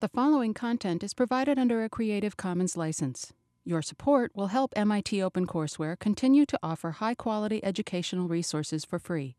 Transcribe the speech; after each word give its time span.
The 0.00 0.08
following 0.08 0.54
content 0.54 1.02
is 1.02 1.12
provided 1.12 1.58
under 1.58 1.82
a 1.82 1.88
Creative 1.88 2.36
Commons 2.36 2.76
license. 2.76 3.32
Your 3.64 3.82
support 3.82 4.30
will 4.32 4.46
help 4.46 4.72
MIT 4.76 5.18
OpenCourseware 5.18 5.98
continue 5.98 6.46
to 6.46 6.58
offer 6.62 6.92
high 6.92 7.16
quality 7.16 7.64
educational 7.64 8.28
resources 8.28 8.84
for 8.84 9.00
free. 9.00 9.34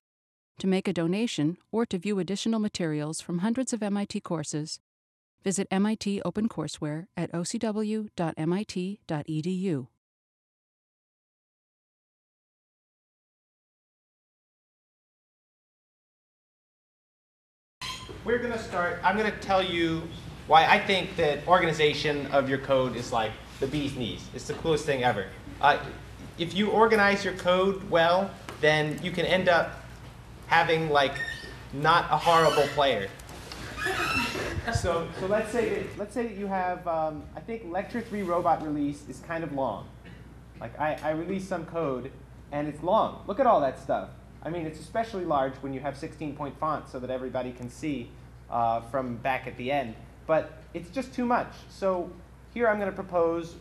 To 0.58 0.68
make 0.68 0.90
a 0.90 0.92
donation 0.92 1.56
or 1.72 1.86
to 1.86 1.98
view 1.98 2.20
additional 2.20 2.60
materials 2.60 3.22
from 3.22 3.38
hundreds 3.38 3.72
of 3.72 3.82
MIT 3.82 4.20
courses, 4.20 4.82
visit 5.46 5.66
MIT 5.72 6.22
OpenCourseware 6.26 7.08
at 7.16 7.32
ocw.mit.edu. 7.32 8.10
We're 18.26 18.40
going 18.40 18.52
to 18.52 18.60
start, 18.60 19.00
I'm 19.06 19.18
going 19.18 19.32
to 19.32 19.40
tell 19.40 19.64
you 19.64 20.04
why 20.50 20.66
I 20.66 20.80
think 20.80 21.16
that 21.18 21.48
organization 21.48 22.26
of 22.32 22.50
your 22.50 22.58
code 22.58 22.96
is 22.96 23.14
like 23.14 23.32
the 23.60 23.68
bee's 23.68 23.96
knees. 23.96 24.28
It's 24.34 24.48
the 24.48 24.56
coolest 24.56 24.84
thing 24.84 25.04
ever. 25.04 25.28
Uh, 25.62 25.78
if 26.40 26.56
you 26.56 26.72
organize 26.72 27.24
your 27.24 27.36
code 27.36 27.88
well, 27.88 28.32
then 28.60 29.00
you 29.04 29.12
can 29.12 29.28
end 29.28 29.48
up 29.48 29.80
having 30.48 30.90
like 30.90 31.14
not 31.72 32.06
a 32.10 32.18
horrible 32.18 32.68
player. 32.70 33.10
so, 34.74 35.08
so 35.20 35.28
let's 35.28 35.52
say 35.52 35.70
that, 35.70 36.00
let's 36.00 36.16
say 36.16 36.24
that 36.24 36.36
you 36.36 36.48
have 36.48 36.86
um, 36.88 37.22
I 37.36 37.42
think 37.42 37.66
lecture 37.66 38.02
three 38.02 38.24
robot 38.24 38.66
release 38.66 39.04
is 39.08 39.20
kind 39.20 39.44
of 39.44 39.54
long. 39.54 39.88
Like 40.60 40.78
I, 40.80 40.98
I 41.04 41.12
release 41.12 41.48
some 41.48 41.68
code 41.68 42.10
and 42.52 42.68
it's 42.68 42.82
long. 42.82 43.24
Look 43.28 43.40
at 43.40 43.46
all 43.46 43.62
that 43.62 43.78
stuff. 43.78 44.10
I 44.42 44.50
mean, 44.50 44.66
it's 44.66 44.80
especially 44.80 45.26
large 45.26 45.54
when 45.58 45.74
you 45.74 45.80
have 45.82 45.96
16 45.96 46.36
point 46.36 46.60
font 46.60 46.90
so 46.90 47.00
that 47.00 47.12
everybody 47.12 47.52
can 47.52 47.70
see 47.70 48.10
uh, 48.50 48.82
from 48.82 49.18
back 49.18 49.46
at 49.46 49.56
the 49.56 49.72
end 49.72 49.94
but 50.30 50.52
it's 50.76 50.92
just 50.92 51.12
too 51.12 51.26
much. 51.26 51.52
So 51.70 52.08
here 52.54 52.68
I'm 52.68 52.78
going 52.78 52.92
to 52.92 52.96
propose 52.96 53.56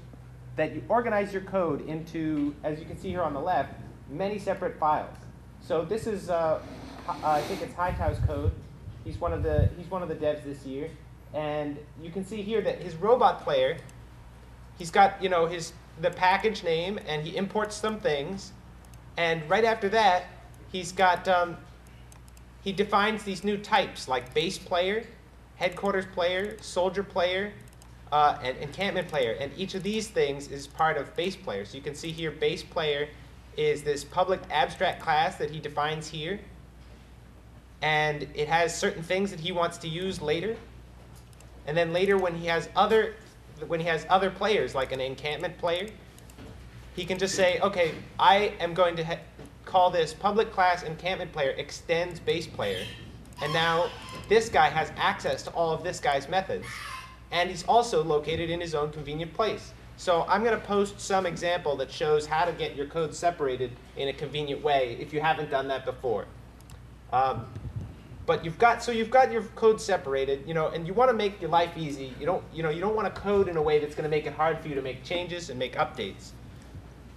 that 0.57 0.75
you 0.75 0.83
organize 0.91 1.33
your 1.33 1.41
code 1.41 1.89
into, 1.89 2.55
as 2.63 2.79
you 2.79 2.85
can 2.85 2.99
see 2.99 3.09
here 3.09 3.23
on 3.23 3.33
the 3.33 3.41
left, 3.41 3.73
many 4.11 4.39
separate 4.39 4.79
files. 4.79 5.17
So 5.63 5.87
this 5.87 6.07
is, 6.07 6.29
uh, 6.29 6.61
I 7.09 7.41
think 7.41 7.63
it's 7.63 7.73
Hightower's 7.75 8.19
code. 8.27 8.53
He's 9.03 9.19
one 9.19 9.33
of 9.33 9.43
the 9.43 9.71
he's 9.79 9.91
one 9.91 10.03
of 10.03 10.11
the 10.11 10.15
devs 10.15 10.45
this 10.45 10.67
year, 10.67 10.91
and 11.33 11.79
you 12.03 12.11
can 12.11 12.27
see 12.27 12.43
here 12.43 12.61
that 12.61 12.83
his 12.83 12.95
robot 12.97 13.43
player, 13.43 13.79
he's 14.77 14.91
got 14.91 15.23
you 15.23 15.31
know 15.31 15.47
his 15.47 15.73
the 16.03 16.11
package 16.11 16.63
name, 16.63 17.01
and 17.07 17.27
he 17.27 17.35
imports 17.35 17.77
some 17.77 17.99
things, 17.99 18.53
and 19.17 19.49
right 19.49 19.65
after 19.65 19.89
that, 19.89 20.27
he's 20.71 20.93
got 20.93 21.27
um, 21.29 21.57
he 22.63 22.73
defines 22.73 23.23
these 23.23 23.43
new 23.43 23.57
types 23.57 24.07
like 24.07 24.35
base 24.35 24.59
player 24.59 25.07
headquarters 25.59 26.07
player, 26.07 26.57
soldier 26.61 27.03
player, 27.03 27.53
uh, 28.13 28.39
and 28.43 28.57
encampment 28.59 29.09
player. 29.09 29.37
And 29.39 29.53
each 29.57 29.75
of 29.75 29.83
these 29.83 30.09
things 30.09 30.49
is 30.49 30.67
part 30.67 30.97
of 30.97 31.15
base 31.15 31.37
player. 31.37 31.65
So 31.65 31.77
you 31.77 31.83
can 31.83 31.95
see 31.95 32.11
here 32.11 32.31
base 32.31 32.63
player 32.63 33.09
is 33.57 33.83
this 33.83 34.05
public 34.05 34.41
abstract 34.51 35.03
class 35.03 35.37
that 35.37 35.51
he 35.51 35.59
defines 35.59 36.09
here. 36.09 36.39
And 37.83 38.27
it 38.35 38.49
has 38.49 38.77
certain 38.77 39.03
things 39.03 39.31
that 39.31 39.41
he 39.41 39.53
wants 39.53 39.79
to 39.79 39.89
use 39.89 40.23
later. 40.23 40.57
And 41.67 41.77
then 41.77 41.93
later 41.93 42.17
when 42.17 42.35
he 42.35 42.47
has 42.47 42.69
other 42.75 43.15
when 43.67 43.81
he 43.81 43.87
has 43.87 44.07
other 44.09 44.31
players 44.31 44.77
like 44.77 44.93
an 44.93 45.01
encampment 45.01 45.59
player, 45.59 45.89
he 46.95 47.05
can 47.05 47.19
just 47.19 47.35
say, 47.35 47.59
okay, 47.59 47.93
I 48.19 48.53
am 48.61 48.73
going 48.73 48.95
to 48.97 49.19
call 49.65 49.91
this 49.91 50.15
public 50.15 50.53
class 50.53 50.85
encampment 50.85 51.33
player 51.33 51.51
extends 51.51 52.21
base 52.21 52.47
player. 52.47 52.85
And 53.43 53.53
now 53.53 53.91
this 54.29 54.49
guy 54.49 54.69
has 54.69 54.93
access 54.97 55.43
to 55.45 55.51
all 55.51 55.73
of 55.73 55.83
this 55.83 56.01
guy's 56.01 56.29
methods. 56.29 56.67
And 57.31 57.51
he's 57.51 57.65
also 57.65 58.03
located 58.03 58.51
in 58.51 58.61
his 58.61 58.75
own 58.75 58.91
convenient 58.91 59.35
place. 59.35 59.73
So 59.97 60.25
I'm 60.29 60.45
going 60.45 60.59
to 60.59 60.65
post 60.65 61.01
some 61.01 61.27
example 61.27 61.77
that 61.77 61.91
shows 61.91 62.25
how 62.25 62.45
to 62.45 62.53
get 62.53 62.77
your 62.77 62.87
code 62.87 63.15
separated 63.15 63.73
in 63.97 64.09
a 64.09 64.13
convenient 64.13 64.63
way 64.63 64.97
if 65.01 65.13
you 65.13 65.21
haven't 65.21 65.51
done 65.51 65.69
that 65.69 65.85
before. 65.85 66.27
Um, 67.13 67.47
but 68.25 68.45
you've 68.45 68.59
got 68.59 68.83
so 68.83 68.93
you've 68.93 69.11
got 69.11 69.33
your 69.33 69.43
code 69.57 69.81
separated, 69.81 70.47
you 70.47 70.53
know, 70.53 70.69
and 70.69 70.87
you 70.87 70.93
want 70.93 71.11
to 71.11 71.17
make 71.17 71.41
your 71.41 71.51
life 71.51 71.71
easy. 71.77 72.13
You 72.21 72.27
don't, 72.27 72.45
you 72.53 72.63
know, 72.63 72.69
you 72.69 72.81
don't 72.81 72.95
want 72.95 73.13
to 73.13 73.21
code 73.21 73.49
in 73.49 73.57
a 73.57 73.63
way 73.63 73.79
that's 73.79 73.95
going 73.95 74.05
to 74.05 74.11
make 74.11 74.27
it 74.27 74.35
hard 74.35 74.61
for 74.61 74.69
you 74.69 74.75
to 74.75 74.83
make 74.83 75.03
changes 75.03 75.49
and 75.49 75.59
make 75.59 75.77
updates. 75.77 76.33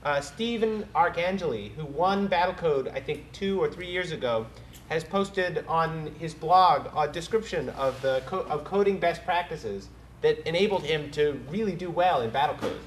Uh, 0.04 0.22
Stephen 0.22 0.88
Arcangeli, 0.96 1.72
who 1.74 1.86
won 1.86 2.28
Battlecode, 2.28 2.92
I 2.96 3.02
think 3.02 3.32
two 3.34 3.62
or 3.62 3.70
three 3.70 3.92
years 3.92 4.12
ago, 4.12 4.48
has 4.92 5.06
posted 5.06 5.64
on 5.70 6.14
his 6.20 6.34
blog 6.34 6.90
a 6.98 7.08
description 7.08 7.70
of 7.70 8.00
the 8.02 8.22
co 8.26 8.40
of 8.42 8.66
coding 8.66 9.00
best 9.00 9.24
practices 9.24 9.88
that 10.20 10.46
enabled 10.46 10.84
him 10.84 11.10
to 11.12 11.40
really 11.50 11.72
do 11.72 11.90
well 11.90 12.22
in 12.22 12.30
Battlecode. 12.30 12.78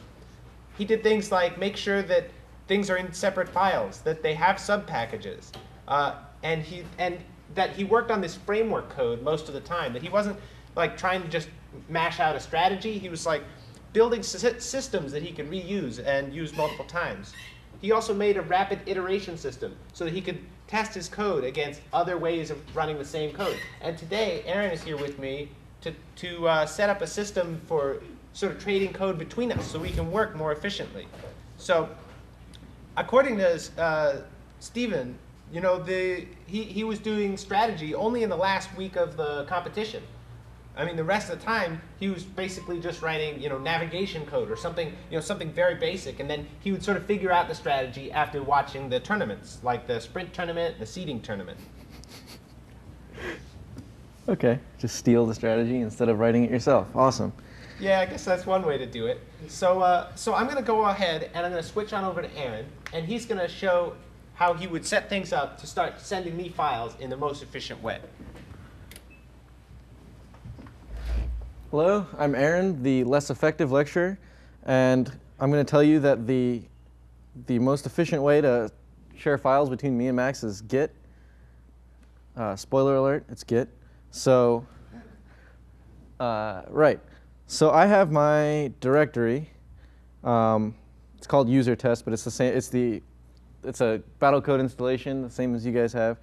He 0.77 0.85
did 0.85 1.03
things 1.03 1.33
like 1.33 1.59
make 1.59 1.79
sure 1.79 2.03
that 2.03 2.29
things 2.69 2.91
are 2.91 2.99
in 2.99 3.11
separate 3.15 3.49
files, 3.49 4.03
that 4.03 4.23
they 4.23 4.35
have 4.35 4.57
subpackages, 4.57 5.53
uh, 5.89 6.17
and 6.43 6.63
he 6.63 6.85
and 6.99 7.17
that 7.55 7.71
he 7.71 7.85
worked 7.85 8.11
on 8.11 8.21
this 8.21 8.35
framework 8.35 8.91
code 8.91 9.23
most 9.23 9.49
of 9.49 9.55
the 9.55 9.61
time. 9.61 9.95
That 9.95 10.03
he 10.03 10.11
wasn't 10.11 10.37
like 10.77 10.99
trying 10.99 11.23
to 11.23 11.29
just 11.29 11.49
mash 11.89 12.21
out 12.21 12.37
a 12.37 12.41
strategy. 12.41 12.99
He 12.99 13.09
was 13.09 13.25
like 13.25 13.43
building 13.95 14.23
systems 14.23 15.11
that 15.13 15.23
he 15.23 15.33
could 15.33 15.51
reuse 15.51 16.05
and 16.05 16.35
use 16.35 16.55
multiple 16.55 16.85
times. 16.85 17.33
He 17.81 17.93
also 17.93 18.15
made 18.15 18.37
a 18.37 18.43
rapid 18.43 18.81
iteration 18.87 19.37
system 19.37 19.77
so 19.93 20.05
that 20.05 20.13
he 20.13 20.21
could 20.21 20.39
test 20.67 20.95
his 20.95 21.09
code 21.09 21.45
against 21.45 21.81
other 21.93 22.17
ways 22.19 22.51
of 22.51 22.59
running 22.77 22.99
the 22.99 23.05
same 23.05 23.33
code. 23.33 23.57
And 23.81 23.97
today, 23.99 24.43
Aaron 24.47 24.71
is 24.71 24.83
here 24.83 24.97
with 24.97 25.19
me 25.19 25.51
to, 25.83 25.95
to 26.17 26.49
uh, 26.49 26.67
set 26.67 26.89
up 26.89 27.03
a 27.03 27.07
system 27.07 27.61
for 27.67 28.03
sort 28.33 28.53
of 28.53 28.63
trading 28.63 28.93
code 28.93 29.19
between 29.19 29.53
us 29.53 29.71
so 29.71 29.79
we 29.79 29.91
can 29.91 30.11
work 30.11 30.35
more 30.35 30.53
efficiently. 30.53 31.07
So 31.57 31.89
according 32.97 33.37
to 33.39 33.61
uh, 33.79 34.17
Stephen, 34.61 35.19
you 35.53 35.61
know, 35.61 35.79
the, 35.81 36.27
he, 36.47 36.65
he 36.65 36.85
was 36.85 36.99
doing 36.99 37.37
strategy 37.37 37.95
only 37.95 38.23
in 38.23 38.31
the 38.31 38.37
last 38.37 38.75
week 38.77 38.97
of 38.97 39.17
the 39.17 39.45
competition. 39.45 40.03
I 40.77 40.85
mean, 40.85 40.97
the 40.97 41.05
rest 41.05 41.31
of 41.31 41.39
the 41.39 41.45
time 41.45 41.81
he 42.01 42.09
was 42.09 42.25
basically 42.25 42.81
just 42.81 43.01
writing, 43.01 43.41
you 43.41 43.49
know, 43.49 43.59
navigation 43.59 44.27
code 44.27 44.51
or 44.51 44.57
something, 44.57 44.89
you 44.89 45.17
know, 45.17 45.21
something 45.21 45.53
very 45.53 45.77
basic, 45.77 46.19
and 46.19 46.29
then 46.29 46.47
he 46.61 46.73
would 46.73 46.83
sort 46.83 46.97
of 46.97 47.07
figure 47.07 47.31
out 47.31 47.47
the 47.47 47.55
strategy 47.55 48.11
after 48.11 48.43
watching 48.43 48.89
the 48.89 48.99
tournaments, 48.99 49.59
like 49.63 49.87
the 49.87 50.01
sprint 50.01 50.35
tournament, 50.35 50.79
the 50.81 50.87
seeding 50.87 51.21
tournament. 51.21 51.59
Okay, 54.29 54.59
just 54.79 54.97
steal 54.97 55.27
the 55.27 55.35
strategy 55.35 55.81
instead 55.81 56.09
of 56.09 56.19
writing 56.19 56.45
it 56.45 56.51
yourself. 56.51 56.89
Awesome. 56.95 57.33
Yeah, 57.79 58.01
I 58.01 58.07
guess 58.07 58.25
that's 58.25 58.47
one 58.47 58.65
way 58.65 58.79
to 58.79 58.87
do 58.87 59.07
it. 59.07 59.21
So, 59.49 59.81
uh, 59.81 60.15
so 60.17 60.35
I'm 60.35 60.47
going 60.47 60.57
to 60.57 60.63
go 60.63 60.85
ahead 60.85 61.31
and 61.35 61.45
I'm 61.45 61.53
going 61.53 61.63
to 61.63 61.69
switch 61.69 61.93
on 61.93 62.05
over 62.05 62.23
to 62.23 62.37
Aaron, 62.37 62.67
and 62.93 63.07
he's 63.07 63.27
going 63.27 63.41
to 63.41 63.49
show 63.49 63.95
how 64.35 64.55
he 64.55 64.67
would 64.67 64.85
set 64.85 65.09
things 65.09 65.33
up 65.33 65.61
to 65.61 65.67
start 65.67 66.01
sending 66.01 66.37
me 66.37 66.49
files 66.49 66.97
in 66.99 67.11
the 67.11 67.17
most 67.17 67.43
efficient 67.43 67.81
way. 67.83 68.01
Hello, 71.77 72.07
I'm 72.17 72.37
Aaron, 72.37 72.85
the 72.85 73.03
less 73.03 73.31
effective 73.31 73.73
lecturer, 73.73 74.17
and 74.63 75.11
I'm 75.41 75.51
going 75.51 75.67
to 75.67 75.69
tell 75.69 75.83
you 75.83 75.99
that 75.99 76.25
the, 76.25 76.63
the 77.47 77.59
most 77.59 77.85
efficient 77.85 78.23
way 78.23 78.41
to 78.41 78.71
share 79.17 79.37
files 79.39 79.69
between 79.69 79.99
me 79.99 80.07
and 80.07 80.15
Max 80.15 80.45
is 80.45 80.61
Git. 80.61 80.95
Uh, 82.37 82.55
spoiler 82.55 82.95
alert, 82.95 83.25
it's 83.29 83.43
Git. 83.43 83.69
So, 84.13 84.65
uh, 86.21 86.63
right. 86.69 87.01
So 87.49 87.73
I 87.73 87.87
have 87.87 88.13
my 88.13 88.71
directory. 88.79 89.51
Um, 90.23 90.77
it's 91.19 91.27
called 91.27 91.49
user 91.49 91.75
test, 91.75 92.05
but 92.05 92.15
it's 92.15 92.23
the 92.23 92.31
same. 92.31 92.57
It's 92.57 92.69
the 92.69 93.03
it's 93.65 93.81
a 93.81 94.01
Battlecode 94.21 94.61
installation, 94.61 95.23
the 95.23 95.29
same 95.31 95.57
as 95.57 95.67
you 95.67 95.73
guys 95.73 95.93
have. 95.93 96.19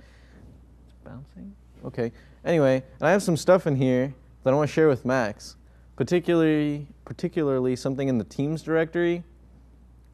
It's 0.86 0.96
bouncing. 1.04 1.54
Okay. 1.84 2.14
Anyway, 2.46 2.82
and 3.02 3.10
I 3.10 3.12
have 3.12 3.22
some 3.22 3.36
stuff 3.36 3.68
in 3.68 3.76
here 3.76 4.14
that 4.44 4.54
I 4.54 4.56
want 4.56 4.70
to 4.70 4.74
share 4.74 4.88
with 4.88 5.06
Max, 5.06 5.56
particularly 5.96 6.88
particularly 7.06 7.76
something 7.76 8.08
in 8.08 8.18
the 8.18 8.24
Teams 8.24 8.62
directory. 8.62 9.24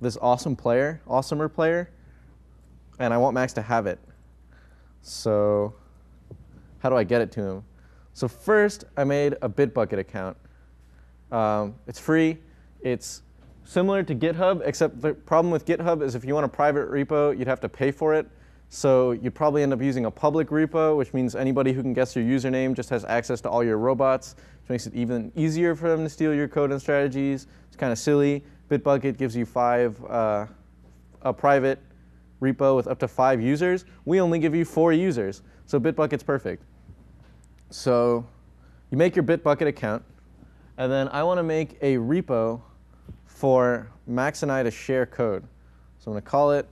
This 0.01 0.17
awesome 0.21 0.55
player, 0.55 1.01
awesomer 1.07 1.51
player, 1.51 1.89
and 2.99 3.13
I 3.13 3.17
want 3.17 3.33
Max 3.33 3.53
to 3.53 3.61
have 3.61 3.87
it. 3.87 3.99
So, 5.01 5.73
how 6.79 6.89
do 6.89 6.95
I 6.95 7.03
get 7.03 7.21
it 7.21 7.31
to 7.33 7.41
him? 7.41 7.63
So 8.13 8.27
first, 8.27 8.85
I 8.95 9.03
made 9.03 9.33
a 9.41 9.49
Bitbucket 9.49 9.99
account. 9.99 10.37
Um, 11.31 11.75
it's 11.85 11.99
free. 11.99 12.39
It's 12.81 13.21
similar 13.63 14.01
to 14.01 14.15
GitHub, 14.15 14.61
except 14.65 15.01
the 15.01 15.13
problem 15.13 15.51
with 15.51 15.65
GitHub 15.65 16.01
is 16.01 16.15
if 16.15 16.25
you 16.25 16.33
want 16.33 16.45
a 16.45 16.49
private 16.49 16.89
repo, 16.89 17.37
you'd 17.37 17.47
have 17.47 17.59
to 17.59 17.69
pay 17.69 17.91
for 17.91 18.15
it. 18.15 18.27
So 18.69 19.11
you'd 19.11 19.33
probably 19.33 19.63
end 19.63 19.71
up 19.71 19.81
using 19.81 20.05
a 20.05 20.11
public 20.11 20.49
repo, 20.49 20.97
which 20.97 21.13
means 21.13 21.35
anybody 21.35 21.71
who 21.71 21.81
can 21.81 21.93
guess 21.93 22.15
your 22.15 22.25
username 22.25 22.73
just 22.73 22.89
has 22.89 23.05
access 23.05 23.39
to 23.41 23.49
all 23.49 23.63
your 23.63 23.77
robots, 23.77 24.35
which 24.61 24.69
makes 24.69 24.87
it 24.87 24.93
even 24.93 25.31
easier 25.35 25.75
for 25.75 25.89
them 25.89 26.03
to 26.03 26.09
steal 26.09 26.33
your 26.33 26.47
code 26.47 26.71
and 26.71 26.81
strategies. 26.81 27.47
It's 27.67 27.77
kind 27.77 27.93
of 27.93 27.97
silly. 27.97 28.43
Bitbucket 28.69 29.17
gives 29.17 29.35
you 29.35 29.45
five, 29.45 30.03
uh, 30.05 30.47
a 31.21 31.33
private 31.33 31.79
repo 32.41 32.75
with 32.75 32.87
up 32.87 32.99
to 32.99 33.07
five 33.07 33.41
users. 33.41 33.85
We 34.05 34.19
only 34.19 34.39
give 34.39 34.53
you 34.53 34.65
four 34.65 34.91
users, 34.91 35.41
so 35.65 35.79
Bitbucket's 35.79 36.23
perfect. 36.23 36.63
So 37.69 38.25
you 38.91 38.97
make 38.97 39.15
your 39.15 39.23
Bitbucket 39.23 39.67
account, 39.67 40.03
And 40.77 40.91
then 40.91 41.07
I 41.09 41.23
want 41.23 41.39
to 41.39 41.43
make 41.43 41.77
a 41.81 41.95
repo 41.95 42.61
for 43.25 43.89
Max 44.05 44.43
and 44.43 44.51
I 44.51 44.61
to 44.63 44.71
share 44.71 45.05
code. 45.05 45.43
So 45.99 46.11
I'm 46.11 46.13
going 46.13 46.21
to 46.21 46.29
call 46.29 46.51
it 46.51 46.69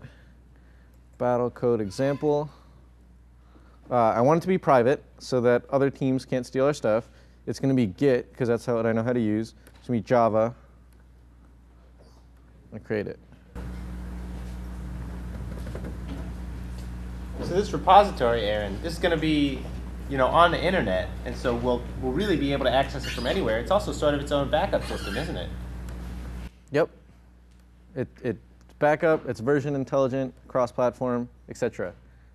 battle 1.18 1.50
code 1.50 1.82
example. 1.82 2.50
Uh, 3.90 3.96
I 3.96 4.22
want 4.22 4.40
it 4.40 4.42
to 4.42 4.48
be 4.48 4.58
private 4.58 5.04
so 5.20 5.40
that 5.42 5.64
other 5.70 5.90
teams 5.90 6.26
can't 6.26 6.46
steal 6.46 6.66
our 6.66 6.74
stuff. 6.74 7.10
It's 7.46 7.60
going 7.60 7.70
to 7.70 7.76
be 7.76 7.86
Git 7.86 8.32
because 8.32 8.48
that's 8.48 8.66
how 8.66 8.80
I 8.80 8.92
know 8.92 9.04
how 9.04 9.14
to 9.14 9.20
use. 9.20 9.54
It's 9.80 9.88
going 9.88 10.00
to 10.00 10.04
be 10.04 10.08
Java. 10.08 10.56
To 12.74 12.80
create 12.80 13.08
it. 13.08 13.20
So 17.42 17.54
this 17.54 17.72
repository, 17.72 18.42
Aaron, 18.42 18.82
this 18.82 18.94
is 18.94 19.00
going 19.00 19.12
to 19.12 19.22
be, 19.22 19.62
you 20.10 20.18
know, 20.18 20.28
on 20.28 20.52
the 20.52 20.62
internet, 20.62 21.10
and 21.26 21.36
so 21.36 21.56
we'll 21.56 21.82
we'll 22.02 22.12
really 22.12 22.38
be 22.38 22.52
able 22.54 22.66
to 22.66 22.72
access 22.72 23.06
it 23.06 23.12
from 23.12 23.28
anywhere. 23.28 23.60
It's 23.60 23.72
also 23.72 23.92
sort 23.92 24.14
of 24.14 24.22
its 24.22 24.32
own 24.32 24.50
backup 24.50 24.84
system, 24.86 25.16
isn't 25.16 25.38
it? 25.38 25.50
Yep. 26.72 26.90
It, 27.96 28.08
it's 28.24 28.40
backup, 28.80 29.28
it's 29.28 29.40
version 29.40 29.76
intelligent, 29.76 30.34
cross-platform, 30.48 31.30
etc. 31.50 31.94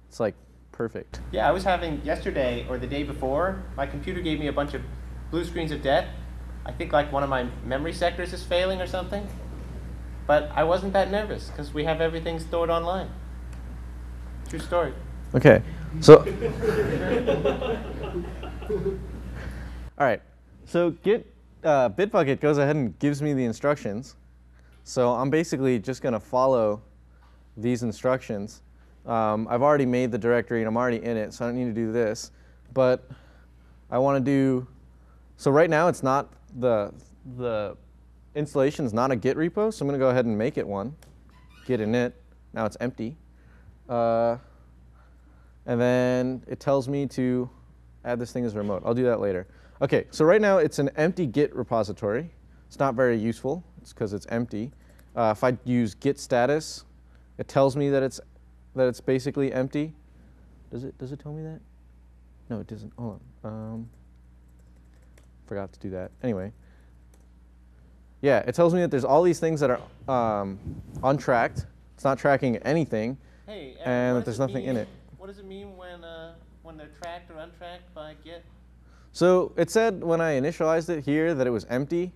It's 0.08 0.20
like 0.20 0.34
perfect. 0.72 1.20
Yeah, 1.32 1.48
I 1.48 1.52
was 1.52 1.64
having 1.64 2.00
yesterday 2.04 2.66
or 2.68 2.78
the 2.78 2.86
day 2.86 3.02
before, 3.02 3.62
my 3.76 3.86
computer 3.86 4.20
gave 4.20 4.40
me 4.40 4.46
a 4.46 4.52
bunch 4.52 4.74
of 4.74 4.82
blue 5.30 5.44
screens 5.44 5.70
of 5.70 5.82
death. 5.82 6.08
I 6.64 6.72
think 6.72 6.92
like 6.92 7.12
one 7.12 7.22
of 7.22 7.28
my 7.30 7.46
memory 7.64 7.92
sectors 7.92 8.32
is 8.32 8.42
failing 8.42 8.80
or 8.80 8.86
something. 8.86 9.26
But 10.26 10.50
I 10.54 10.64
wasn't 10.64 10.92
that 10.92 11.10
nervous 11.10 11.48
because 11.48 11.74
we 11.74 11.84
have 11.84 12.00
everything 12.00 12.38
stored 12.38 12.70
online. 12.70 13.10
True 14.48 14.58
story. 14.58 14.94
Okay, 15.34 15.62
so. 16.00 16.18
All 19.98 20.06
right, 20.06 20.22
so 20.64 20.90
Git 21.02 21.26
uh, 21.64 21.90
Bitbucket 21.90 22.40
goes 22.40 22.58
ahead 22.58 22.76
and 22.76 22.98
gives 22.98 23.20
me 23.20 23.32
the 23.32 23.44
instructions. 23.44 24.16
So 24.90 25.14
I'm 25.14 25.30
basically 25.30 25.78
just 25.78 26.02
going 26.02 26.14
to 26.14 26.18
follow 26.18 26.82
these 27.56 27.84
instructions. 27.84 28.62
Um, 29.06 29.46
I've 29.48 29.62
already 29.62 29.86
made 29.86 30.10
the 30.10 30.18
directory 30.18 30.58
and 30.58 30.66
I'm 30.66 30.76
already 30.76 30.96
in 30.96 31.16
it, 31.16 31.32
so 31.32 31.44
I 31.44 31.48
don't 31.48 31.56
need 31.56 31.72
to 31.72 31.72
do 31.72 31.92
this. 31.92 32.32
But 32.74 33.08
I 33.88 33.98
want 33.98 34.16
to 34.16 34.28
do, 34.28 34.66
so 35.36 35.52
right 35.52 35.70
now 35.70 35.86
it's 35.86 36.02
not, 36.02 36.32
the, 36.58 36.92
the 37.36 37.76
installation 38.34 38.84
is 38.84 38.92
not 38.92 39.12
a 39.12 39.16
Git 39.16 39.36
repo, 39.36 39.72
so 39.72 39.84
I'm 39.84 39.86
going 39.86 39.92
to 39.92 40.04
go 40.04 40.10
ahead 40.10 40.24
and 40.26 40.36
make 40.36 40.58
it 40.58 40.66
one. 40.66 40.96
Git 41.66 41.78
init, 41.78 42.12
now 42.52 42.66
it's 42.66 42.76
empty. 42.80 43.16
Uh, 43.88 44.38
and 45.66 45.80
then 45.80 46.42
it 46.48 46.58
tells 46.58 46.88
me 46.88 47.06
to 47.06 47.48
add 48.04 48.18
this 48.18 48.32
thing 48.32 48.44
as 48.44 48.56
remote. 48.56 48.82
I'll 48.84 48.92
do 48.92 49.04
that 49.04 49.20
later. 49.20 49.46
OK, 49.80 50.06
so 50.10 50.24
right 50.24 50.40
now 50.40 50.58
it's 50.58 50.80
an 50.80 50.90
empty 50.96 51.26
Git 51.26 51.54
repository. 51.54 52.28
It's 52.66 52.80
not 52.80 52.96
very 52.96 53.16
useful. 53.16 53.62
It's 53.80 53.92
because 53.92 54.12
it's 54.12 54.26
empty. 54.30 54.72
Uh, 55.16 55.34
if 55.36 55.42
I 55.42 55.56
use 55.64 55.94
git 55.94 56.18
status, 56.18 56.84
it 57.38 57.48
tells 57.48 57.76
me 57.76 57.90
that 57.90 58.02
it's 58.02 58.20
that 58.76 58.86
it's 58.86 59.00
basically 59.00 59.52
empty. 59.52 59.92
Does 60.70 60.84
it 60.84 60.96
does 60.98 61.12
it 61.12 61.20
tell 61.20 61.32
me 61.32 61.42
that? 61.42 61.60
No, 62.48 62.60
it 62.60 62.66
doesn't. 62.66 62.92
Hold 62.96 63.20
on. 63.44 63.52
Um, 63.52 63.90
forgot 65.46 65.72
to 65.72 65.80
do 65.80 65.90
that. 65.90 66.10
Anyway. 66.22 66.52
Yeah, 68.22 68.40
it 68.40 68.54
tells 68.54 68.74
me 68.74 68.80
that 68.80 68.90
there's 68.90 69.04
all 69.04 69.22
these 69.22 69.40
things 69.40 69.60
that 69.60 69.70
are 69.70 70.40
um, 70.40 70.58
untracked. 71.02 71.64
It's 71.94 72.04
not 72.04 72.18
tracking 72.18 72.56
anything, 72.58 73.16
Hey, 73.46 73.76
Aaron, 73.80 74.08
and 74.08 74.16
that 74.18 74.24
there's 74.24 74.38
nothing 74.38 74.64
in 74.64 74.76
it. 74.76 74.88
What 75.16 75.28
does 75.28 75.38
it 75.38 75.46
mean 75.46 75.76
when 75.76 76.04
uh, 76.04 76.34
when 76.62 76.76
they're 76.76 76.90
tracked 77.00 77.30
or 77.30 77.38
untracked 77.38 77.94
by 77.94 78.14
Git? 78.22 78.44
So 79.12 79.52
it 79.56 79.70
said 79.70 80.04
when 80.04 80.20
I 80.20 80.38
initialized 80.38 80.88
it 80.88 81.04
here 81.04 81.34
that 81.34 81.46
it 81.46 81.50
was 81.50 81.64
empty. 81.70 82.12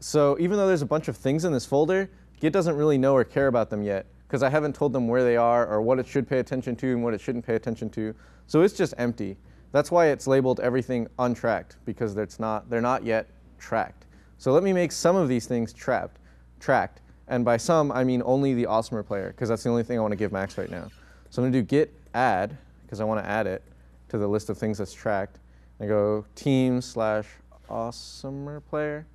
So 0.00 0.36
even 0.38 0.56
though 0.56 0.66
there's 0.66 0.82
a 0.82 0.86
bunch 0.86 1.08
of 1.08 1.16
things 1.16 1.44
in 1.44 1.52
this 1.52 1.66
folder, 1.66 2.10
Git 2.40 2.52
doesn't 2.52 2.76
really 2.76 2.98
know 2.98 3.14
or 3.14 3.24
care 3.24 3.48
about 3.48 3.68
them 3.68 3.82
yet 3.82 4.06
because 4.28 4.42
I 4.42 4.48
haven't 4.48 4.74
told 4.74 4.92
them 4.92 5.08
where 5.08 5.24
they 5.24 5.36
are 5.36 5.66
or 5.66 5.82
what 5.82 5.98
it 5.98 6.06
should 6.06 6.28
pay 6.28 6.38
attention 6.38 6.76
to 6.76 6.92
and 6.92 7.02
what 7.02 7.14
it 7.14 7.20
shouldn't 7.20 7.44
pay 7.44 7.56
attention 7.56 7.90
to. 7.90 8.14
So 8.46 8.62
it's 8.62 8.74
just 8.74 8.94
empty. 8.96 9.36
That's 9.72 9.90
why 9.90 10.06
it's 10.06 10.26
labeled 10.26 10.60
everything 10.60 11.08
untracked 11.18 11.76
because 11.84 12.16
it's 12.16 12.38
not, 12.38 12.70
they're 12.70 12.80
not 12.80 13.04
yet 13.04 13.26
tracked. 13.58 14.06
So 14.38 14.52
let 14.52 14.62
me 14.62 14.72
make 14.72 14.92
some 14.92 15.16
of 15.16 15.28
these 15.28 15.46
things 15.46 15.72
trapped, 15.72 16.20
tracked. 16.60 17.00
And 17.26 17.44
by 17.44 17.56
some, 17.56 17.90
I 17.90 18.04
mean 18.04 18.22
only 18.24 18.54
the 18.54 18.64
awesomer 18.64 19.04
player 19.04 19.28
because 19.28 19.48
that's 19.48 19.64
the 19.64 19.70
only 19.70 19.82
thing 19.82 19.98
I 19.98 20.00
want 20.00 20.12
to 20.12 20.16
give 20.16 20.30
Max 20.30 20.56
right 20.56 20.70
now. 20.70 20.90
So 21.30 21.42
I'm 21.42 21.50
going 21.50 21.52
to 21.52 21.58
do 21.60 21.66
git 21.66 21.92
add 22.14 22.56
because 22.84 23.00
I 23.00 23.04
want 23.04 23.22
to 23.22 23.28
add 23.28 23.46
it 23.46 23.62
to 24.10 24.18
the 24.18 24.28
list 24.28 24.48
of 24.48 24.56
things 24.56 24.78
that's 24.78 24.94
tracked. 24.94 25.40
I 25.80 25.86
go 25.86 26.24
team 26.34 26.80
slash 26.80 27.26
awesomer 27.68 28.62
player 28.64 29.06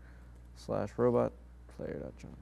slash 0.55 0.89
robot 0.97 1.31
player.java. 1.77 2.33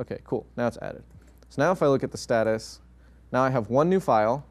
Okay, 0.00 0.18
cool. 0.24 0.46
Now 0.56 0.66
it's 0.66 0.78
added. 0.78 1.02
So 1.48 1.62
now 1.62 1.72
if 1.72 1.82
I 1.82 1.86
look 1.86 2.02
at 2.02 2.10
the 2.10 2.18
status, 2.18 2.80
now 3.32 3.42
I 3.42 3.50
have 3.50 3.70
one 3.70 3.88
new 3.88 4.00
file. 4.00 4.44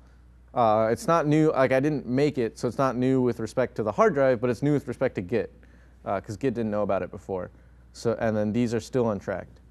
Uh, 0.53 0.89
it's 0.91 1.07
not 1.07 1.25
new, 1.25 1.51
like 1.51 1.71
I 1.71 1.79
didn't 1.79 2.05
make 2.05 2.37
it, 2.37 2.59
so 2.59 2.67
it's 2.67 2.77
not 2.77 2.95
new 2.95 3.21
with 3.21 3.39
respect 3.39 3.75
to 3.75 3.83
the 3.83 3.91
hard 3.91 4.13
drive, 4.13 4.39
but 4.39 4.49
it's 4.49 4.61
new 4.61 4.73
with 4.73 4.87
respect 4.87 5.15
to 5.15 5.21
Git, 5.21 5.51
because 6.03 6.37
Git 6.37 6.53
didn't 6.53 6.69
know 6.69 6.83
about 6.83 7.01
it 7.01 7.09
before. 7.09 7.49
So, 7.93 8.15
and 8.19 8.37
then 8.37 8.53
these 8.53 8.73
are 8.73 8.79
still 8.79 9.11
untracked. 9.11 9.61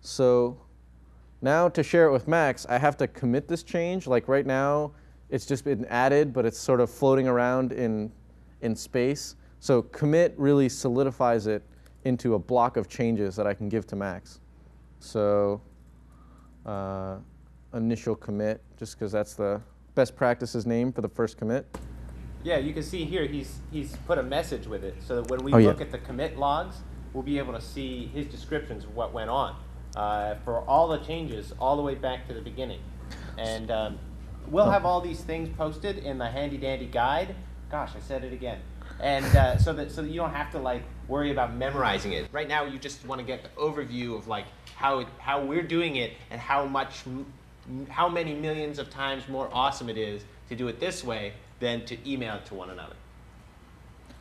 So 0.00 0.58
now 1.42 1.68
to 1.68 1.82
share 1.82 2.06
it 2.06 2.12
with 2.12 2.26
Max, 2.28 2.66
I 2.68 2.78
have 2.78 2.96
to 2.98 3.08
commit 3.08 3.46
this 3.46 3.62
change. 3.62 4.06
Like 4.06 4.26
right 4.28 4.46
now, 4.46 4.92
it's 5.30 5.46
just 5.46 5.64
been 5.64 5.84
added, 5.86 6.32
but 6.32 6.44
it's 6.44 6.58
sort 6.58 6.80
of 6.80 6.90
floating 6.90 7.28
around 7.28 7.72
in, 7.72 8.12
in 8.60 8.74
space. 8.76 9.36
So 9.60 9.82
commit 9.82 10.34
really 10.36 10.68
solidifies 10.68 11.46
it 11.46 11.62
into 12.04 12.34
a 12.34 12.38
block 12.38 12.76
of 12.76 12.88
changes 12.88 13.36
that 13.36 13.46
I 13.46 13.54
can 13.54 13.68
give 13.68 13.86
to 13.88 13.96
Max. 13.96 14.40
So 15.00 15.60
uh, 16.66 17.16
initial 17.74 18.14
commit, 18.14 18.62
just 18.78 18.98
because 18.98 19.12
that's 19.12 19.34
the 19.34 19.60
best 19.94 20.16
practices 20.16 20.66
name 20.66 20.92
for 20.92 21.00
the 21.00 21.08
first 21.08 21.36
commit. 21.36 21.66
Yeah, 22.44 22.58
you 22.58 22.72
can 22.72 22.82
see 22.82 23.04
here 23.04 23.24
he's 23.26 23.58
he's 23.70 23.96
put 24.06 24.18
a 24.18 24.22
message 24.22 24.66
with 24.66 24.82
it 24.82 24.96
so 25.06 25.20
that 25.22 25.30
when 25.30 25.44
we 25.44 25.52
Oh, 25.52 25.58
yeah. 25.58 25.68
look 25.68 25.80
at 25.80 25.92
the 25.92 25.98
commit 25.98 26.36
logs, 26.36 26.76
we'll 27.12 27.22
be 27.22 27.38
able 27.38 27.52
to 27.52 27.60
see 27.60 28.06
his 28.14 28.26
descriptions 28.26 28.84
of 28.84 28.96
what 28.96 29.12
went 29.12 29.30
on 29.30 29.54
uh, 29.94 30.34
for 30.44 30.58
all 30.68 30.88
the 30.88 30.98
changes 30.98 31.52
all 31.60 31.76
the 31.76 31.82
way 31.82 31.94
back 31.94 32.26
to 32.28 32.34
the 32.34 32.40
beginning. 32.40 32.80
And 33.38 33.70
um, 33.70 33.98
we'll 34.48 34.70
have 34.70 34.84
all 34.84 35.00
these 35.00 35.20
things 35.20 35.48
posted 35.56 35.98
in 35.98 36.18
the 36.18 36.28
handy 36.28 36.56
dandy 36.58 36.86
guide. 36.86 37.36
Gosh, 37.70 37.92
I 37.96 38.00
said 38.00 38.24
it 38.24 38.32
again. 38.32 38.58
And 39.02 39.24
uh, 39.36 39.58
so 39.58 39.72
that 39.72 39.90
so 39.90 40.02
that 40.02 40.08
you 40.08 40.16
don't 40.16 40.32
have 40.32 40.50
to 40.52 40.58
like 40.58 40.82
worry 41.08 41.32
about 41.32 41.54
memorizing 41.54 42.12
it. 42.12 42.28
Right 42.32 42.48
now, 42.48 42.64
you 42.64 42.78
just 42.78 43.04
want 43.04 43.20
to 43.20 43.26
get 43.26 43.42
the 43.42 43.48
overview 43.60 44.16
of 44.16 44.28
like 44.28 44.46
how 44.76 45.00
it, 45.00 45.08
how 45.18 45.44
we're 45.44 45.62
doing 45.62 45.96
it 45.96 46.12
and 46.30 46.40
how 46.40 46.64
much 46.64 47.02
how 47.88 48.08
many 48.08 48.34
millions 48.34 48.78
of 48.78 48.90
times 48.90 49.28
more 49.28 49.48
awesome 49.52 49.88
it 49.88 49.98
is 49.98 50.24
to 50.48 50.56
do 50.56 50.68
it 50.68 50.80
this 50.80 51.04
way 51.04 51.32
than 51.60 51.84
to 51.86 51.96
email 52.10 52.34
it 52.34 52.46
to 52.46 52.54
one 52.54 52.70
another. 52.70 52.94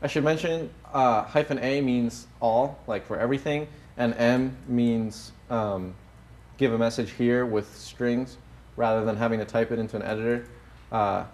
I 0.02 0.08
should 0.08 0.24
mention 0.24 0.70
uh, 0.94 1.24
hyphen 1.24 1.60
A 1.60 1.82
means 1.82 2.28
all, 2.40 2.80
like 2.88 3.06
for 3.06 3.20
everything, 3.20 3.68
and 3.98 4.16
M 4.16 4.58
means 4.68 5.32
um, 5.50 5.94
give 6.58 6.74
a 6.74 6.78
message 6.78 7.12
here 7.12 7.46
with 7.46 7.76
strings 7.76 8.38
rather 8.78 9.06
than 9.06 9.16
having 9.16 9.40
to 9.40 9.46
type 9.46 9.72
it 9.72 9.78
into 9.78 9.96
an 9.96 10.02
editor. 10.02 10.46
Uh, 10.92 11.26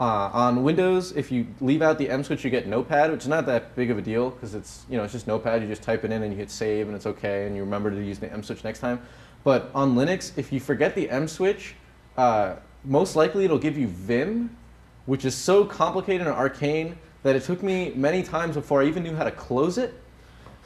uh, 0.00 0.30
on 0.32 0.64
Windows, 0.64 1.12
if 1.12 1.30
you 1.30 1.46
leave 1.60 1.80
out 1.80 1.98
the 1.98 2.10
M 2.10 2.24
switch, 2.24 2.42
you 2.42 2.50
get 2.50 2.66
Notepad, 2.66 3.12
which 3.12 3.22
is 3.22 3.28
not 3.28 3.46
that 3.46 3.76
big 3.76 3.90
of 3.90 3.98
a 3.98 4.02
deal 4.02 4.30
because 4.30 4.54
it's 4.54 4.84
you 4.90 4.96
know 4.96 5.04
it's 5.04 5.12
just 5.12 5.28
Notepad. 5.28 5.62
You 5.62 5.68
just 5.68 5.82
type 5.82 6.04
it 6.04 6.10
in 6.10 6.22
and 6.22 6.32
you 6.32 6.38
hit 6.38 6.50
save, 6.50 6.88
and 6.88 6.96
it's 6.96 7.06
okay, 7.06 7.46
and 7.46 7.54
you 7.54 7.62
remember 7.62 7.90
to 7.90 8.02
use 8.02 8.18
the 8.18 8.32
M 8.32 8.42
switch 8.42 8.64
next 8.64 8.80
time. 8.80 9.00
But 9.44 9.70
on 9.74 9.94
Linux, 9.94 10.36
if 10.36 10.52
you 10.52 10.58
forget 10.58 10.96
the 10.96 11.08
M 11.10 11.28
switch, 11.28 11.76
uh, 12.16 12.56
most 12.84 13.14
likely 13.14 13.44
it'll 13.44 13.58
give 13.58 13.78
you 13.78 13.86
Vim, 13.86 14.56
which 15.06 15.24
is 15.24 15.34
so 15.34 15.64
complicated 15.64 16.26
and 16.26 16.34
arcane 16.34 16.98
that 17.22 17.36
it 17.36 17.44
took 17.44 17.62
me 17.62 17.92
many 17.94 18.22
times 18.22 18.56
before 18.56 18.82
I 18.82 18.86
even 18.86 19.04
knew 19.04 19.14
how 19.14 19.24
to 19.24 19.30
close 19.30 19.78
it. 19.78 19.94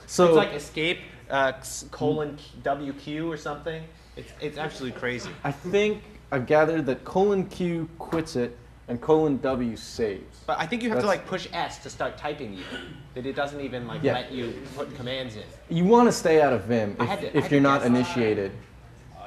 So 0.06 0.28
it's 0.28 0.36
like 0.36 0.52
escape 0.54 1.00
uh, 1.28 1.52
colon 1.90 2.38
WQ 2.62 3.28
or 3.28 3.36
something. 3.36 3.82
It's, 4.16 4.32
it's 4.40 4.58
absolutely 4.58 4.98
crazy. 4.98 5.30
I 5.44 5.52
think 5.52 6.02
I've 6.32 6.46
gathered 6.46 6.86
that 6.86 7.04
colon 7.04 7.44
Q 7.46 7.88
quits 7.98 8.34
it 8.34 8.56
and 8.88 9.00
colon 9.00 9.36
W 9.38 9.76
saves. 9.76 10.40
But 10.46 10.58
I 10.58 10.66
think 10.66 10.82
you 10.82 10.88
have 10.90 11.00
to 11.00 11.06
like 11.06 11.26
push 11.26 11.46
S 11.52 11.78
to 11.78 11.90
start 11.90 12.16
typing 12.16 12.54
you. 12.54 12.64
That 13.14 13.26
it 13.26 13.36
doesn't 13.36 13.60
even 13.60 13.86
like 13.86 14.02
Yeah. 14.02 14.14
let 14.14 14.32
you 14.32 14.54
put 14.76 14.94
commands 14.96 15.36
in. 15.36 15.42
You 15.68 15.84
want 15.84 16.08
to 16.08 16.12
stay 16.12 16.40
out 16.40 16.52
of 16.52 16.64
Vim 16.64 16.96
if, 16.98 17.20
to- 17.20 17.36
if 17.36 17.50
you're 17.52 17.60
not 17.60 17.84
initiated. 17.84 18.50
I, 19.16 19.20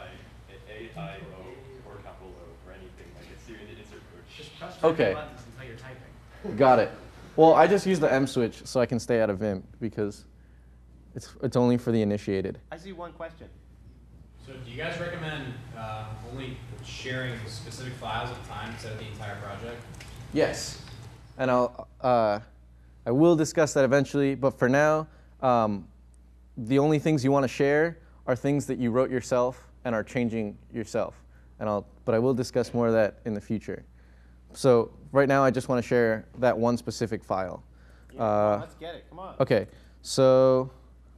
A, 0.69 0.99
I, 0.99 1.15
O, 1.15 1.89
or 1.89 1.95
capital 1.97 2.33
O, 2.35 2.67
or 2.69 2.73
anything, 2.73 3.05
like 3.15 3.27
it's 3.33 3.47
you're 3.47 3.59
in 3.59 3.65
the 3.67 3.71
insert 3.73 3.99
code. 4.11 4.23
Just 4.35 4.57
press 4.59 4.77
Okay. 4.83 5.13
buttons 5.13 5.41
until 5.53 5.67
you're 5.69 5.77
typing. 5.77 6.57
Got 6.57 6.79
it. 6.79 6.91
Well, 7.35 7.53
I 7.53 7.67
just 7.67 7.85
use 7.85 7.99
the 7.99 8.11
M 8.11 8.25
switch 8.27 8.65
so 8.65 8.79
I 8.81 8.85
can 8.87 8.99
stay 8.99 9.21
out 9.21 9.29
of 9.29 9.37
Vim 9.39 9.63
because 9.79 10.25
it's 11.15 11.33
it's 11.43 11.55
only 11.55 11.77
for 11.77 11.91
the 11.91 12.01
initiated. 12.01 12.59
I 12.71 12.77
see 12.77 12.93
one 12.93 13.13
question. 13.13 13.47
So 14.45 14.53
do 14.53 14.71
you 14.71 14.77
guys 14.77 14.99
recommend 14.99 15.53
uh, 15.77 16.05
only 16.31 16.57
sharing 16.83 17.33
specific 17.47 17.93
files 17.93 18.29
at 18.31 18.37
a 18.43 18.47
time 18.49 18.71
instead 18.71 18.93
of 18.93 18.99
the 18.99 19.07
entire 19.07 19.35
project? 19.37 19.81
Yes. 20.33 20.81
And 21.37 21.49
I'll 21.51 21.87
uh, 22.01 22.39
I 23.05 23.11
will 23.11 23.35
discuss 23.35 23.73
that 23.73 23.83
eventually, 23.85 24.35
but 24.35 24.57
for 24.57 24.69
now, 24.69 25.07
Um, 25.41 25.87
the 26.55 26.77
only 26.77 26.99
things 26.99 27.23
you 27.23 27.31
want 27.31 27.43
to 27.43 27.47
share 27.47 27.97
are 28.27 28.35
things 28.35 28.65
that 28.67 28.77
you 28.77 28.91
wrote 28.91 29.09
yourself 29.09 29.67
and 29.85 29.95
are 29.95 30.03
changing 30.03 30.55
yourself. 30.71 31.15
And 31.59 31.67
I'll, 31.67 31.85
but 32.05 32.13
I 32.13 32.19
will 32.19 32.35
discuss 32.35 32.73
more 32.75 32.87
of 32.87 32.93
that 32.93 33.15
in 33.25 33.33
the 33.33 33.41
future. 33.41 33.83
So 34.53 34.91
right 35.11 35.27
now, 35.27 35.43
I 35.43 35.49
just 35.49 35.67
want 35.67 35.81
to 35.83 35.87
share 35.87 36.27
that 36.37 36.55
one 36.55 36.77
specific 36.77 37.23
file. 37.23 37.63
Yeah, 38.13 38.17
come 38.17 38.21
on, 38.21 38.53
Uh, 38.53 38.59
let's 38.59 38.75
get 38.75 38.95
it. 38.95 39.05
Come 39.09 39.19
on. 39.19 39.35
Okay, 39.39 39.67
so 40.03 40.69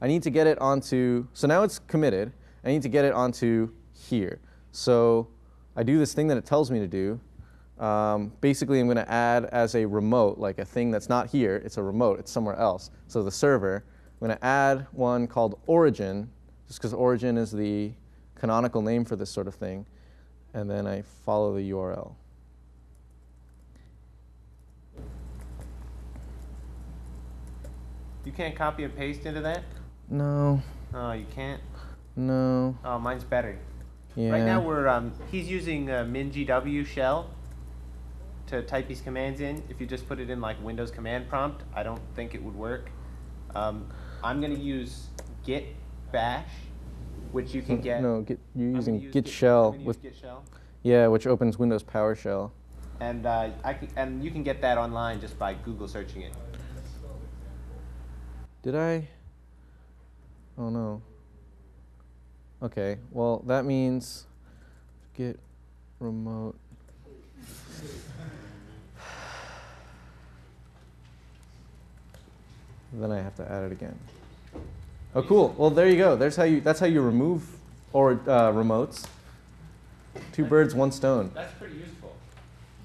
I 0.02 0.08
need 0.08 0.24
to 0.24 0.30
get 0.30 0.48
it 0.48 0.58
onto, 0.60 1.28
so 1.34 1.46
now 1.48 1.64
it's 1.64 1.80
committed. 1.80 2.32
I 2.64 2.70
need 2.70 2.82
to 2.84 2.90
get 2.90 3.06
it 3.06 3.14
onto 3.14 3.70
here. 3.94 4.40
So 4.72 5.28
I 5.76 5.84
do 5.84 6.00
this 6.00 6.14
thing 6.14 6.28
that 6.28 6.38
it 6.38 6.46
tells 6.46 6.72
me 6.72 6.80
to 6.80 6.88
do. 6.88 7.20
Um, 7.84 8.32
basically, 8.40 8.80
I'm 8.80 8.88
going 8.88 8.98
to 8.98 9.12
add 9.12 9.46
as 9.46 9.76
a 9.76 9.86
remote, 9.86 10.38
like 10.38 10.60
a 10.60 10.66
thing 10.66 10.92
that's 10.92 11.10
not 11.10 11.28
here, 11.28 11.62
it's 11.66 11.78
a 11.78 11.84
remote, 11.84 12.20
it's 12.20 12.32
somewhere 12.32 12.56
else. 12.56 12.92
So 13.08 13.24
the 13.24 13.32
server, 13.32 13.84
I'm 14.22 14.28
going 14.28 14.38
to 14.38 14.46
add 14.46 14.88
one 14.92 15.28
called 15.28 15.60
origin, 15.68 16.30
just 16.68 16.80
because 16.80 16.94
origin 16.94 17.38
is 17.38 17.52
the 17.52 17.92
canonical 18.36 18.82
name 18.82 19.04
for 19.04 19.16
this 19.16 19.30
sort 19.30 19.48
of 19.48 19.56
thing. 19.56 19.86
And 20.54 20.70
then 20.70 20.88
I 20.88 21.02
follow 21.26 21.56
the 21.56 21.72
URL. 21.72 22.14
You 28.24 28.32
can't 28.32 28.56
copy 28.56 28.84
and 28.84 28.96
paste 28.96 29.26
into 29.26 29.42
that? 29.42 29.64
No, 30.10 30.62
Oh, 30.96 31.14
you 31.14 31.26
can't? 31.34 31.60
No, 32.16 32.78
Oh, 32.86 33.00
mine's 33.00 33.24
better. 33.24 33.58
yeah. 34.16 34.32
Right 34.32 34.44
now 34.44 34.62
we're 34.62 34.88
um, 34.88 35.14
he's 35.32 35.50
using 35.50 35.90
uh, 35.90 36.04
MinGW 36.06 36.86
shell 36.86 37.30
to 38.48 38.62
type 38.62 38.88
these 38.88 39.02
commands 39.02 39.42
in. 39.42 39.64
If 39.70 39.80
you 39.82 39.88
just 39.88 40.08
put 40.08 40.20
it 40.20 40.30
in 40.30 40.40
like 40.42 40.62
Windows 40.64 40.92
command 40.92 41.28
prompt, 41.30 41.64
I 41.74 41.82
don't 41.84 42.02
think 42.16 42.36
it 42.36 42.44
would 42.44 42.56
work. 42.56 42.92
Um, 43.56 43.88
I'm 44.24 44.42
gonna 44.42 44.54
use 44.56 45.08
git 45.46 45.66
bash, 46.12 46.50
which 47.32 47.54
you 47.54 47.62
can 47.62 47.82
get. 47.82 48.02
No, 48.02 48.22
git, 48.22 48.40
you're 48.56 48.70
using 48.72 49.00
use 49.00 49.14
git 49.14 49.26
I'm 49.26 49.32
shell 49.32 49.72
with 49.84 50.02
git 50.02 50.16
shell, 50.16 50.44
yeah, 50.84 51.08
which 51.08 51.26
opens 51.28 51.58
Windows 51.58 51.84
PowerShell. 51.84 52.52
and 53.00 53.26
uh, 53.26 53.50
I 53.64 53.74
can, 53.74 53.88
and 53.96 54.24
you 54.24 54.30
can 54.32 54.44
get 54.44 54.62
that 54.62 54.78
online 54.78 55.20
just 55.20 55.38
by 55.40 55.54
Google 55.56 55.88
searching 55.88 56.22
it. 56.22 56.34
Did 58.62 58.76
I? 58.76 59.08
Oh 60.58 60.70
no. 60.70 61.02
Okay, 62.64 62.98
well 63.12 63.44
that 63.46 63.66
means 63.66 64.26
git 65.18 65.38
remote. 66.00 66.56
then 72.94 73.12
I 73.12 73.18
have 73.18 73.36
to 73.36 73.52
add 73.52 73.64
it 73.64 73.74
again. 73.74 74.00
Oh, 75.16 75.22
cool. 75.22 75.54
Well, 75.58 75.70
there 75.70 75.90
you 75.90 75.98
go. 75.98 76.16
There's 76.16 76.38
how 76.38 76.44
you. 76.44 76.62
That's 76.62 76.80
how 76.80 76.86
you 76.86 77.02
remove 77.02 77.46
or 77.92 78.14
uh, 78.14 78.52
remotes. 78.52 79.06
Two 80.32 80.46
birds, 80.46 80.74
one 80.74 80.92
stone. 80.94 81.32
That's 81.36 81.54
pretty 81.56 81.76
useful. 81.76 82.16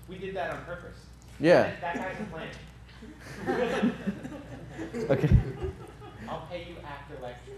We 0.08 0.18
did 0.18 0.34
that 0.34 0.50
on 0.50 0.64
purpose. 0.64 0.98
Yeah. 1.38 1.70
That, 1.80 1.80
that 1.80 1.94
guy's 1.96 2.20
a 2.20 2.24
plan. 2.24 3.92
Okay. 5.10 5.28
I'll 6.28 6.46
pay 6.50 6.66
you 6.68 6.76
after 6.84 7.20
lecture. 7.22 7.52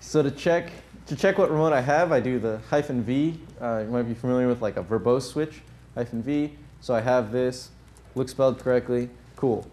So 0.00 0.22
to 0.22 0.30
check 0.30 0.70
to 1.12 1.18
check 1.18 1.36
what 1.36 1.50
remote 1.50 1.74
I 1.74 1.82
have, 1.82 2.10
I 2.10 2.20
do 2.20 2.38
the 2.38 2.58
hyphen 2.70 3.02
V. 3.02 3.38
Uh, 3.60 3.82
you 3.84 3.90
might 3.90 4.04
be 4.04 4.14
familiar 4.14 4.48
with 4.48 4.62
like 4.62 4.78
a 4.78 4.82
verbose 4.82 5.28
switch, 5.28 5.60
hyphen 5.94 6.22
V. 6.22 6.54
So 6.80 6.94
I 6.94 7.02
have 7.02 7.30
this, 7.30 7.68
looks 8.14 8.30
spelled 8.30 8.58
correctly, 8.58 9.10
cool. 9.36 9.66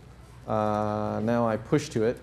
Uh, 0.49 1.21
now 1.23 1.47
I 1.47 1.55
push 1.55 1.87
to 1.89 2.03
it, 2.03 2.19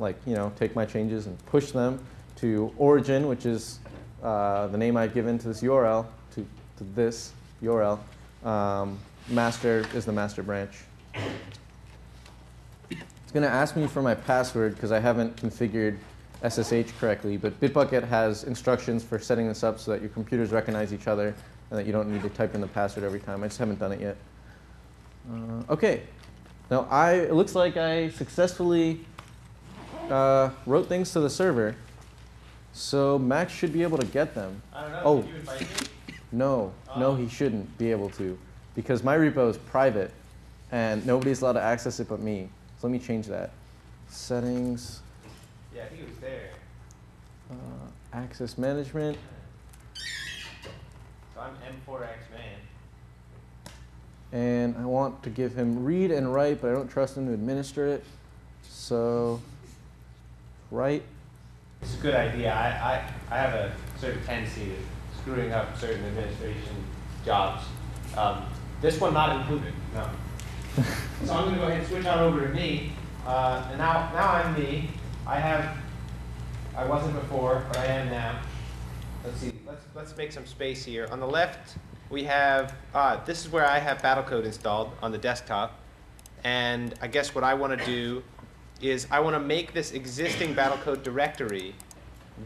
like 0.00 0.16
you 0.26 0.34
know, 0.34 0.52
take 0.56 0.74
my 0.74 0.84
changes 0.84 1.26
and 1.26 1.46
push 1.46 1.70
them 1.70 2.04
to 2.38 2.72
origin, 2.76 3.28
which 3.28 3.46
is 3.46 3.78
uh, 4.20 4.66
the 4.66 4.78
name 4.78 4.96
I've 4.96 5.14
given 5.14 5.38
to 5.38 5.46
this 5.46 5.62
URL, 5.62 6.04
to, 6.34 6.44
to 6.78 6.84
this 6.96 7.34
URL. 7.62 8.00
Um, 8.44 8.98
master 9.28 9.86
is 9.94 10.04
the 10.06 10.12
master 10.12 10.42
branch. 10.42 10.72
It's 12.90 13.32
going 13.32 13.44
to 13.44 13.48
ask 13.48 13.76
me 13.76 13.86
for 13.86 14.02
my 14.02 14.16
password 14.16 14.74
because 14.74 14.90
I 14.90 14.98
haven't 14.98 15.36
configured 15.36 15.98
SSH 16.42 16.92
correctly, 16.98 17.36
but 17.36 17.58
Bitbucket 17.60 18.06
has 18.06 18.44
instructions 18.44 19.02
for 19.02 19.18
setting 19.18 19.48
this 19.48 19.62
up 19.62 19.78
so 19.78 19.90
that 19.92 20.00
your 20.00 20.10
computers 20.10 20.52
recognize 20.52 20.92
each 20.92 21.06
other 21.06 21.34
and 21.70 21.78
that 21.78 21.86
you 21.86 21.92
don't 21.92 22.12
need 22.12 22.22
to 22.22 22.28
type 22.30 22.54
in 22.54 22.60
the 22.60 22.66
password 22.66 23.04
every 23.04 23.20
time. 23.20 23.42
I 23.42 23.46
just 23.48 23.58
haven't 23.58 23.78
done 23.78 23.92
it 23.92 24.00
yet. 24.00 24.16
Uh, 25.30 25.72
okay. 25.72 26.02
Now, 26.70 26.86
I, 26.90 27.12
it 27.14 27.34
looks 27.34 27.54
like 27.54 27.76
I 27.76 28.10
successfully 28.10 29.04
uh, 30.10 30.50
wrote 30.66 30.88
things 30.88 31.12
to 31.12 31.20
the 31.20 31.30
server, 31.30 31.76
so 32.72 33.18
Max 33.18 33.52
should 33.52 33.72
be 33.72 33.82
able 33.82 33.98
to 33.98 34.06
get 34.06 34.34
them. 34.34 34.60
I 34.72 34.82
don't 34.82 34.92
know. 34.92 35.02
Oh. 35.04 35.22
Did 35.22 35.30
you 35.30 35.66
me? 35.66 35.86
No, 36.32 36.72
no, 36.98 37.14
he 37.14 37.28
shouldn't 37.28 37.78
be 37.78 37.90
able 37.90 38.10
to, 38.10 38.36
because 38.74 39.02
my 39.02 39.16
repo 39.16 39.48
is 39.48 39.56
private, 39.56 40.12
and 40.72 41.06
nobody's 41.06 41.40
allowed 41.40 41.52
to 41.52 41.62
access 41.62 42.00
it 42.00 42.08
but 42.08 42.20
me. 42.20 42.48
So 42.78 42.88
let 42.88 42.92
me 42.92 42.98
change 42.98 43.26
that. 43.26 43.50
Settings, 44.08 45.00
Yeah, 45.76 45.82
I 45.82 45.86
think 45.88 46.02
it 46.02 46.08
was 46.08 46.18
there. 46.18 46.50
uh, 47.50 47.54
access 48.14 48.56
management. 48.56 49.18
So 51.34 51.40
I'm 51.40 51.52
M4X 51.52 52.16
man. 52.32 52.58
And 54.32 54.76
I 54.78 54.86
want 54.86 55.22
to 55.24 55.30
give 55.30 55.54
him 55.54 55.84
read 55.84 56.10
and 56.10 56.32
write, 56.32 56.62
but 56.62 56.70
I 56.70 56.72
don't 56.72 56.88
trust 56.88 57.18
him 57.18 57.26
to 57.26 57.34
administer 57.34 57.86
it. 57.86 58.04
So, 58.62 59.42
write. 60.70 61.02
It's 61.82 61.94
a 61.94 61.98
good 61.98 62.14
idea. 62.14 62.54
I, 62.54 62.68
I, 62.94 63.12
I 63.30 63.38
have 63.38 63.54
a 63.54 63.72
certain 63.98 64.24
tendency 64.24 64.66
to 64.66 65.18
screwing 65.20 65.52
up 65.52 65.76
certain 65.76 66.04
administration 66.06 66.74
jobs. 67.24 67.66
Um, 68.16 68.46
this 68.80 68.98
one 68.98 69.12
not 69.12 69.40
included, 69.40 69.74
no. 69.92 70.08
so 71.24 71.34
I'm 71.34 71.44
going 71.44 71.54
to 71.54 71.60
go 71.60 71.66
ahead 71.66 71.80
and 71.80 71.86
switch 71.86 72.06
on 72.06 72.18
over 72.20 72.48
to 72.48 72.54
me. 72.54 72.92
Uh, 73.26 73.66
and 73.68 73.78
now, 73.78 74.10
now 74.14 74.30
I'm 74.30 74.54
me. 74.54 74.88
I 75.26 75.40
have, 75.40 75.76
I 76.76 76.84
wasn't 76.84 77.14
before, 77.14 77.64
but 77.68 77.78
I 77.78 77.86
am 77.86 78.10
now. 78.10 78.40
Let's 79.24 79.38
see, 79.38 79.52
let's, 79.66 79.84
let's 79.94 80.16
make 80.16 80.30
some 80.30 80.46
space 80.46 80.84
here. 80.84 81.08
On 81.10 81.18
the 81.18 81.26
left, 81.26 81.76
we 82.10 82.22
have, 82.24 82.74
uh, 82.94 83.24
this 83.24 83.44
is 83.44 83.50
where 83.50 83.66
I 83.66 83.78
have 83.78 84.00
Battlecode 84.00 84.44
installed 84.44 84.92
on 85.02 85.10
the 85.10 85.18
desktop. 85.18 85.80
And 86.44 86.94
I 87.02 87.08
guess 87.08 87.34
what 87.34 87.42
I 87.42 87.54
want 87.54 87.76
to 87.76 87.84
do 87.84 88.22
is 88.80 89.08
I 89.10 89.18
want 89.18 89.34
to 89.34 89.40
make 89.40 89.72
this 89.72 89.92
existing 89.92 90.54
Battlecode 90.54 91.02
directory 91.02 91.74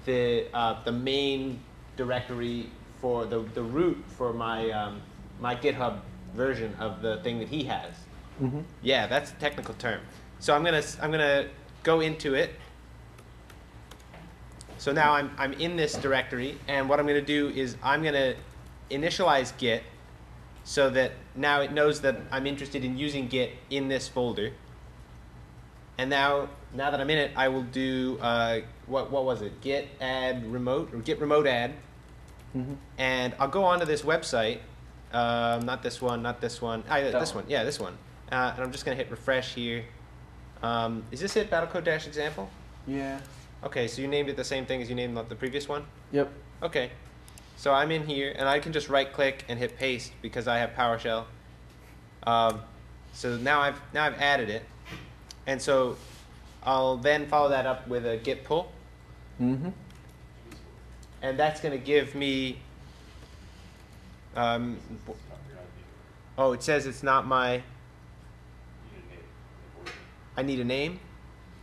the, 0.07 0.47
uh, 0.55 0.83
the 0.85 0.93
main 0.93 1.61
directory 1.97 2.71
for 3.01 3.27
the, 3.27 3.41
the 3.55 3.63
root 3.63 4.03
for 4.07 4.33
my, 4.33 4.71
um, 4.71 5.03
my 5.39 5.55
GitHub 5.55 6.01
version 6.35 6.75
of 6.79 7.03
the 7.03 7.19
thing 7.19 7.39
that 7.41 7.49
he 7.49 7.65
has. 7.65 7.93
Mm-hmm. 8.41 8.61
Yeah, 8.83 9.07
that's 9.07 9.33
a 9.33 9.35
technical 9.35 9.75
term. 9.75 10.01
So 10.39 10.55
I'm 10.55 10.65
gonna 10.65 10.83
I'm 11.03 11.11
gonna 11.11 11.49
go 11.83 12.01
into 12.01 12.35
it. 12.35 12.55
So 14.81 14.93
now 14.93 15.13
I'm 15.13 15.31
I'm 15.37 15.53
in 15.53 15.77
this 15.77 15.93
directory, 15.93 16.57
and 16.67 16.89
what 16.89 16.99
I'm 16.99 17.07
gonna 17.07 17.21
do 17.21 17.51
is 17.51 17.77
I'm 17.83 18.03
gonna 18.03 18.35
initialize 18.91 19.53
Git, 19.59 19.83
so 20.65 20.89
that 20.89 21.13
now 21.37 21.61
it 21.61 21.71
knows 21.71 22.01
that 22.01 22.17
I'm 22.33 22.47
interested 22.47 22.83
in 22.83 22.97
using 22.97 23.29
Git 23.29 23.51
in 23.69 23.89
this 23.89 24.09
folder. 24.09 24.53
And 25.99 26.09
now 26.09 26.49
now 26.73 26.91
that 26.91 26.99
I'm 26.99 27.11
in 27.11 27.19
it, 27.19 27.31
I 27.37 27.49
will 27.49 27.65
do 27.65 28.19
uh, 28.23 28.61
what 28.87 29.11
what 29.11 29.27
was 29.27 29.43
it? 29.43 29.61
Git 29.61 29.87
add 30.01 30.51
remote 30.51 30.95
or 30.95 31.01
Git 31.01 31.21
remote 31.21 31.47
add, 31.47 31.75
Mm-hmm. 32.57 32.73
and 32.97 33.35
I'll 33.39 33.49
go 33.49 33.65
onto 33.65 33.85
this 33.85 34.01
website. 34.01 34.61
Um, 35.13 35.67
not 35.67 35.83
this 35.83 36.01
one, 36.01 36.23
not 36.23 36.41
this 36.41 36.63
one. 36.63 36.85
Ah, 36.89 36.97
yeah, 36.97 37.11
this 37.11 37.35
one. 37.35 37.45
one. 37.45 37.51
Yeah, 37.51 37.65
this 37.65 37.79
one. 37.79 37.99
Uh, 38.33 38.53
and 38.55 38.65
I'm 38.65 38.73
just 38.73 38.87
gonna 38.87 38.97
hit 38.97 39.11
refresh 39.11 39.55
here. 39.55 39.85
Um, 40.63 41.05
is 41.11 41.21
this 41.21 41.37
it? 41.37 41.51
Battlecode 41.51 41.85
dash 41.85 42.07
example. 42.07 42.49
Yeah. 42.87 43.21
Okay, 43.63 43.89
so 43.89 44.01
you 44.01 44.09
named 44.09 44.29
it 44.29 44.37
the 44.37 44.45
same 44.45 44.65
thing 44.67 44.81
as 44.81 44.89
you 44.89 44.95
named 44.95 45.17
the 45.29 45.35
previous 45.35 45.69
one. 45.69 45.85
Yep. 46.13 46.33
Okay. 46.63 46.91
So 47.57 47.73
I'm 47.75 47.91
in 47.91 48.07
here, 48.07 48.35
and 48.39 48.49
I 48.49 48.59
can 48.59 48.73
just 48.73 48.89
right 48.89 49.13
click 49.13 49.45
and 49.49 49.59
hit 49.59 49.77
paste 49.77 50.13
because 50.23 50.49
I 50.49 50.59
have 50.59 50.71
PowerShell. 50.71 51.25
Um, 52.27 52.61
so 53.13 53.37
now 53.37 53.61
I've 53.61 53.79
now 53.93 54.05
I've 54.05 54.19
added 54.19 54.49
it, 54.49 54.63
and 55.47 55.61
so 55.61 55.97
I'll 56.63 56.97
then 56.97 57.27
follow 57.27 57.51
that 57.51 57.67
up 57.67 57.87
with 57.87 58.07
a 58.07 58.17
git 58.17 58.45
pull, 58.45 58.73
Mm-hmm. 59.41 59.71
and 61.23 61.39
that's 61.39 61.61
going 61.61 61.79
to 61.79 61.85
give 61.85 62.15
me. 62.15 62.59
Um, 64.37 64.79
You're 65.07 65.17
not 65.19 65.39
being, 65.47 65.59
oh, 66.39 66.53
it 66.53 66.63
says 66.63 66.87
it's 66.87 67.03
not 67.03 67.27
my. 67.27 67.55
you 67.55 67.61
didn't 68.95 69.09
name 69.11 69.19
it. 69.19 69.25
the 69.75 69.81
origin. 69.81 69.95
I 70.37 70.43
need 70.43 70.61
a 70.61 70.65
name. 70.65 71.01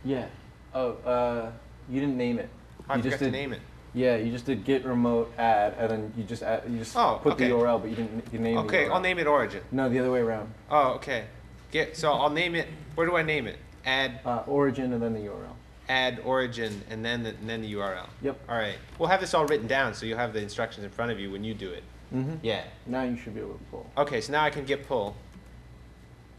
Yeah. 0.04 0.26
Oh, 0.74 0.92
uh, 1.04 1.50
you 1.88 2.00
didn't 2.00 2.16
name 2.16 2.38
it. 2.38 2.48
I 2.88 2.96
you 2.96 3.02
just 3.02 3.18
to 3.18 3.24
did, 3.24 3.32
name 3.32 3.52
it. 3.52 3.60
Yeah, 3.94 4.16
you 4.16 4.30
just 4.30 4.46
did 4.46 4.64
git 4.64 4.84
remote 4.84 5.32
add, 5.38 5.74
and 5.78 5.90
then 5.90 6.12
you 6.16 6.24
just 6.24 6.42
add, 6.42 6.62
you 6.68 6.78
just 6.78 6.96
Oh, 6.96 7.20
put 7.22 7.34
okay. 7.34 7.48
the 7.48 7.54
URL, 7.54 7.80
but 7.80 7.90
you 7.90 7.96
didn't 7.96 8.24
you 8.32 8.38
name. 8.38 8.56
It. 8.58 8.60
Okay, 8.62 8.88
I'll 8.88 9.00
name 9.00 9.18
it 9.18 9.26
origin. 9.26 9.62
No, 9.72 9.88
the 9.88 9.98
other 9.98 10.10
way 10.10 10.20
around. 10.20 10.52
Oh, 10.70 10.92
okay. 10.94 11.24
Get 11.70 11.96
so 11.96 12.12
I'll 12.12 12.30
name 12.30 12.54
it. 12.54 12.68
Where 12.94 13.06
do 13.06 13.16
I 13.16 13.22
name 13.22 13.46
it? 13.46 13.56
Add 13.84 14.20
Uh, 14.24 14.42
origin 14.46 14.92
and 14.92 15.02
then 15.02 15.12
the 15.14 15.20
URL. 15.20 15.54
add 15.88 16.20
origin, 16.24 16.82
and 16.90 17.04
then 17.04 17.22
the, 17.22 17.30
and 17.30 17.48
then 17.48 17.62
the 17.62 17.72
URL. 17.74 18.06
Yep. 18.22 18.38
All 18.48 18.56
right. 18.56 18.76
We'll 18.98 19.08
have 19.08 19.20
this 19.20 19.32
all 19.34 19.46
written 19.46 19.66
down, 19.66 19.94
so 19.94 20.04
you'll 20.06 20.18
have 20.18 20.32
the 20.32 20.42
instructions 20.42 20.84
in 20.84 20.90
front 20.90 21.10
of 21.12 21.18
you 21.20 21.30
when 21.30 21.44
you 21.44 21.54
do 21.54 21.70
it. 21.70 21.82
Mm-hmm. 22.14 22.36
Yeah. 22.42 22.64
Now 22.86 23.02
you 23.04 23.16
should 23.16 23.34
be 23.34 23.40
able 23.40 23.54
to 23.54 23.64
pull. 23.70 23.90
Okay, 23.98 24.20
so 24.20 24.32
now 24.32 24.42
I 24.44 24.50
can 24.50 24.64
git 24.64 24.86
pull. 24.86 25.14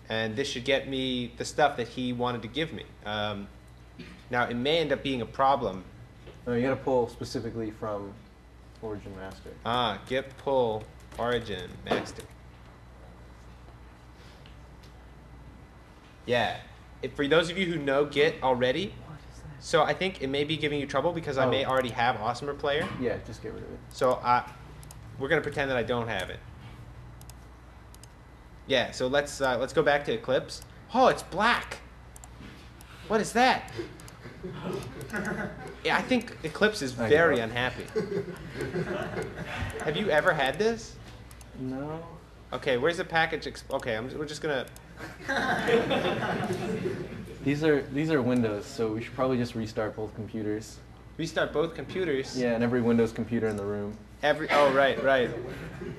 And 0.07 0.35
this 0.35 0.47
should 0.47 0.65
get 0.65 0.87
me 0.87 1.33
the 1.37 1.45
stuff 1.45 1.77
that 1.77 1.87
he 1.89 2.13
wanted 2.13 2.41
to 2.41 2.47
give 2.47 2.73
me. 2.73 2.83
Um, 3.05 3.47
now, 4.31 4.43
it 4.45 4.55
may 4.55 4.79
end 4.79 4.91
up 4.91 5.03
being 5.03 5.21
a 5.21 5.25
problem. 5.25 5.83
No, 6.45 6.53
you 6.53 6.61
gotta 6.63 6.75
pull 6.75 7.07
specifically 7.09 7.71
from 7.71 8.13
Origin 8.81 9.15
Master. 9.15 9.49
Ah, 9.65 9.99
git 10.07 10.35
pull 10.37 10.83
origin 11.17 11.69
master. 11.85 12.23
Yeah. 16.25 16.57
If, 17.01 17.13
for 17.13 17.27
those 17.27 17.49
of 17.49 17.57
you 17.57 17.65
who 17.65 17.77
know 17.77 18.05
Git 18.05 18.35
already, 18.43 18.93
so 19.59 19.83
I 19.83 19.93
think 19.93 20.21
it 20.21 20.27
may 20.27 20.43
be 20.43 20.57
giving 20.57 20.79
you 20.79 20.85
trouble 20.85 21.11
because 21.11 21.37
I 21.37 21.45
may 21.45 21.65
Oh. 21.65 21.69
already 21.69 21.89
have 21.89 22.15
Awesomer 22.17 22.57
Player. 22.57 22.87
Yeah, 23.01 23.17
just 23.25 23.41
get 23.41 23.53
rid 23.53 23.63
of 23.63 23.71
it. 23.71 23.79
So 23.89 24.13
uh, 24.13 24.43
we're 25.17 25.27
gonna 25.29 25.41
pretend 25.41 25.69
that 25.71 25.77
I 25.77 25.83
don't 25.83 26.07
have 26.07 26.29
it. 26.29 26.39
Yeah. 28.67 28.91
So 28.91 29.07
let's 29.07 29.41
uh, 29.41 29.57
let's 29.57 29.73
go 29.73 29.81
back 29.83 30.05
to 30.05 30.13
Eclipse. 30.13 30.61
Oh, 30.93 31.07
it's 31.07 31.23
black. 31.23 31.79
What 33.07 33.19
is 33.21 33.33
that? 33.33 33.71
Yeah, 35.83 35.97
I 35.97 36.01
think 36.01 36.37
Eclipse 36.43 36.81
is 36.81 36.97
I 36.99 37.09
very 37.09 37.37
know. 37.37 37.43
unhappy. 37.43 37.83
have 39.83 39.95
you 39.97 40.09
ever 40.09 40.33
had 40.33 40.57
this? 40.59 40.95
No. 41.59 42.03
Okay, 42.53 42.77
where's 42.77 42.97
the 42.97 43.05
package? 43.05 43.47
Ex- 43.47 43.63
okay, 43.71 43.95
I'm, 43.95 44.09
we're 44.17 44.25
just 44.25 44.41
gonna. 44.41 44.65
These 47.45 47.63
are 47.63 47.81
these 47.83 48.11
are 48.11 48.21
Windows, 48.21 48.65
so 48.65 48.91
we 48.91 49.01
should 49.01 49.15
probably 49.15 49.37
just 49.37 49.55
restart 49.55 49.95
both 49.95 50.13
computers. 50.13 50.77
Restart 51.17 51.53
both 51.53 51.73
computers. 51.73 52.37
Yeah, 52.37 52.53
and 52.53 52.61
every 52.63 52.81
Windows 52.81 53.13
computer 53.13 53.47
in 53.47 53.55
the 53.55 53.63
room. 53.63 53.97
Every. 54.21 54.49
Oh, 54.51 54.73
right, 54.73 55.01
right. 55.03 55.29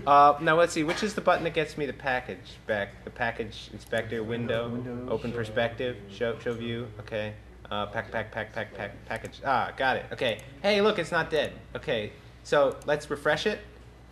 Uh, 0.06 0.34
now 0.42 0.56
let's 0.58 0.74
see. 0.74 0.84
Which 0.84 1.02
is 1.02 1.14
the 1.14 1.22
button 1.22 1.44
that 1.44 1.54
gets 1.54 1.78
me 1.78 1.86
the 1.86 1.94
package 1.94 2.58
back? 2.66 3.04
The 3.04 3.10
package 3.10 3.70
inspector 3.72 4.22
window. 4.22 4.68
Window, 4.68 5.06
Open 5.10 5.30
show. 5.30 5.36
perspective. 5.38 5.96
Show 6.10 6.38
show 6.40 6.52
view. 6.52 6.86
Okay. 7.00 7.32
Uh, 7.70 7.86
pack 7.86 8.10
pack 8.10 8.32
pack 8.32 8.52
pack 8.52 8.74
pack 8.74 9.04
package. 9.06 9.40
Ah, 9.44 9.72
got 9.76 9.96
it. 9.96 10.06
Okay. 10.12 10.40
Hey, 10.62 10.80
look, 10.80 10.98
it's 10.98 11.12
not 11.12 11.30
dead. 11.30 11.52
Okay. 11.76 12.12
So 12.42 12.76
let's 12.86 13.08
refresh 13.10 13.46
it. 13.46 13.60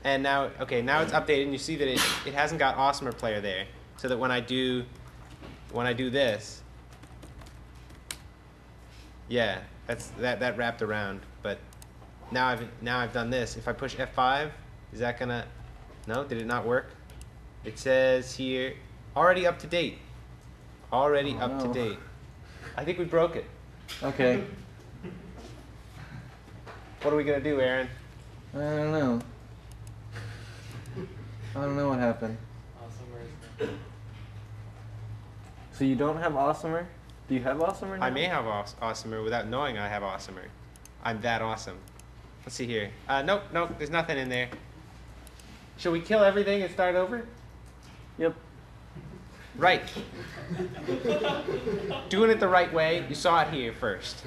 And 0.05 0.23
now, 0.23 0.51
okay, 0.61 0.81
now 0.81 1.03
it's 1.03 1.13
updated, 1.13 1.45
and 1.45 1.53
you 1.53 1.59
see 1.59 1.75
that 1.75 1.89
it, 1.89 2.01
it 2.25 2.33
hasn't 2.35 2.61
got 2.61 2.77
Awesomer 2.77 3.17
Player 3.17 3.41
there, 3.41 3.67
so 3.97 4.07
that 4.07 4.17
when 4.17 4.31
I 4.31 4.39
do, 4.39 4.85
when 5.73 5.87
I 5.89 5.93
do 5.93 6.09
this, 6.09 6.63
yeah, 9.29 9.59
that's 9.89 10.09
that 10.21 10.39
that 10.39 10.57
wrapped 10.57 10.83
around. 10.83 11.21
But 11.43 11.59
now 12.31 12.47
I've 12.47 12.65
now 12.81 13.01
I've 13.01 13.13
done 13.13 13.29
this. 13.29 13.57
If 13.57 13.67
I 13.67 13.73
push 13.73 13.97
F5, 13.97 14.51
is 14.93 15.01
that 15.01 15.19
gonna? 15.19 15.45
No, 16.07 16.23
did 16.23 16.39
it 16.41 16.47
not 16.47 16.65
work? 16.65 16.91
It 17.65 17.77
says 17.79 18.37
here, 18.37 18.75
already 19.17 19.47
up 19.49 19.59
to 19.59 19.67
date. 19.67 19.99
Already 20.93 21.35
Oh, 21.35 21.47
up 21.47 21.63
to 21.63 21.73
date. 21.73 21.99
I 22.79 22.85
think 22.85 22.97
we 22.97 23.05
broke 23.05 23.35
it. 23.35 23.45
Okay. 24.03 24.45
What 27.03 27.13
are 27.13 27.17
we 27.17 27.25
gonna 27.25 27.41
do, 27.41 27.61
Aaron? 27.61 27.89
I 28.55 28.59
don't 28.59 28.93
know. 28.93 29.21
I 31.55 31.61
don't 31.63 31.77
know 31.77 31.89
what 31.91 31.99
happened. 32.01 32.37
Awesomer. 32.81 33.69
So 35.73 35.85
you 35.85 35.95
don't 35.95 36.19
have 36.19 36.33
Awesomer? 36.33 36.87
Do 37.29 37.35
you 37.35 37.43
have 37.43 37.59
Awesomer 37.59 37.99
now? 37.99 38.05
I 38.07 38.11
may 38.11 38.25
have 38.25 38.47
aw- 38.47 38.65
Awesomer 38.83 39.23
without 39.23 39.47
knowing 39.47 39.79
I 39.79 39.89
have 39.89 40.03
Awesomer. 40.03 40.47
I'm 41.05 41.21
that 41.21 41.41
awesome. 41.41 41.79
Let's 42.45 42.57
see 42.57 42.67
here. 42.67 42.91
Uh, 43.09 43.23
nope, 43.23 43.43
nope, 43.53 43.71
there's 43.79 43.91
nothing 43.91 44.19
in 44.19 44.29
there. 44.29 44.49
Shall 45.77 45.93
we 45.93 46.01
kill 46.01 46.25
everything 46.25 46.63
and 46.63 46.73
start 46.73 46.97
over? 46.97 47.27
Yep. 48.19 48.35
Right. 49.59 49.83
Doing 52.09 52.31
it 52.31 52.41
the 52.41 52.49
right 52.49 52.73
way. 52.73 53.05
You 53.09 53.15
saw 53.15 53.43
it 53.43 53.49
here 53.49 53.73
first. 53.73 54.25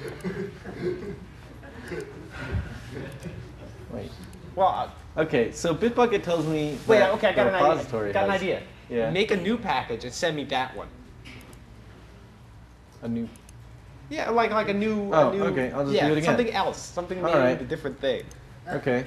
Wait. 3.90 4.10
Well, 4.54 4.68
uh, 4.68 4.90
Okay, 5.16 5.52
so 5.52 5.74
Bitbucket 5.74 6.22
tells 6.22 6.46
me 6.46 6.78
wait. 6.86 7.02
Okay, 7.02 7.28
I 7.28 7.32
got 7.32 7.48
an 7.48 7.54
idea. 7.54 8.12
Got 8.12 8.24
an 8.24 8.30
idea. 8.30 8.62
Yeah. 8.88 9.10
Make 9.10 9.30
a 9.30 9.36
new 9.36 9.58
package 9.58 10.04
and 10.04 10.12
send 10.12 10.36
me 10.36 10.44
that 10.44 10.74
one. 10.74 10.88
a 13.02 13.08
new. 13.08 13.28
Yeah, 14.08 14.30
like 14.30 14.50
like 14.52 14.68
a 14.68 14.74
new. 14.74 15.12
Oh, 15.12 15.30
a 15.30 15.34
new, 15.34 15.42
okay, 15.44 15.70
I'll 15.72 15.84
just 15.84 15.94
yeah, 15.94 16.06
do 16.06 16.12
it 16.12 16.18
again. 16.18 16.24
something 16.24 16.52
else. 16.52 16.78
Something 16.78 17.22
named 17.22 17.34
right. 17.34 17.60
a 17.60 17.64
different 17.64 18.00
thing. 18.00 18.24
Okay. 18.68 19.04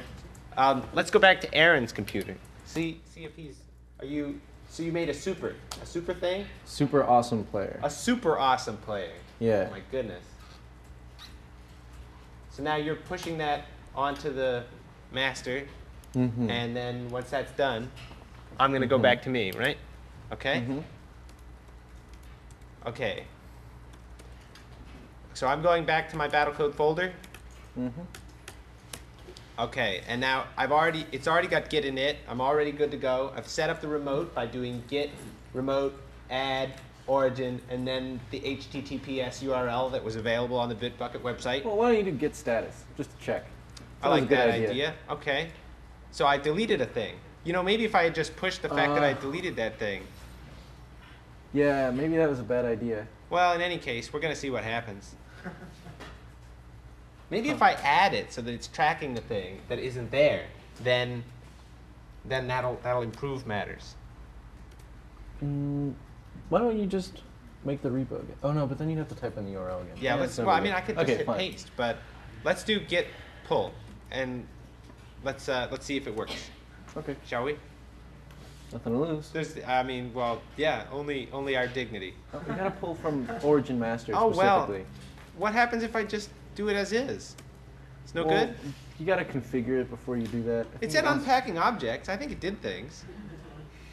Um, 0.57 0.83
let's 0.93 1.09
go 1.09 1.19
back 1.19 1.41
to 1.41 1.53
Aaron's 1.55 1.91
computer. 1.91 2.35
See, 2.65 3.01
see 3.13 3.25
if 3.25 3.35
he's. 3.35 3.57
Are 3.99 4.05
you? 4.05 4.39
So 4.69 4.83
you 4.83 4.91
made 4.91 5.09
a 5.09 5.13
super, 5.13 5.55
a 5.81 5.85
super 5.85 6.13
thing, 6.13 6.45
Super 6.65 7.03
awesome 7.03 7.43
player. 7.45 7.79
a 7.83 7.89
super 7.89 8.37
awesome 8.37 8.77
player. 8.77 9.13
Yeah. 9.39 9.67
Oh 9.69 9.71
my 9.71 9.81
goodness. 9.91 10.23
So 12.51 12.63
now 12.63 12.75
you're 12.75 12.95
pushing 12.95 13.37
that 13.39 13.65
onto 13.95 14.31
the 14.33 14.63
master, 15.11 15.67
Mm-hmm. 16.15 16.49
and 16.49 16.73
then 16.75 17.09
once 17.09 17.29
that's 17.29 17.51
done, 17.53 17.91
I'm 18.57 18.71
gonna 18.71 18.87
go 18.87 18.97
Mhm. 18.97 19.01
back 19.01 19.21
to 19.23 19.29
me, 19.29 19.51
right? 19.51 19.77
Okay. 20.31 20.61
hmm 20.61 20.79
Okay. 22.87 23.25
So 25.33 25.47
I'm 25.47 25.61
going 25.61 25.83
back 25.85 26.09
to 26.11 26.15
my 26.15 26.27
Battlecode 26.29 26.73
folder. 26.73 27.11
hmm 27.75 27.89
Okay, 29.57 30.01
and 30.07 30.19
now 30.19 30.45
I've 30.57 30.71
already, 30.73 31.05
it's 31.13 31.27
already 31.29 31.47
got 31.47 31.69
Git 31.69 31.85
in 31.85 31.97
it. 31.97 32.17
I'm 32.27 32.41
already 32.41 32.71
good 32.71 32.91
to 32.91 32.97
go. 32.97 33.31
I've 33.37 33.47
set 33.47 33.69
up 33.69 33.79
the 33.79 33.87
remote 33.87 34.35
by 34.35 34.45
doing 34.45 34.83
Git, 34.89 35.11
remote, 35.53 35.97
add, 36.29 36.73
origin, 37.07 37.61
and 37.69 37.87
then 37.87 38.19
the 38.31 38.41
HTTPS 38.41 39.41
URL 39.43 39.91
that 39.93 40.03
was 40.03 40.17
available 40.17 40.57
on 40.57 40.67
the 40.67 40.75
Bitbucket 40.75 41.21
website. 41.21 41.63
Well, 41.63 41.77
why 41.77 41.93
don't 41.93 42.05
you 42.05 42.11
do 42.11 42.17
git 42.17 42.35
status 42.35 42.83
just 42.97 43.17
to 43.17 43.25
check? 43.25 43.45
I 44.03 44.09
like 44.09 44.27
that 44.29 44.49
idea. 44.49 44.69
idea. 44.69 44.93
Okay. 45.09 45.49
So 46.11 46.25
I 46.27 46.37
deleted 46.37 46.81
a 46.81 46.85
thing. 46.85 47.15
You 47.45 47.53
know, 47.53 47.63
maybe 47.63 47.85
if 47.85 47.95
I 47.95 48.03
had 48.03 48.15
just 48.15 48.35
pushed 48.35 48.61
the 48.61 48.69
fact 48.69 48.93
that 48.95 49.03
I 49.03 49.11
Uh. 49.13 49.21
deleted 49.21 49.55
that 49.55 49.79
thing. 49.79 50.03
Yeah, 51.53 51.91
maybe 51.91 52.17
that 52.17 52.27
was 52.29 52.39
a 52.39 52.43
bad 52.43 52.65
idea. 52.65 53.07
Well, 53.29 53.53
in 53.53 53.61
any 53.61 53.77
case, 53.77 54.11
we're 54.11 54.19
going 54.19 54.33
to 54.33 54.39
see 54.39 54.49
what 54.49 54.63
happens. 54.65 55.15
Maybe 57.29 57.49
if 57.49 57.61
I 57.61 57.71
add 57.71 58.13
it 58.13 58.31
so 58.31 58.41
that 58.41 58.53
it's 58.53 58.67
tracking 58.67 59.13
the 59.13 59.21
thing 59.21 59.59
that 59.67 59.79
isn't 59.79 60.11
there, 60.11 60.45
then 60.83 61.23
then 62.23 62.47
that'll 62.47 62.79
that'll 62.83 63.01
improve 63.01 63.47
matters. 63.47 63.95
Mm, 65.43 65.93
why 66.49 66.59
don't 66.59 66.77
you 66.77 66.85
just 66.85 67.21
make 67.63 67.81
the 67.81 67.89
repo 67.89 68.21
again? 68.21 68.35
Oh 68.43 68.51
no, 68.51 68.67
but 68.67 68.77
then 68.77 68.89
you'd 68.89 68.99
have 68.99 69.09
to 69.09 69.15
type 69.15 69.37
in 69.37 69.45
the 69.45 69.57
URL 69.57 69.81
again. 69.81 69.95
Yeah, 69.99 70.15
let's 70.15 70.37
well, 70.37 70.49
I 70.49 70.61
mean 70.61 70.73
I 70.73 70.81
could 70.81 70.95
just 70.95 71.03
okay, 71.03 71.17
hit 71.17 71.25
fine. 71.25 71.37
paste, 71.37 71.71
but 71.75 71.97
let's 72.43 72.63
do 72.63 72.79
git 72.79 73.07
pull 73.45 73.73
and 74.11 74.47
let's 75.23 75.49
uh, 75.49 75.67
let's 75.71 75.85
see 75.85 75.97
if 75.97 76.07
it 76.07 76.15
works. 76.15 76.49
Okay, 76.97 77.15
Shall 77.25 77.43
we? 77.43 77.57
nothing 78.71 78.93
to 78.93 78.99
lose. 78.99 79.29
There's 79.29 79.57
I 79.67 79.83
mean, 79.83 80.13
well, 80.13 80.41
yeah, 80.57 80.85
only 80.91 81.29
only 81.31 81.57
our 81.57 81.67
dignity. 81.67 82.13
Oh, 82.33 82.41
we 82.47 82.53
gotta 82.55 82.71
pull 82.71 82.95
from 82.95 83.29
Origin 83.43 83.79
Master 83.79 84.13
Oh, 84.15 84.27
well. 84.27 84.73
What 85.37 85.53
happens 85.53 85.83
if 85.83 85.95
I 85.95 86.03
just 86.03 86.29
do 86.55 86.69
it 86.69 86.75
as 86.75 86.91
is? 86.91 87.35
It's 88.03 88.15
no 88.15 88.25
Well, 88.25 88.45
good. 88.47 88.55
You 88.99 89.05
gotta 89.05 89.25
configure 89.25 89.81
it 89.81 89.89
before 89.89 90.17
you 90.17 90.27
do 90.27 90.41
that. 90.43 90.65
I 90.81 90.85
It 90.85 90.91
said 90.91 91.03
once- 91.03 91.19
unpacking 91.21 91.57
objects. 91.57 92.07
I 92.09 92.15
think 92.17 92.31
it 92.31 92.39
did 92.39 92.61
things. 92.61 93.03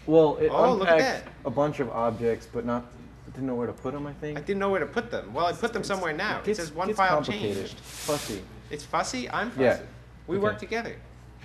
Well, 0.07 0.37
it 0.38 0.48
Oh, 0.48 0.75
look 0.75 0.88
at 0.88 0.94
unpacked 0.94 1.25
that. 1.27 1.33
a 1.44 1.51
bunch 1.51 1.81
of 1.81 1.90
objects, 1.90 2.46
but 2.53 2.64
not 2.64 2.85
it 3.27 3.35
didn't 3.35 3.46
know 3.46 3.55
where 3.55 3.66
to 3.66 3.72
put 3.72 3.92
them. 3.94 4.07
I 4.07 4.12
think. 4.14 4.37
I 4.37 4.40
didn't 4.42 4.59
know 4.61 4.68
where 4.70 4.81
to 4.81 4.87
put 4.87 5.11
them. 5.11 5.33
Well, 5.33 5.46
I 5.46 5.53
put 5.53 5.72
them 5.72 5.85
somewhere 5.85 6.12
now. 6.12 6.38
It 6.38 6.44
Gets- 6.44 6.59
says 6.59 6.72
one 6.72 6.92
file 6.94 7.22
changed. 7.22 7.79
Fussy. 7.81 8.42
It's 8.70 8.85
fussy. 8.85 9.31
I'm 9.31 9.51
fussy. 9.51 9.62
Yeah. 9.62 9.79
We 10.27 10.37
Okay. 10.37 10.42
work 10.44 10.59
together. 10.59 10.96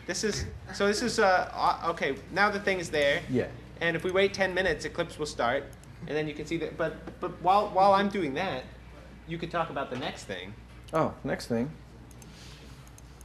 This 0.06 0.24
is 0.24 0.46
so. 0.74 0.88
This 0.88 1.02
is 1.02 1.20
uh 1.20 1.82
okay. 1.90 2.16
Now 2.32 2.50
the 2.50 2.60
thing 2.60 2.80
is 2.80 2.90
there, 2.90 3.22
Yeah. 3.30 3.48
and 3.82 3.96
if 3.96 4.04
we 4.04 4.12
wait 4.12 4.34
10 4.34 4.54
minutes, 4.54 4.86
Eclipse 4.86 5.18
will 5.20 5.26
start, 5.26 5.64
and 6.08 6.16
then 6.16 6.28
you 6.28 6.34
can 6.34 6.46
see 6.46 6.58
that. 6.58 6.78
But 6.78 7.20
but 7.20 7.32
while 7.42 7.70
while 7.70 7.94
I'm 7.94 8.10
doing 8.10 8.34
that, 8.36 8.64
you 9.28 9.38
could 9.38 9.52
talk 9.52 9.70
about 9.70 9.90
the 9.90 9.98
next 10.00 10.24
thing. 10.24 10.54
Oh, 10.94 11.14
next 11.24 11.48
thing. 11.48 11.70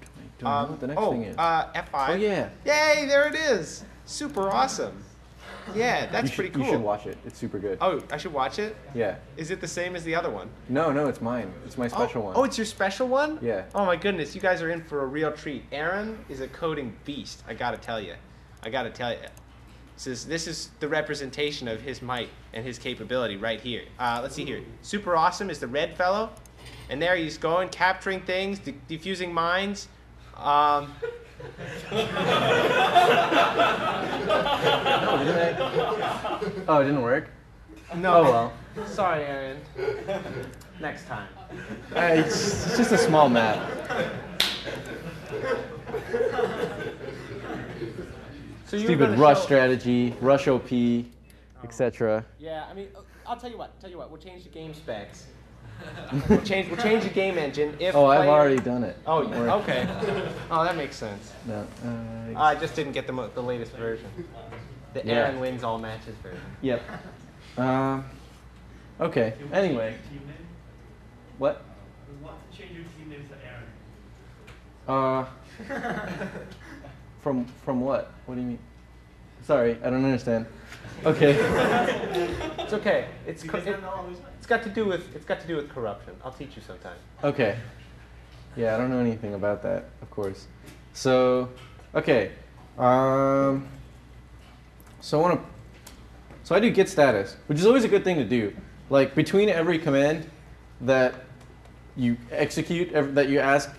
I 0.03 0.05
don't 0.39 0.43
know 0.43 0.51
Um, 0.51 0.71
what 0.71 0.81
the 0.81 0.87
next 0.89 1.01
oh, 1.01 1.11
thing 1.13 1.23
is. 1.25 1.37
Uh, 1.39 1.73
F5. 1.75 2.09
oh 2.09 2.15
yeah. 2.15 2.49
Yay! 2.65 3.07
There 3.07 3.29
it 3.29 3.35
is. 3.35 3.85
Super 4.05 4.49
awesome. 4.51 5.05
Yeah, 5.75 6.07
that's 6.07 6.29
should, 6.29 6.37
pretty 6.37 6.51
cool. 6.51 6.65
You 6.65 6.73
should 6.73 6.81
watch 6.81 7.07
it. 7.07 7.17
It's 7.25 7.39
super 7.39 7.59
good. 7.59 7.79
Oh, 7.81 8.03
I 8.11 8.17
should 8.17 8.33
watch 8.33 8.59
it. 8.59 8.77
Yeah. 8.95 9.17
Is 9.37 9.51
it 9.51 9.61
the 9.61 9.69
same 9.69 9.95
as 9.95 10.05
the 10.05 10.15
other 10.15 10.31
one? 10.31 10.51
No, 10.69 10.91
no, 10.91 11.07
it's 11.09 11.21
mine. 11.21 11.53
It's 11.65 11.79
my 11.79 11.89
special 11.89 12.23
oh, 12.23 12.27
one. 12.27 12.37
Oh, 12.37 12.45
it's 12.45 12.59
your 12.59 12.65
special 12.65 13.07
one? 13.09 13.39
Yeah. 13.41 13.65
Oh 13.75 13.87
my 13.87 13.97
goodness, 13.97 14.35
you 14.35 14.41
guys 14.41 14.61
are 14.61 14.71
in 14.71 14.83
for 14.83 15.03
a 15.03 15.07
real 15.07 15.33
treat. 15.33 15.65
Aaron 15.71 16.19
is 16.29 16.41
a 16.41 16.49
coding 16.49 16.97
beast. 17.05 17.43
I 17.47 17.55
gotta 17.55 17.77
tell 17.77 18.01
you. 18.01 18.15
I 18.63 18.71
gotta 18.71 18.91
tell 18.91 19.13
you. 19.13 19.19
This 19.97 20.07
is, 20.07 20.27
this 20.27 20.47
is 20.49 20.71
the 20.81 20.89
representation 20.89 21.69
of 21.69 21.81
his 21.81 22.03
might 22.03 22.31
and 22.53 22.65
his 22.65 22.79
capability 22.79 23.37
right 23.37 23.61
here. 23.61 23.83
Uh, 23.99 24.21
let's 24.23 24.35
see 24.35 24.45
here. 24.45 24.63
Super 24.81 25.17
awesome 25.17 25.49
is 25.49 25.59
the 25.61 25.69
red 25.69 25.97
fellow, 25.97 26.31
And 26.91 27.01
there 27.01 27.17
he's 27.17 27.39
going, 27.39 27.69
capturing 27.71 28.21
things, 28.23 28.59
de- 28.59 28.73
defusing 28.89 29.33
mines. 29.33 29.89
Um, 30.37 30.93
Oh, 35.05 35.19
didn't 35.25 35.61
I? 35.61 36.65
Oh, 36.69 36.81
it 36.81 36.85
didn't 36.85 37.03
work. 37.03 37.29
no. 37.97 38.15
Oh 38.15 38.23
well. 38.23 38.53
Sorry, 38.87 39.25
Aaron. 39.25 39.59
Next 40.81 41.07
time. 41.07 41.29
Uh, 41.95 42.01
it's, 42.01 42.67
it's 42.67 42.77
just 42.79 42.93
a 42.93 42.99
small 42.99 43.29
map. 43.29 43.59
So 48.67 48.77
you 48.77 48.85
Stupid 48.87 49.19
rush 49.19 49.39
show- 49.39 49.45
strategy, 49.45 50.15
rush 50.21 50.49
OP, 50.49 50.73
etc. 51.65 52.25
Yeah, 52.39 52.65
I 52.71 52.75
mean, 52.75 52.89
uh, 52.97 53.01
I'll 53.27 53.37
tell 53.37 53.51
you 53.51 53.59
what. 53.59 53.79
Tell 53.81 53.91
you 53.91 53.99
what. 53.99 54.11
We'll 54.11 54.21
change 54.21 54.45
the 54.45 54.49
game 54.51 54.73
specs. 54.73 55.27
We'll 56.29 56.41
change. 56.43 56.69
We'll 56.71 56.81
change 56.81 57.05
the 57.05 57.11
game 57.11 57.39
engine 57.39 57.77
if. 57.79 57.95
Oh, 57.95 58.07
I've 58.07 58.21
player- 58.21 58.31
already 58.31 58.59
done 58.59 58.85
it. 58.85 58.97
Oh, 59.07 59.23
Don't 59.23 59.31
worry. 59.33 59.51
okay. 59.51 59.89
Oh, 60.51 60.65
that 60.65 60.77
makes 60.77 60.97
sense. 60.97 61.33
No, 61.47 61.67
uh, 61.85 62.39
I 62.41 62.55
just 62.55 62.75
didn't 62.75 62.93
get 62.93 63.07
the 63.07 63.13
mo- 63.13 63.31
the 63.35 63.43
latest 63.43 63.73
version. 63.73 64.09
The 64.95 65.03
Yeah. 65.05 65.13
Aaron 65.15 65.41
wins 65.41 65.65
all 65.65 65.79
matches 65.79 66.15
version. 66.23 66.41
Yep. 66.61 66.83
Um. 67.57 68.05
Okay. 69.01 69.35
Anyway, 69.53 69.97
Team 70.11 70.19
name? 70.27 70.37
what? 71.39 71.63
We 72.09 72.25
want 72.25 72.37
to 72.51 72.57
change 72.59 72.73
your 72.77 72.85
team 72.99 73.09
name 73.11 73.27
to 73.29 73.35
Aaron. 74.97 75.27
Uh. 75.97 76.27
From 77.23 77.45
from 77.65 77.81
what? 77.81 78.13
What 78.27 78.35
do 78.35 78.41
you 78.41 78.47
mean? 78.49 78.59
Sorry, 79.43 79.79
I 79.83 79.91
don't 79.91 80.05
understand. 80.05 80.47
Okay. 81.05 81.33
It's 82.59 82.73
okay. 82.75 83.07
It's 83.27 83.45
You 83.45 83.51
co- 83.51 83.59
guys 83.59 83.67
it, 83.67 83.71
don't 83.73 83.83
know 83.83 83.91
all 83.91 84.07
these 84.09 84.19
names? 84.19 84.29
It's 84.43 84.49
got 84.49 84.65
to 84.65 84.71
do 84.71 84.85
with 84.85 85.15
it's 85.15 85.25
got 85.25 85.41
to 85.41 85.47
do 85.47 85.55
with 85.55 85.71
corruption. 85.71 86.17
I'll 86.25 86.33
teach 86.33 86.57
you 86.57 86.63
sometime. 86.67 86.97
Okay. 87.23 87.57
Yeah, 88.57 88.75
I 88.75 88.77
don't 88.77 88.91
know 88.91 88.99
anything 88.99 89.35
about 89.35 89.63
that, 89.63 89.91
of 90.03 90.11
course. 90.11 90.49
So, 90.95 91.49
okay. 91.95 92.33
Um, 92.77 93.69
so 95.01 95.21
I 95.21 95.23
want 95.23 95.41
to. 95.41 95.47
So 96.43 96.57
I 96.57 96.59
do 96.59 96.73
git 96.73 96.89
status, 96.89 97.37
which 97.47 97.61
is 97.61 97.67
always 97.67 97.85
a 97.85 97.89
good 97.89 98.03
thing 98.03 98.17
to 98.17 98.25
do. 98.25 98.53
Like 98.91 99.15
between 99.15 99.49
every 99.49 99.79
command 99.79 100.29
that 100.81 101.15
you 101.95 102.17
execute, 102.33 102.91
that 103.15 103.29
you 103.29 103.39
ask 103.39 103.71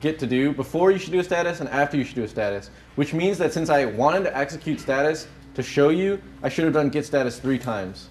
git 0.00 0.18
to 0.20 0.26
do, 0.26 0.50
before 0.54 0.92
you 0.92 0.98
should 0.98 1.12
do 1.12 1.20
a 1.20 1.24
status 1.24 1.60
and 1.60 1.68
after 1.68 1.98
you 1.98 2.04
should 2.04 2.16
do 2.16 2.24
a 2.24 2.28
status. 2.28 2.70
Which 2.94 3.12
means 3.12 3.36
that 3.36 3.52
since 3.52 3.68
I 3.68 3.84
wanted 3.84 4.22
to 4.24 4.34
execute 4.34 4.80
status 4.80 5.28
to 5.56 5.62
show 5.62 5.90
you, 5.90 6.22
I 6.42 6.48
should 6.48 6.64
have 6.64 6.72
done 6.72 6.88
git 6.88 7.04
status 7.04 7.38
three 7.38 7.58
times. 7.58 8.08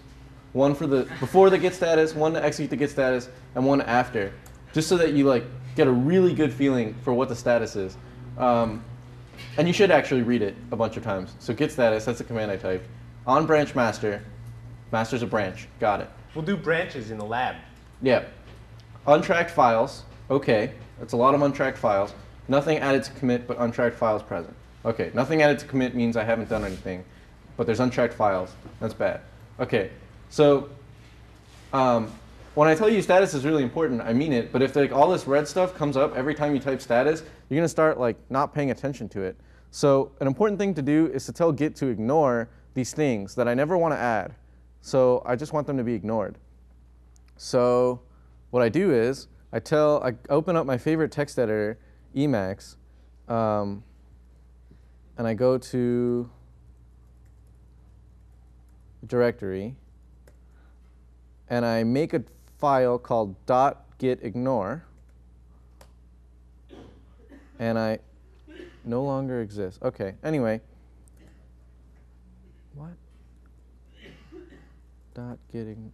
One 0.55 0.73
for 0.73 0.87
the 0.87 1.03
before 1.19 1.49
the 1.49 1.57
git 1.57 1.73
status, 1.73 2.15
one 2.15 2.31
to 2.31 2.41
execute 2.41 2.69
the 2.69 2.77
git 2.77 2.89
status, 2.89 3.27
and 3.55 3.65
one 3.65 3.81
after, 3.81 4.31
just 4.71 4.87
so 4.87 4.95
that 4.95 5.11
you 5.11 5.25
like 5.25 5.43
get 5.75 5.85
a 5.85 5.91
really 5.91 6.33
good 6.33 6.53
feeling 6.53 6.95
for 7.03 7.13
what 7.13 7.27
the 7.27 7.35
status 7.35 7.75
is. 7.75 7.97
Um, 8.37 8.81
and 9.57 9.67
you 9.67 9.73
should 9.73 9.91
actually 9.91 10.21
read 10.21 10.41
it 10.41 10.55
a 10.71 10.77
bunch 10.77 10.95
of 10.95 11.03
times. 11.03 11.35
So 11.39 11.53
git 11.53 11.73
status, 11.73 12.05
that's 12.05 12.19
the 12.19 12.23
command 12.23 12.51
I 12.51 12.55
typed. 12.55 12.87
On 13.27 13.45
branch 13.45 13.75
master, 13.75 14.23
master's 14.93 15.23
a 15.23 15.27
branch. 15.27 15.67
Got 15.81 15.99
it. 15.99 16.09
We'll 16.33 16.45
do 16.45 16.55
branches 16.55 17.11
in 17.11 17.17
the 17.17 17.25
lab. 17.25 17.57
Yeah. 18.01 18.23
Untracked 19.07 19.51
files. 19.51 20.03
Okay. 20.29 20.71
That's 20.99 21.11
a 21.11 21.17
lot 21.17 21.35
of 21.35 21.41
untracked 21.41 21.77
files. 21.77 22.13
Nothing 22.47 22.77
added 22.77 23.03
to 23.03 23.11
commit, 23.11 23.45
but 23.45 23.57
untracked 23.59 23.97
files 23.97 24.23
present. 24.23 24.55
Okay. 24.85 25.11
Nothing 25.13 25.41
added 25.41 25.59
to 25.59 25.65
commit 25.65 25.95
means 25.95 26.15
I 26.15 26.23
haven't 26.23 26.47
done 26.47 26.63
anything, 26.63 27.03
but 27.57 27.65
there's 27.65 27.81
untracked 27.81 28.13
files. 28.13 28.51
That's 28.79 28.93
bad. 28.93 29.19
Okay. 29.59 29.91
So 30.29 30.69
um, 31.73 32.11
when 32.55 32.67
I 32.67 32.75
tell 32.75 32.89
you 32.89 33.01
status 33.01 33.33
is 33.33 33.45
really 33.45 33.63
important, 33.63 34.01
I 34.01 34.13
mean 34.13 34.33
it. 34.33 34.51
But 34.51 34.61
if 34.61 34.75
like 34.75 34.91
all 34.91 35.09
this 35.09 35.27
red 35.27 35.47
stuff 35.47 35.75
comes 35.75 35.97
up 35.97 36.15
every 36.15 36.33
time 36.33 36.53
you 36.53 36.59
type 36.59 36.81
status, 36.81 37.23
you're 37.49 37.57
gonna 37.57 37.67
start 37.67 37.99
like 37.99 38.17
not 38.29 38.53
paying 38.53 38.71
attention 38.71 39.09
to 39.09 39.21
it. 39.21 39.37
So 39.71 40.11
an 40.21 40.27
important 40.27 40.57
thing 40.57 40.73
to 40.75 40.81
do 40.81 41.07
is 41.07 41.25
to 41.25 41.33
tell 41.33 41.51
Git 41.51 41.75
to 41.77 41.87
ignore 41.87 42.49
these 42.73 42.93
things 42.93 43.35
that 43.35 43.47
I 43.47 43.53
never 43.53 43.77
want 43.77 43.93
to 43.93 43.97
add. 43.97 44.35
So 44.81 45.21
I 45.25 45.35
just 45.35 45.51
want 45.51 45.67
them 45.67 45.77
to 45.77 45.83
be 45.83 45.93
ignored. 45.93 46.37
So 47.37 47.99
what 48.51 48.63
I 48.63 48.69
do 48.69 48.93
is 48.93 49.27
I 49.51 49.59
tell 49.59 50.01
I 50.03 50.13
open 50.29 50.55
up 50.55 50.65
my 50.65 50.77
favorite 50.77 51.11
text 51.11 51.37
editor, 51.37 51.77
Emacs, 52.15 52.75
um, 53.27 53.83
and 55.17 55.27
I 55.27 55.33
go 55.33 55.57
to 55.57 56.29
directory, 59.07 59.75
and 61.49 61.65
I 61.65 61.83
make 61.83 62.13
a 62.13 62.23
file 62.57 62.97
called 62.97 63.35
.gitignore, 63.45 64.81
and 67.59 67.79
I 67.79 67.99
no 68.83 69.03
longer 69.03 69.41
exist. 69.41 69.79
Okay. 69.81 70.15
Anyway. 70.23 70.61
What? 72.73 72.91
Dot 75.13 75.37
getting. 75.51 75.91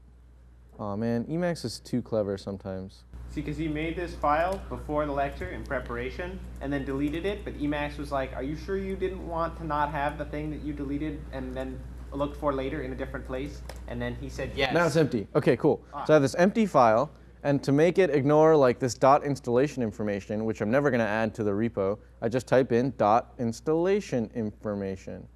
Oh 0.79 0.97
man, 0.97 1.25
Emacs 1.25 1.63
is 1.63 1.79
too 1.79 2.01
clever 2.01 2.37
sometimes. 2.37 3.03
See, 3.29 3.39
because 3.39 3.55
he 3.55 3.67
made 3.67 3.95
this 3.95 4.13
file 4.15 4.61
before 4.67 5.05
the 5.05 5.11
lecture 5.11 5.49
in 5.49 5.63
preparation 5.63 6.39
and 6.59 6.73
then 6.73 6.83
deleted 6.83 7.25
it, 7.25 7.45
but 7.45 7.57
Emacs 7.59 7.97
was 7.97 8.11
like, 8.11 8.35
Are 8.35 8.43
you 8.43 8.57
sure 8.57 8.77
you 8.77 8.95
didn't 8.95 9.25
want 9.25 9.57
to 9.57 9.63
not 9.65 9.91
have 9.91 10.17
the 10.17 10.25
thing 10.25 10.49
that 10.51 10.61
you 10.63 10.73
deleted 10.73 11.21
and 11.31 11.55
then 11.55 11.79
looked 12.13 12.37
for 12.37 12.53
later 12.53 12.81
in 12.81 12.91
a 12.91 12.95
different 12.95 13.25
place? 13.25 13.61
And 13.87 14.01
then 14.01 14.15
he 14.19 14.29
said 14.29 14.51
yes. 14.55 14.73
Now 14.73 14.85
it's 14.85 14.95
empty. 14.95 15.27
Okay, 15.35 15.57
cool. 15.57 15.83
Ah. 15.93 16.05
So 16.05 16.13
I 16.13 16.15
have 16.15 16.21
this 16.21 16.35
empty 16.35 16.65
file, 16.65 17.11
and 17.43 17.63
to 17.63 17.71
make 17.71 17.97
it 17.97 18.09
ignore 18.09 18.55
like 18.55 18.79
this 18.79 18.93
dot 18.93 19.23
installation 19.23 19.81
information, 19.81 20.45
which 20.45 20.61
I'm 20.61 20.71
never 20.71 20.89
going 20.89 20.99
to 20.99 21.07
add 21.07 21.33
to 21.35 21.43
the 21.43 21.51
repo, 21.51 21.97
I 22.21 22.29
just 22.29 22.47
type 22.47 22.71
in 22.71 22.93
dot 22.97 23.33
installation 23.39 24.29
information. 24.35 25.27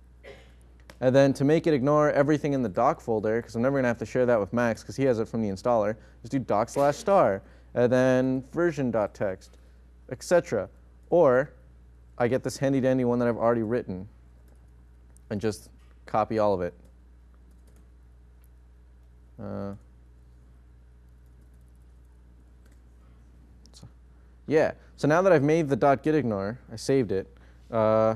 And 1.02 1.14
then 1.14 1.34
to 1.34 1.44
make 1.44 1.68
it 1.68 1.74
ignore 1.74 2.12
everything 2.12 2.54
in 2.54 2.62
the 2.62 2.70
doc 2.70 3.02
folder, 3.02 3.42
because 3.42 3.56
I'm 3.56 3.62
never 3.62 3.74
going 3.74 3.84
to 3.84 3.90
have 3.90 3.98
to 3.98 4.06
share 4.06 4.26
that 4.26 4.40
with 4.40 4.54
Max 4.54 4.82
because 4.82 4.96
he 4.96 5.04
has 5.04 5.20
it 5.20 5.28
from 5.28 5.42
the 5.42 5.50
installer, 5.50 5.96
just 6.22 6.32
do 6.32 6.40
doc 6.40 6.70
slash 6.70 6.96
star, 6.96 7.42
and 7.74 7.92
then 7.92 8.44
version 8.54 8.92
dot 8.92 9.14
text, 9.14 9.58
etc. 10.10 10.70
Or 11.10 11.52
I 12.18 12.28
get 12.28 12.44
this 12.44 12.58
handy 12.58 12.80
dandy 12.80 13.04
one 13.04 13.20
that 13.20 13.28
I've 13.28 13.38
already 13.38 13.64
written 13.64 14.08
and 15.30 15.42
just 15.42 15.70
copy 16.06 16.40
all 16.40 16.54
of 16.54 16.62
it. 16.62 16.74
Uh, 19.40 19.74
so- 23.74 23.88
yeah. 24.48 24.74
So 24.96 25.08
now 25.08 25.22
that 25.22 25.34
I've 25.34 25.44
made 25.44 25.70
the 25.70 25.78
.gitignore, 25.78 26.58
I 26.72 26.78
saved 26.78 27.12
it. 27.12 27.28
Uh, 27.70 28.16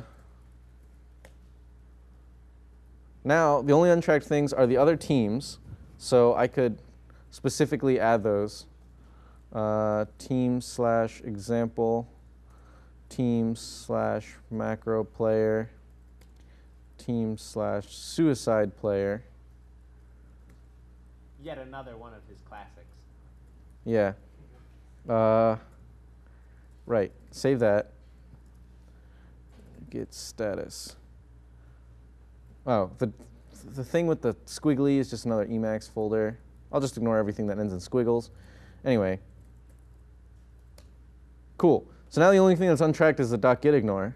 now 3.24 3.62
the 3.62 3.74
only 3.74 3.90
untracked 3.90 4.26
things 4.26 4.54
are 4.54 4.66
the 4.66 4.78
other 4.78 4.96
teams, 4.96 5.60
so 5.98 6.34
I 6.36 6.48
could 6.48 6.82
specifically 7.32 8.00
add 8.00 8.24
those. 8.24 8.66
Uh, 9.52 10.06
team 10.18 10.62
slash 10.62 11.22
example, 11.22 12.08
team 13.10 13.56
slash 13.56 14.36
macro 14.50 15.04
player, 15.04 15.72
team 17.00 17.38
slash 17.38 17.88
suicide 17.88 18.78
player. 18.78 19.24
Yet 21.42 21.58
another 21.58 21.98
one 21.98 22.14
of 22.14 22.22
his 22.30 22.42
classics. 22.42 22.86
Yeah. 23.86 24.14
Uh, 25.08 25.56
right. 26.86 27.12
Save 27.32 27.60
that. 27.60 27.92
Git 29.90 30.14
status. 30.14 30.96
Oh, 32.68 32.92
the 33.00 33.12
the 33.74 33.84
thing 33.84 34.08
with 34.08 34.22
the 34.22 34.36
squiggly 34.46 34.98
is 34.98 35.10
just 35.10 35.26
another 35.26 35.46
Emacs 35.48 35.90
folder. 35.92 36.38
I'll 36.72 36.82
just 36.82 36.98
ignore 36.98 37.18
everything 37.18 37.48
that 37.48 37.58
ends 37.58 37.74
in 37.74 37.80
squiggles. 37.80 38.30
Anyway. 38.86 39.20
Cool. 41.58 41.86
So 42.10 42.22
now 42.22 42.32
the 42.32 42.38
only 42.38 42.56
thing 42.56 42.68
that's 42.68 42.82
untracked 42.82 43.20
is 43.20 43.32
the 43.32 43.38
.gitignore. 43.38 44.14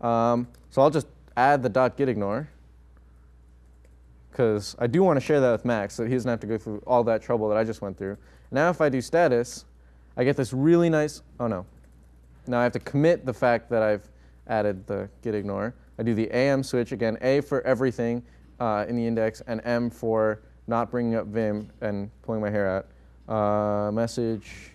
Um, 0.00 0.48
so 0.70 0.82
I'll 0.82 0.90
just 0.90 1.06
add 1.40 1.62
the 1.62 1.68
dot 1.68 1.96
.gitignore 1.96 2.48
because 4.30 4.76
I 4.78 4.86
do 4.86 5.02
want 5.02 5.18
to 5.18 5.24
share 5.24 5.40
that 5.40 5.52
with 5.52 5.64
Max 5.64 5.94
so 5.94 6.04
he 6.04 6.12
doesn't 6.12 6.28
have 6.28 6.40
to 6.40 6.46
go 6.46 6.58
through 6.58 6.82
all 6.86 7.02
that 7.04 7.22
trouble 7.22 7.48
that 7.48 7.56
I 7.56 7.64
just 7.64 7.80
went 7.80 7.96
through. 7.96 8.16
Now 8.50 8.68
if 8.68 8.80
I 8.80 8.88
do 8.88 9.00
status, 9.00 9.64
I 10.16 10.24
get 10.24 10.36
this 10.36 10.52
really 10.52 10.90
nice, 10.90 11.22
oh 11.40 11.46
no. 11.46 11.64
Now 12.46 12.60
I 12.60 12.62
have 12.62 12.72
to 12.72 12.78
commit 12.80 13.24
the 13.24 13.32
fact 13.32 13.70
that 13.70 13.82
I've 13.82 14.08
added 14.46 14.86
the 14.86 15.08
gitignore. 15.22 15.72
I 15.98 16.02
do 16.02 16.14
the 16.14 16.30
AM 16.30 16.62
switch, 16.62 16.92
again, 16.92 17.16
A 17.22 17.40
for 17.40 17.62
everything 17.62 18.22
uh, 18.58 18.84
in 18.88 18.96
the 18.96 19.06
index, 19.06 19.40
and 19.46 19.60
M 19.64 19.90
for 19.90 20.42
not 20.66 20.90
bringing 20.90 21.14
up 21.14 21.26
Vim 21.26 21.70
and 21.80 22.10
pulling 22.22 22.40
my 22.40 22.50
hair 22.50 22.84
out. 23.28 23.34
Uh, 23.34 23.90
message. 23.92 24.72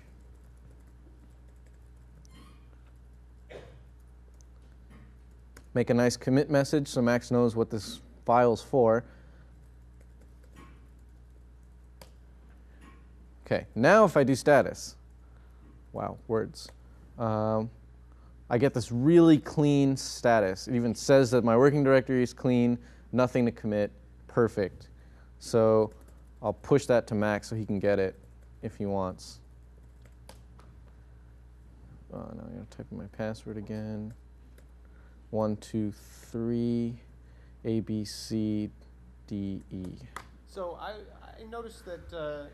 Make 5.76 5.90
a 5.90 5.94
nice 5.94 6.16
commit 6.16 6.50
message 6.50 6.88
so 6.88 7.02
Max 7.02 7.32
knows 7.32 7.54
what 7.54 7.70
this 7.70 8.00
file's 8.26 8.62
for. 8.62 9.04
Okay, 13.46 13.68
now 13.76 14.06
if 14.06 14.16
I 14.16 14.24
do 14.24 14.36
status, 14.36 14.96
wow, 15.92 16.18
words. 16.30 16.70
Um, 17.20 17.70
I 18.50 18.58
get 18.58 18.74
this 18.74 18.90
really 18.90 19.38
clean 19.38 19.98
status. 19.98 20.70
It 20.70 20.76
even 20.76 20.96
says 20.96 21.30
that 21.32 21.44
my 21.44 21.58
working 21.58 21.84
directory 21.84 22.24
is 22.24 22.34
clean, 22.34 22.78
nothing 23.12 23.46
to 23.46 23.52
commit, 23.52 23.92
perfect. 24.28 24.88
So 25.40 25.92
I'll 26.42 26.54
push 26.54 26.86
that 26.86 27.06
to 27.08 27.16
Max 27.16 27.50
so 27.50 27.56
he 27.56 27.66
can 27.66 27.80
get 27.80 28.00
it 28.00 28.16
if 28.62 28.78
he 28.78 28.86
wants. 28.86 29.42
Oh, 32.14 32.18
now 32.18 32.44
I'm 32.44 32.54
going 32.54 32.66
to 32.66 32.78
type 32.78 32.88
in 32.92 32.98
my 32.98 33.08
password 33.18 33.58
again. 33.58 34.14
One, 35.36 35.58
two, 35.58 35.92
three, 36.32 36.96
A, 37.66 37.82
B, 37.82 38.06
C, 38.06 38.70
D, 39.28 39.62
E. 39.70 39.84
So 40.48 40.80
I, 40.80 40.94
I 41.38 41.44
noticed 41.50 41.84
that 41.84 42.14
uh, 42.14 42.46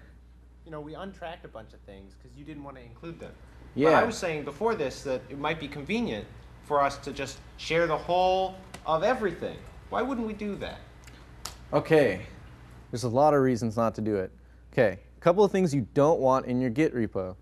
you 0.66 0.72
know 0.72 0.82
we 0.82 0.96
untracked 0.96 1.46
a 1.46 1.48
bunch 1.48 1.74
of 1.74 1.80
things 1.82 2.16
because 2.16 2.36
you 2.36 2.44
didn't 2.44 2.64
want 2.64 2.78
to 2.78 2.82
include 2.82 3.20
them. 3.20 3.34
But 3.78 3.94
I 3.94 4.04
was 4.04 4.18
saying 4.18 4.46
before 4.46 4.74
this 4.74 5.04
that 5.04 5.22
it 5.30 5.38
might 5.38 5.60
be 5.60 5.68
convenient 5.68 6.26
for 6.64 6.82
us 6.82 6.98
to 6.98 7.12
just 7.12 7.38
share 7.58 7.86
the 7.86 7.96
whole 7.96 8.56
of 8.88 9.04
everything. 9.04 9.60
Why 9.92 10.02
wouldn't 10.02 10.26
we 10.26 10.34
do 10.34 10.56
that? 10.56 10.80
Okay, 11.74 12.22
there's 12.90 13.04
a 13.04 13.10
lot 13.10 13.36
of 13.36 13.42
reasons 13.42 13.78
not 13.78 13.94
to 13.94 14.02
do 14.02 14.16
it. 14.16 14.32
Okay, 14.74 14.98
a 15.16 15.20
couple 15.20 15.44
of 15.44 15.52
things 15.52 15.72
you 15.72 15.88
don't 15.94 16.20
want 16.20 16.48
in 16.48 16.60
your 16.60 16.72
Git 16.72 16.96
repo. 16.96 17.36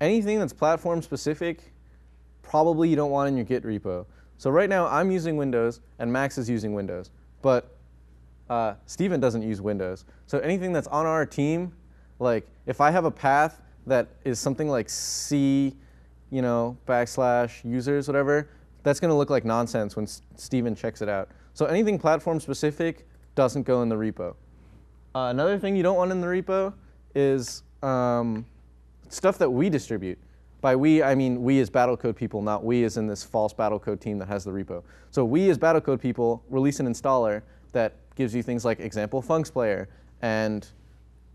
Anything 0.00 0.38
that's 0.38 0.54
platform 0.54 1.02
specific, 1.02 1.74
probably 2.40 2.88
you 2.88 2.96
don't 2.96 3.10
want 3.10 3.28
in 3.28 3.36
your 3.36 3.44
Git 3.44 3.64
repo. 3.64 4.06
So 4.40 4.48
right 4.48 4.70
now 4.70 4.86
I'm 4.86 5.10
using 5.10 5.36
Windows 5.36 5.82
and 5.98 6.10
Max 6.10 6.38
is 6.38 6.48
using 6.48 6.72
Windows, 6.72 7.10
but 7.42 7.76
uh, 8.48 8.72
Steven 8.86 9.20
doesn't 9.20 9.42
use 9.42 9.60
Windows. 9.60 10.06
So 10.24 10.38
anything 10.38 10.72
that's 10.72 10.86
on 10.86 11.04
our 11.04 11.26
team, 11.26 11.74
like 12.20 12.48
if 12.64 12.80
I 12.80 12.90
have 12.90 13.04
a 13.04 13.10
path 13.10 13.60
that 13.86 14.08
is 14.24 14.38
something 14.38 14.66
like 14.66 14.88
C, 14.88 15.76
you 16.30 16.40
know, 16.40 16.78
backslash 16.88 17.62
users, 17.70 18.08
whatever, 18.08 18.48
that's 18.82 18.98
going 18.98 19.10
to 19.10 19.14
look 19.14 19.28
like 19.28 19.44
nonsense 19.44 19.94
when 19.94 20.04
S- 20.04 20.22
Steven 20.36 20.74
checks 20.74 21.02
it 21.02 21.10
out. 21.10 21.28
So 21.52 21.66
anything 21.66 21.98
platform 21.98 22.40
specific 22.40 23.06
doesn't 23.34 23.64
go 23.64 23.82
in 23.82 23.90
the 23.90 23.96
repo. 23.96 24.30
Uh, 25.14 25.28
another 25.28 25.58
thing 25.58 25.76
you 25.76 25.82
don't 25.82 25.96
want 25.96 26.12
in 26.12 26.22
the 26.22 26.26
repo 26.26 26.72
is 27.14 27.62
um, 27.82 28.46
stuff 29.10 29.36
that 29.36 29.50
we 29.50 29.68
distribute. 29.68 30.18
By 30.60 30.76
we, 30.76 31.02
I 31.02 31.14
mean 31.14 31.42
we 31.42 31.60
as 31.60 31.70
Battlecode 31.70 32.16
people, 32.16 32.42
not 32.42 32.64
we 32.64 32.84
as 32.84 32.96
in 32.96 33.06
this 33.06 33.24
false 33.24 33.54
Battlecode 33.54 34.00
team 34.00 34.18
that 34.18 34.28
has 34.28 34.44
the 34.44 34.50
repo. 34.50 34.82
So 35.10 35.24
we 35.24 35.48
as 35.48 35.58
Battlecode 35.58 36.00
people 36.00 36.42
release 36.50 36.80
an 36.80 36.86
installer 36.86 37.42
that 37.72 37.96
gives 38.14 38.34
you 38.34 38.42
things 38.42 38.64
like 38.64 38.80
example 38.80 39.22
funcs 39.22 39.50
player 39.50 39.88
and 40.22 40.66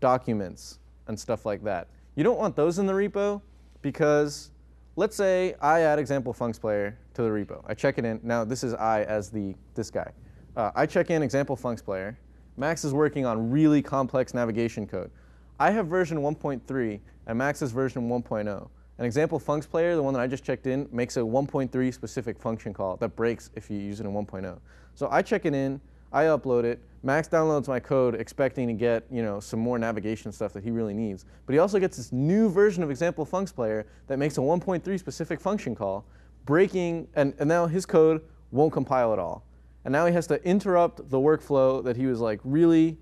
documents 0.00 0.78
and 1.08 1.18
stuff 1.18 1.44
like 1.44 1.64
that. 1.64 1.88
You 2.14 2.24
don't 2.24 2.38
want 2.38 2.54
those 2.54 2.78
in 2.78 2.86
the 2.86 2.92
repo 2.92 3.42
because 3.82 4.50
let's 4.94 5.16
say 5.16 5.54
I 5.60 5.80
add 5.80 5.98
example 5.98 6.32
funcs 6.32 6.60
player 6.60 6.96
to 7.14 7.22
the 7.22 7.28
repo. 7.28 7.64
I 7.66 7.74
check 7.74 7.98
it 7.98 8.04
in. 8.04 8.20
Now 8.22 8.44
this 8.44 8.62
is 8.62 8.74
I 8.74 9.02
as 9.02 9.30
the 9.30 9.54
this 9.74 9.90
guy. 9.90 10.12
Uh, 10.56 10.70
I 10.74 10.86
check 10.86 11.10
in 11.10 11.22
example 11.22 11.56
funcs 11.56 11.84
player. 11.84 12.16
Max 12.56 12.84
is 12.84 12.94
working 12.94 13.26
on 13.26 13.50
really 13.50 13.82
complex 13.82 14.32
navigation 14.32 14.86
code. 14.86 15.10
I 15.58 15.70
have 15.70 15.88
version 15.88 16.18
1.3 16.18 17.00
and 17.26 17.38
Max 17.38 17.60
is 17.60 17.72
version 17.72 18.08
1.0. 18.08 18.68
An 18.98 19.04
example 19.04 19.38
funcs 19.38 19.68
player, 19.68 19.94
the 19.94 20.02
one 20.02 20.14
that 20.14 20.20
I 20.20 20.26
just 20.26 20.42
checked 20.42 20.66
in, 20.66 20.88
makes 20.90 21.16
a 21.16 21.20
1.3 21.20 21.92
specific 21.92 22.38
function 22.38 22.72
call 22.72 22.96
that 22.96 23.14
breaks 23.14 23.50
if 23.54 23.70
you 23.70 23.78
use 23.78 24.00
it 24.00 24.06
in 24.06 24.12
1.0. 24.12 24.58
So 24.94 25.08
I 25.10 25.20
check 25.20 25.44
it 25.44 25.54
in, 25.54 25.80
I 26.12 26.24
upload 26.24 26.64
it, 26.64 26.80
Max 27.02 27.28
downloads 27.28 27.68
my 27.68 27.78
code 27.78 28.14
expecting 28.14 28.66
to 28.66 28.72
get 28.72 29.04
you 29.10 29.22
know, 29.22 29.38
some 29.38 29.60
more 29.60 29.78
navigation 29.78 30.32
stuff 30.32 30.52
that 30.54 30.64
he 30.64 30.70
really 30.70 30.94
needs. 30.94 31.26
But 31.44 31.52
he 31.52 31.58
also 31.58 31.78
gets 31.78 31.98
this 31.98 32.10
new 32.10 32.48
version 32.48 32.82
of 32.82 32.90
example 32.90 33.26
funcs 33.26 33.54
player 33.54 33.86
that 34.06 34.18
makes 34.18 34.38
a 34.38 34.40
1.3 34.40 34.98
specific 34.98 35.40
function 35.40 35.74
call, 35.74 36.06
breaking, 36.46 37.06
and, 37.14 37.34
and 37.38 37.48
now 37.48 37.66
his 37.66 37.84
code 37.84 38.22
won't 38.50 38.72
compile 38.72 39.12
at 39.12 39.18
all. 39.18 39.44
And 39.84 39.92
now 39.92 40.06
he 40.06 40.12
has 40.14 40.26
to 40.28 40.42
interrupt 40.42 41.08
the 41.10 41.18
workflow 41.18 41.84
that 41.84 41.96
he 41.96 42.06
was 42.06 42.18
like 42.18 42.40
really 42.44 42.96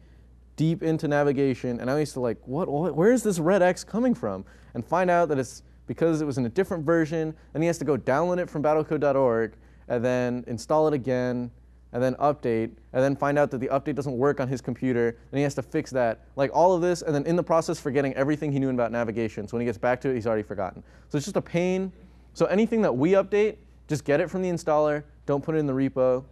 deep 0.57 0.83
into 0.83 1.09
navigation, 1.09 1.79
and 1.79 1.87
now 1.87 1.97
he's 1.97 2.13
to 2.13 2.21
like, 2.21 2.37
what, 2.47 2.69
what, 2.69 2.95
where 2.95 3.13
is 3.13 3.23
this 3.23 3.39
red 3.39 3.63
X 3.63 3.85
coming 3.85 4.15
from? 4.15 4.45
And 4.75 4.85
find 4.85 5.11
out 5.11 5.29
that 5.31 5.39
it's 5.39 5.63
because 5.87 6.21
it 6.21 6.25
was 6.25 6.39
in 6.39 6.47
a 6.47 6.49
different 6.49 6.85
version, 6.85 7.35
and 7.55 7.63
he 7.63 7.67
has 7.67 7.79
to 7.79 7.85
go 7.85 7.97
download 7.97 8.39
it 8.39 8.49
from 8.49 8.63
battlecode.org, 8.63 9.55
and 9.89 10.05
then 10.05 10.45
install 10.47 10.89
it 10.89 10.95
again, 10.95 11.51
and 11.93 12.03
then 12.03 12.15
update, 12.15 12.73
and 12.93 13.03
then 13.03 13.15
find 13.15 13.39
out 13.39 13.51
that 13.53 13.59
the 13.59 13.69
update 13.69 13.95
doesn't 13.95 14.19
work 14.19 14.41
on 14.41 14.49
his 14.49 14.61
computer, 14.61 15.17
and 15.31 15.39
he 15.39 15.43
has 15.43 15.55
to 15.55 15.63
fix 15.63 15.91
that. 15.93 16.27
Like 16.35 16.51
all 16.53 16.75
of 16.75 16.83
this, 16.83 17.03
and 17.03 17.15
then 17.15 17.25
in 17.25 17.37
the 17.37 17.43
process, 17.43 17.79
forgetting 17.79 18.13
everything 18.15 18.51
he 18.51 18.59
knew 18.59 18.71
about 18.71 18.91
navigation. 18.91 19.47
So 19.47 19.57
when 19.57 19.61
he 19.61 19.67
gets 19.67 19.79
back 19.79 20.01
to 20.03 20.11
it, 20.11 20.15
he's 20.15 20.27
already 20.27 20.43
forgotten. 20.43 20.83
So 21.09 21.17
it's 21.17 21.27
just 21.27 21.37
a 21.37 21.43
pain. 21.43 21.93
So 22.33 22.47
anything 22.47 22.83
that 22.83 22.93
we 22.93 23.13
update, 23.13 23.59
just 23.87 24.05
get 24.05 24.21
it 24.21 24.29
from 24.29 24.43
the 24.43 24.51
installer, 24.51 25.05
don't 25.27 25.45
put 25.45 25.55
it 25.55 25.59
in 25.59 25.67
the 25.67 25.73
repo. 25.73 26.25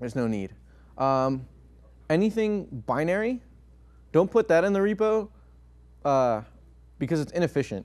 There's 0.00 0.16
no 0.16 0.26
need. 0.26 0.54
Um, 0.96 1.46
anything 2.08 2.66
binary, 2.86 3.42
don't 4.12 4.30
put 4.30 4.48
that 4.48 4.64
in 4.64 4.72
the 4.72 4.80
repo 4.80 5.28
uh, 6.04 6.42
because 6.98 7.20
it's 7.20 7.32
inefficient. 7.32 7.84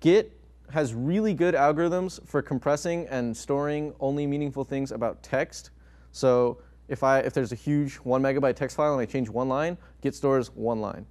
Git 0.00 0.32
has 0.70 0.94
really 0.94 1.34
good 1.34 1.54
algorithms 1.54 2.26
for 2.26 2.42
compressing 2.42 3.06
and 3.08 3.36
storing 3.36 3.92
only 4.00 4.26
meaningful 4.26 4.64
things 4.64 4.92
about 4.92 5.22
text. 5.22 5.70
So 6.12 6.62
if 6.88 7.02
I 7.02 7.20
if 7.20 7.32
there's 7.34 7.52
a 7.52 7.56
huge 7.56 7.96
one 7.96 8.22
megabyte 8.22 8.56
text 8.56 8.76
file 8.76 8.92
and 8.92 9.00
I 9.00 9.04
change 9.04 9.28
one 9.28 9.48
line, 9.48 9.76
Git 10.00 10.14
stores 10.14 10.50
one 10.54 10.80
line. 10.80 11.06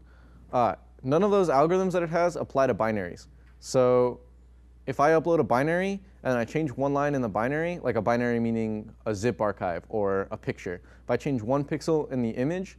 Uh, 0.51 0.75
none 1.03 1.23
of 1.23 1.31
those 1.31 1.49
algorithms 1.49 1.91
that 1.93 2.03
it 2.03 2.09
has 2.09 2.35
apply 2.35 2.67
to 2.67 2.73
binaries. 2.73 3.27
So 3.59 4.19
if 4.87 4.99
I 4.99 5.11
upload 5.11 5.39
a 5.39 5.43
binary 5.43 6.01
and 6.23 6.37
I 6.37 6.43
change 6.43 6.71
one 6.71 6.93
line 6.93 7.13
in 7.13 7.21
the 7.21 7.29
binary, 7.29 7.79
like 7.83 7.95
a 7.95 8.01
binary 8.01 8.39
meaning 8.39 8.91
a 9.05 9.13
zip 9.13 9.39
archive 9.39 9.83
or 9.89 10.27
a 10.31 10.37
picture, 10.37 10.81
if 11.03 11.09
I 11.09 11.17
change 11.17 11.41
one 11.41 11.63
pixel 11.63 12.11
in 12.11 12.21
the 12.21 12.31
image, 12.31 12.77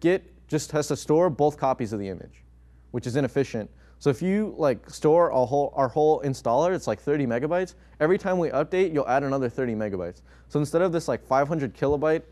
Git 0.00 0.32
just 0.46 0.70
has 0.72 0.88
to 0.88 0.96
store 0.96 1.28
both 1.28 1.58
copies 1.58 1.92
of 1.92 1.98
the 1.98 2.08
image, 2.08 2.44
which 2.92 3.06
is 3.06 3.16
inefficient. 3.16 3.68
So 3.98 4.10
if 4.10 4.22
you 4.22 4.54
like 4.56 4.88
store 4.88 5.30
a 5.30 5.44
whole, 5.44 5.72
our 5.74 5.88
whole 5.88 6.22
installer, 6.22 6.74
it's 6.74 6.86
like 6.86 7.00
30 7.00 7.26
megabytes. 7.26 7.74
Every 8.00 8.18
time 8.18 8.38
we 8.38 8.48
update, 8.50 8.92
you'll 8.92 9.08
add 9.08 9.24
another 9.24 9.48
30 9.48 9.74
megabytes. 9.74 10.22
So 10.48 10.60
instead 10.60 10.82
of 10.82 10.92
this 10.92 11.08
like 11.08 11.24
500 11.26 11.74
kilobyte 11.74 12.22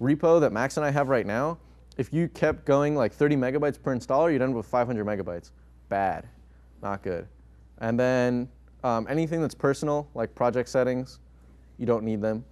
repo 0.00 0.40
that 0.40 0.52
Max 0.52 0.76
and 0.76 0.84
I 0.84 0.90
have 0.90 1.08
right 1.08 1.26
now, 1.26 1.58
if 1.96 2.12
you 2.12 2.28
kept 2.28 2.64
going 2.64 2.96
like 2.96 3.12
30 3.12 3.36
megabytes 3.36 3.80
per 3.80 3.94
installer, 3.94 4.32
you'd 4.32 4.42
end 4.42 4.50
up 4.50 4.56
with 4.56 4.66
500 4.66 5.06
megabytes. 5.06 5.50
Bad, 5.88 6.26
not 6.82 7.02
good. 7.02 7.28
And 7.78 7.98
then 7.98 8.48
um, 8.82 9.06
anything 9.08 9.40
that's 9.40 9.54
personal, 9.54 10.08
like 10.14 10.34
project 10.34 10.68
settings, 10.68 11.20
you 11.78 11.86
don't 11.86 12.04
need 12.04 12.20
them. 12.20 12.44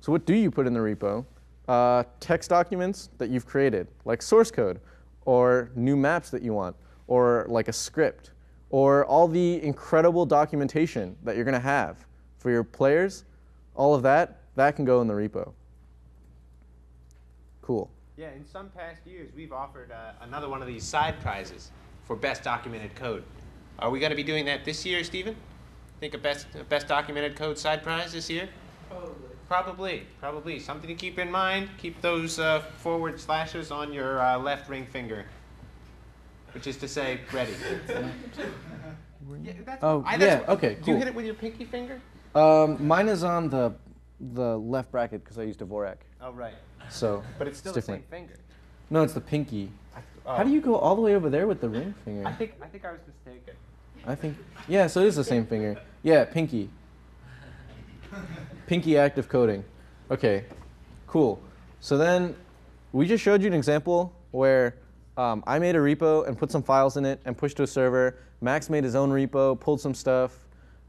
So 0.00 0.12
what 0.12 0.26
do 0.26 0.34
you 0.34 0.50
put 0.50 0.66
in 0.66 0.74
the 0.74 0.80
repo? 0.80 1.24
Uh, 1.66 2.04
text 2.20 2.50
documents 2.50 3.10
that 3.18 3.30
you've 3.30 3.46
created, 3.46 3.88
like 4.04 4.22
source 4.22 4.50
code, 4.50 4.80
or 5.24 5.70
new 5.74 5.96
maps 5.96 6.30
that 6.30 6.42
you 6.42 6.52
want, 6.52 6.76
or 7.06 7.46
like 7.48 7.68
a 7.68 7.72
script, 7.72 8.32
or 8.70 9.04
all 9.06 9.28
the 9.28 9.62
incredible 9.62 10.26
documentation 10.26 11.16
that 11.22 11.36
you're 11.36 11.44
going 11.44 11.54
to 11.54 11.60
have 11.60 12.06
for 12.38 12.50
your 12.50 12.64
players. 12.64 13.24
All 13.74 13.94
of 13.94 14.02
that, 14.02 14.40
that 14.56 14.76
can 14.76 14.84
go 14.84 15.00
in 15.00 15.08
the 15.08 15.14
repo. 15.14 15.52
Cool. 17.62 17.90
Yeah, 18.16 18.30
in 18.32 18.46
some 18.46 18.68
past 18.70 19.06
years, 19.06 19.30
we've 19.34 19.52
offered 19.52 19.90
uh, 19.90 20.12
another 20.22 20.48
one 20.48 20.60
of 20.60 20.68
these 20.68 20.84
side 20.84 21.18
prizes 21.20 21.70
for 22.04 22.14
best 22.14 22.44
documented 22.44 22.94
code. 22.94 23.24
Are 23.78 23.90
we 23.90 23.98
going 23.98 24.10
to 24.10 24.16
be 24.16 24.22
doing 24.22 24.44
that 24.44 24.64
this 24.64 24.86
year, 24.86 25.02
Stephen? 25.02 25.34
Think 25.98 26.14
a 26.14 26.18
best 26.18 26.46
a 26.58 26.64
best 26.64 26.86
documented 26.86 27.34
code 27.36 27.58
side 27.58 27.82
prize 27.82 28.12
this 28.12 28.30
year? 28.30 28.48
Probably. 28.88 29.14
Probably, 29.48 30.06
probably. 30.20 30.58
Something 30.60 30.88
to 30.88 30.94
keep 30.94 31.18
in 31.18 31.30
mind. 31.30 31.68
Keep 31.78 32.00
those 32.00 32.38
uh, 32.38 32.60
forward 32.78 33.20
slashes 33.20 33.70
on 33.70 33.92
your 33.92 34.20
uh, 34.20 34.38
left 34.38 34.68
ring 34.68 34.86
finger, 34.86 35.26
which 36.54 36.66
is 36.66 36.76
to 36.78 36.88
say, 36.88 37.20
ready. 37.32 37.52
yeah, 39.42 39.52
that's, 39.64 39.82
Oh, 39.82 40.02
I- 40.06 40.16
that's 40.16 40.22
yeah, 40.30 40.38
what- 40.40 40.48
okay, 40.58 40.76
Do 40.82 40.90
you 40.92 40.96
hit 40.96 41.08
it 41.08 41.14
with 41.14 41.24
your 41.26 41.34
pinky 41.34 41.64
finger? 41.64 42.00
Um, 42.34 42.84
mine 42.86 43.08
is 43.08 43.22
on 43.24 43.48
the 43.48 43.74
the 44.32 44.56
left 44.58 44.90
bracket 44.92 45.22
because 45.22 45.38
I 45.38 45.42
used 45.42 45.60
a 45.60 45.66
Dvorak. 45.66 45.96
Oh, 46.20 46.32
right. 46.32 46.54
So 46.88 47.22
But 47.38 47.48
it's 47.48 47.58
still 47.58 47.70
it's 47.76 47.86
the 47.86 47.92
different. 47.92 48.10
same 48.10 48.20
finger. 48.28 48.34
No, 48.90 49.02
it's 49.02 49.12
the 49.12 49.20
pinky. 49.20 49.70
Oh. 50.26 50.36
How 50.36 50.42
do 50.44 50.50
you 50.50 50.60
go 50.60 50.76
all 50.76 50.94
the 50.96 51.02
way 51.02 51.14
over 51.14 51.28
there 51.28 51.46
with 51.46 51.60
the 51.60 51.68
ring 51.68 51.94
finger? 52.04 52.26
I 52.26 52.32
think 52.32 52.54
I 52.62 52.66
think 52.66 52.84
I 52.84 52.92
was 52.92 53.00
mistaken. 53.06 53.54
I 54.06 54.14
think. 54.14 54.36
Yeah, 54.68 54.86
so 54.86 55.00
it 55.00 55.06
is 55.08 55.16
the 55.16 55.24
same 55.24 55.46
finger. 55.46 55.76
Yeah, 56.02 56.24
pinky. 56.24 56.70
Pinky 58.66 58.96
active 58.96 59.28
coding. 59.28 59.64
Okay, 60.10 60.44
cool. 61.06 61.40
So 61.80 61.98
then 61.98 62.34
we 62.92 63.06
just 63.06 63.22
showed 63.22 63.42
you 63.42 63.48
an 63.48 63.54
example 63.54 64.12
where 64.30 64.74
um, 65.16 65.44
I 65.46 65.58
made 65.58 65.76
a 65.76 65.78
repo 65.78 66.26
and 66.26 66.36
put 66.36 66.50
some 66.50 66.62
files 66.62 66.96
in 66.96 67.04
it 67.04 67.20
and 67.24 67.36
pushed 67.36 67.56
to 67.58 67.62
a 67.62 67.66
server. 67.66 68.18
Max 68.40 68.68
made 68.68 68.84
his 68.84 68.94
own 68.94 69.10
repo, 69.10 69.58
pulled 69.58 69.80
some 69.80 69.94
stuff. 69.94 70.38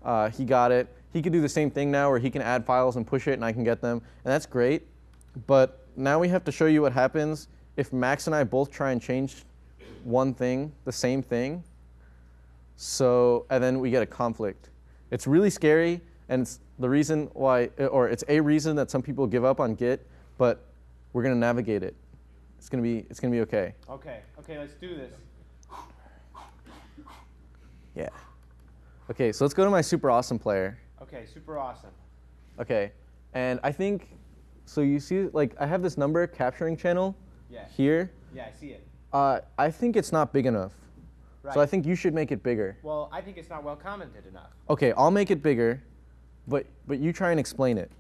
Uh, 0.04 0.30
he 0.30 0.46
got 0.46 0.72
it. 0.72 0.88
He 1.14 1.22
could 1.22 1.32
do 1.32 1.42
the 1.42 1.50
same 1.50 1.70
thing 1.70 1.92
now 1.92 2.10
where 2.10 2.20
he 2.20 2.30
can 2.30 2.42
add 2.42 2.66
files 2.66 2.96
and 2.96 3.06
push 3.06 3.28
it 3.28 3.34
and 3.34 3.46
I 3.46 3.52
can 3.52 3.64
get 3.64 3.82
them. 3.82 4.02
And 4.24 4.32
that's 4.32 4.46
great. 4.46 4.88
But 5.48 5.86
now 5.96 6.20
we 6.20 6.28
have 6.30 6.44
to 6.46 6.52
show 6.52 6.66
you 6.66 6.82
what 6.82 6.92
happens 6.92 7.48
if 7.78 7.94
Max 7.94 8.28
and 8.28 8.36
I 8.36 8.44
both 8.44 8.72
try 8.72 8.92
and 8.92 9.02
change 9.02 9.44
one 10.04 10.34
thing, 10.34 10.72
the 10.86 10.92
same 10.92 11.22
thing. 11.22 11.64
So, 12.78 13.46
and 13.50 13.64
then 13.64 13.80
we 13.80 13.92
get 13.92 14.04
a 14.04 14.06
conflict. 14.06 14.70
It's 15.12 15.28
really 15.28 15.50
scary, 15.50 16.02
and 16.30 16.42
it's 16.42 16.60
the 16.80 16.90
reason 16.90 17.30
why, 17.34 17.68
or 17.90 18.10
it's 18.10 18.24
a 18.28 18.40
reason 18.40 18.76
that 18.76 18.92
some 18.92 19.02
people 19.02 19.28
give 19.28 19.46
up 19.46 19.60
on 19.60 19.76
Git, 19.76 20.06
but 20.38 20.66
we're 21.14 21.24
gonna 21.24 21.36
navigate 21.36 21.84
it. 21.84 21.96
It's 22.58 22.70
gonna 22.70 22.84
be, 22.84 23.06
it's 23.10 23.20
gonna 23.20 23.32
be 23.32 23.42
okay. 23.42 23.74
Okay, 23.90 24.20
okay, 24.40 24.58
let's 24.58 24.74
do 24.74 24.96
this. 24.96 25.12
Yeah. 27.96 28.10
Okay, 29.10 29.32
so 29.32 29.46
let's 29.46 29.54
go 29.54 29.64
to 29.64 29.70
my 29.70 29.82
super 29.82 30.10
awesome 30.10 30.40
player. 30.40 30.78
Okay, 31.02 31.26
super 31.32 31.58
awesome. 31.58 31.92
Okay, 32.60 32.92
and 33.34 33.60
I 33.64 33.72
think, 33.72 34.10
so 34.66 34.82
you 34.82 35.00
see, 35.00 35.28
like, 35.34 35.56
I 35.60 35.66
have 35.66 35.84
this 35.84 35.98
number 35.98 36.26
capturing 36.28 36.76
channel 36.76 37.16
Yeah. 37.50 37.68
here. 37.68 38.12
Yeah, 38.34 38.48
I 38.48 38.52
see 38.52 38.70
it. 38.72 38.86
Uh, 39.14 39.40
I 39.58 39.70
think 39.72 39.96
it's 39.96 40.12
not 40.12 40.34
big 40.34 40.46
enough. 40.46 40.74
Right. 41.44 41.54
So 41.54 41.62
I 41.62 41.66
think 41.68 41.86
you 41.86 41.96
should 41.96 42.14
make 42.16 42.32
it 42.32 42.42
bigger. 42.42 42.78
Well, 42.82 43.08
I 43.14 43.22
think 43.22 43.38
it's 43.38 43.50
not 43.50 43.64
well 43.64 43.76
commented 43.76 44.26
enough. 44.26 44.50
Okay, 44.70 44.92
I'll 44.94 45.12
make 45.12 45.30
it 45.30 45.44
bigger, 45.44 45.82
but 46.48 46.66
but 46.88 46.98
you 46.98 47.14
try 47.14 47.30
and 47.30 47.40
explain 47.40 47.78
it, 47.78 47.92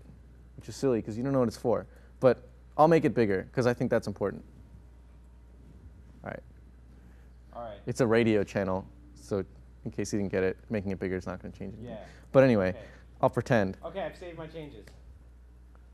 which 0.58 0.68
is 0.68 0.76
silly 0.76 1.00
because 1.00 1.16
you 1.16 1.24
don't 1.24 1.32
know 1.32 1.40
what 1.40 1.48
it's 1.48 1.56
for. 1.58 1.86
But 2.20 2.50
I'll 2.78 2.88
make 2.88 3.06
it 3.06 3.14
bigger 3.14 3.44
because 3.50 3.68
I 3.68 3.74
think 3.74 3.90
that's 3.90 4.08
important. 4.08 4.44
All 6.24 6.30
right, 6.32 6.44
All 7.54 7.62
right. 7.64 7.78
it's 7.86 8.02
a 8.02 8.08
radio 8.08 8.44
channel, 8.44 8.86
so 9.16 9.44
in 9.86 9.92
case 9.92 10.12
you 10.12 10.20
didn't 10.20 10.32
get 10.32 10.44
it, 10.44 10.58
making 10.70 10.92
it 10.92 11.00
bigger 11.00 11.16
is 11.16 11.26
not 11.28 11.42
going 11.42 11.52
to 11.52 11.58
change 11.60 11.74
it. 11.76 11.80
Yeah. 11.86 11.98
But 12.32 12.44
anyway, 12.44 12.70
Okay. 12.70 12.80
I'll 13.22 13.30
pretend. 13.30 13.78
Okay, 13.86 14.02
I've 14.02 14.18
saved 14.18 14.38
my 14.38 14.48
changes. 14.48 14.86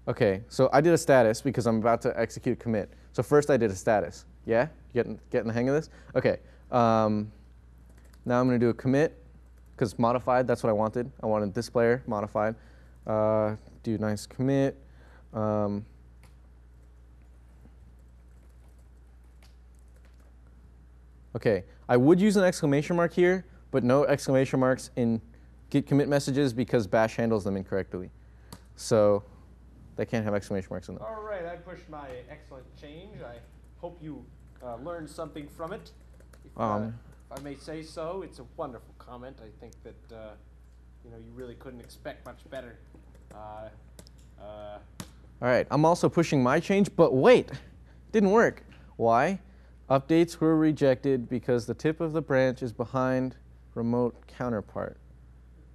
Okay, 0.07 0.41
so 0.49 0.69
I 0.73 0.81
did 0.81 0.93
a 0.93 0.97
status 0.97 1.41
because 1.41 1.67
I'm 1.67 1.77
about 1.77 2.01
to 2.01 2.19
execute 2.19 2.59
commit. 2.59 2.89
So 3.13 3.21
first 3.21 3.49
I 3.51 3.57
did 3.57 3.69
a 3.69 3.75
status. 3.75 4.25
Yeah? 4.45 4.67
Getting, 4.93 5.19
getting 5.29 5.47
the 5.47 5.53
hang 5.53 5.69
of 5.69 5.75
this? 5.75 5.89
Okay. 6.15 6.37
Um, 6.71 7.31
now 8.25 8.39
I'm 8.39 8.47
going 8.47 8.59
to 8.59 8.65
do 8.65 8.69
a 8.69 8.73
commit 8.73 9.21
because 9.73 9.99
modified, 9.99 10.47
that's 10.47 10.63
what 10.63 10.69
I 10.71 10.73
wanted. 10.73 11.11
I 11.21 11.27
wanted 11.27 11.53
this 11.53 11.69
player 11.69 12.01
modified. 12.07 12.55
Uh, 13.05 13.55
do 13.83 13.97
nice 13.99 14.25
commit. 14.25 14.75
Um, 15.33 15.85
okay, 21.35 21.63
I 21.87 21.97
would 21.97 22.19
use 22.19 22.37
an 22.37 22.43
exclamation 22.43 22.95
mark 22.95 23.13
here, 23.13 23.45
but 23.71 23.83
no 23.83 24.05
exclamation 24.05 24.59
marks 24.59 24.91
in 24.95 25.21
git 25.69 25.87
commit 25.87 26.07
messages 26.09 26.53
because 26.53 26.87
bash 26.87 27.15
handles 27.15 27.43
them 27.43 27.55
incorrectly. 27.57 28.09
So 28.75 29.23
they 29.95 30.05
can't 30.05 30.23
have 30.25 30.33
exclamation 30.33 30.67
marks 30.69 30.89
in 30.89 30.95
them. 30.95 31.03
All 31.07 31.23
right, 31.23 31.45
I 31.45 31.55
pushed 31.55 31.89
my 31.89 32.07
excellent 32.29 32.65
change. 32.79 33.21
I 33.21 33.35
hope 33.79 33.99
you 34.01 34.25
uh, 34.63 34.75
learned 34.77 35.09
something 35.09 35.47
from 35.47 35.73
it. 35.73 35.91
If, 36.45 36.57
uh, 36.57 36.63
Um, 36.63 36.93
if 37.31 37.39
I 37.39 37.41
may 37.43 37.55
say 37.55 37.83
so, 37.83 38.23
it's 38.23 38.39
a 38.39 38.45
wonderful 38.57 38.93
comment. 38.97 39.37
I 39.41 39.49
think 39.59 39.73
that 39.83 40.15
uh, 40.15 40.31
you 41.03 41.11
know 41.11 41.17
you 41.17 41.31
really 41.33 41.55
couldn't 41.55 41.79
expect 41.79 42.25
much 42.25 42.39
better. 42.49 42.77
Uh, 43.33 43.69
uh, 44.41 44.77
All 45.41 45.47
right, 45.47 45.65
I'm 45.71 45.85
also 45.85 46.09
pushing 46.09 46.43
my 46.43 46.59
change, 46.59 46.89
but 46.95 47.13
wait, 47.13 47.49
didn't 48.11 48.31
work. 48.31 48.63
Why? 48.97 49.39
Updates 49.91 50.37
were 50.37 50.55
rejected 50.55 51.27
because 51.27 51.65
the 51.65 51.73
tip 51.73 51.99
of 51.99 52.13
the 52.13 52.21
branch 52.21 52.63
is 52.63 52.71
behind 52.71 53.35
remote 53.75 54.15
counterpart. 54.25 54.95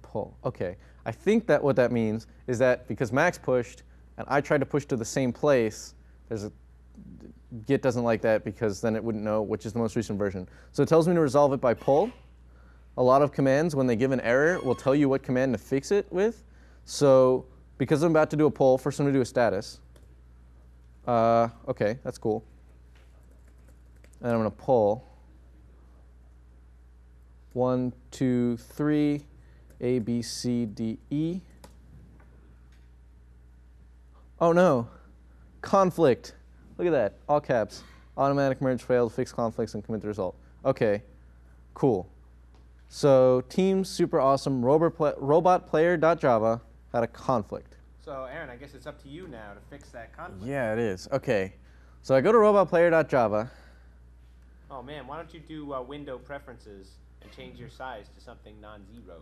Pull. 0.01 0.35
Okay, 0.43 0.75
I 1.05 1.11
think 1.11 1.45
that 1.45 1.63
what 1.63 1.75
that 1.75 1.91
means 1.91 2.25
is 2.47 2.57
that 2.57 2.87
because 2.87 3.13
Max 3.13 3.37
pushed 3.37 3.83
and 4.17 4.25
I 4.27 4.41
tried 4.41 4.61
to 4.61 4.65
push 4.65 4.85
to 4.85 4.95
the 4.95 5.05
same 5.05 5.31
place, 5.31 5.93
there's 6.29 6.45
a 6.45 6.51
Git 7.67 7.83
doesn't 7.83 8.03
like 8.03 8.21
that 8.21 8.43
because 8.43 8.81
then 8.81 8.95
it 8.95 9.03
wouldn't 9.03 9.23
know 9.23 9.43
which 9.43 9.67
is 9.67 9.73
the 9.73 9.79
most 9.79 9.95
recent 9.95 10.17
version. 10.17 10.49
So 10.71 10.81
it 10.81 10.89
tells 10.89 11.07
me 11.07 11.13
to 11.13 11.21
resolve 11.21 11.53
it 11.53 11.61
by 11.61 11.75
pull. 11.75 12.11
A 12.97 13.03
lot 13.03 13.21
of 13.21 13.31
commands, 13.31 13.75
when 13.75 13.85
they 13.85 13.95
give 13.95 14.11
an 14.11 14.19
error, 14.21 14.59
will 14.61 14.75
tell 14.75 14.95
you 14.95 15.07
what 15.07 15.21
command 15.21 15.53
to 15.53 15.59
fix 15.59 15.91
it 15.91 16.11
with. 16.11 16.43
So 16.85 17.45
because 17.77 18.01
I'm 18.01 18.11
about 18.11 18.31
to 18.31 18.35
do 18.35 18.47
a 18.47 18.51
pull, 18.51 18.79
first 18.79 18.99
I'm 18.99 19.05
going 19.05 19.13
to 19.13 19.19
do 19.19 19.21
a 19.21 19.25
status. 19.25 19.79
Uh, 21.05 21.49
okay, 21.67 21.99
that's 22.03 22.17
cool. 22.17 22.43
And 24.21 24.31
I'm 24.31 24.39
going 24.39 24.49
to 24.49 24.57
pull 24.57 25.07
one, 27.53 27.93
two, 28.11 28.57
three, 28.57 29.23
A, 29.81 29.99
B, 29.99 30.21
C, 30.21 30.65
D, 30.65 30.97
E. 31.09 31.41
Oh 34.39 34.51
no, 34.51 34.87
conflict. 35.61 36.35
Look 36.77 36.85
at 36.87 36.91
that, 36.91 37.13
all 37.27 37.41
caps. 37.41 37.83
Automatic 38.17 38.61
merge 38.61 38.83
failed, 38.83 39.13
fix 39.13 39.31
conflicts, 39.31 39.73
and 39.73 39.83
commit 39.83 40.01
the 40.01 40.07
result. 40.07 40.35
Okay, 40.63 41.01
cool. 41.73 42.07
So 42.89 43.41
team 43.49 43.83
super 43.83 44.19
awesome 44.19 44.63
robot 44.63 44.95
pla- 44.95 45.13
robot 45.17 45.67
player.java 45.67 46.61
had 46.93 47.03
a 47.03 47.07
conflict. 47.07 47.75
so, 47.99 48.27
Aaron, 48.31 48.49
I 48.49 48.55
guess 48.55 48.73
it's 48.75 48.87
up 48.87 49.01
to 49.03 49.09
you 49.09 49.27
now 49.27 49.53
to 49.53 49.59
fix 49.69 49.89
that 49.89 50.15
conflict. 50.15 50.45
Yeah, 50.45 50.73
it 50.73 50.79
is. 50.79 51.07
Okay. 51.11 51.53
So 52.03 52.15
I 52.15 52.21
go 52.21 52.31
to 52.31 52.37
robotplayer.java. 52.37 53.51
Oh 54.69 54.81
man, 54.83 55.07
why 55.07 55.17
don't 55.17 55.33
you 55.33 55.39
do 55.39 55.73
uh, 55.73 55.81
window 55.81 56.17
preferences 56.17 56.91
and 57.21 57.31
change 57.31 57.57
your 57.59 57.69
size 57.69 58.05
to 58.17 58.23
something 58.23 58.59
non-zero? 58.61 59.21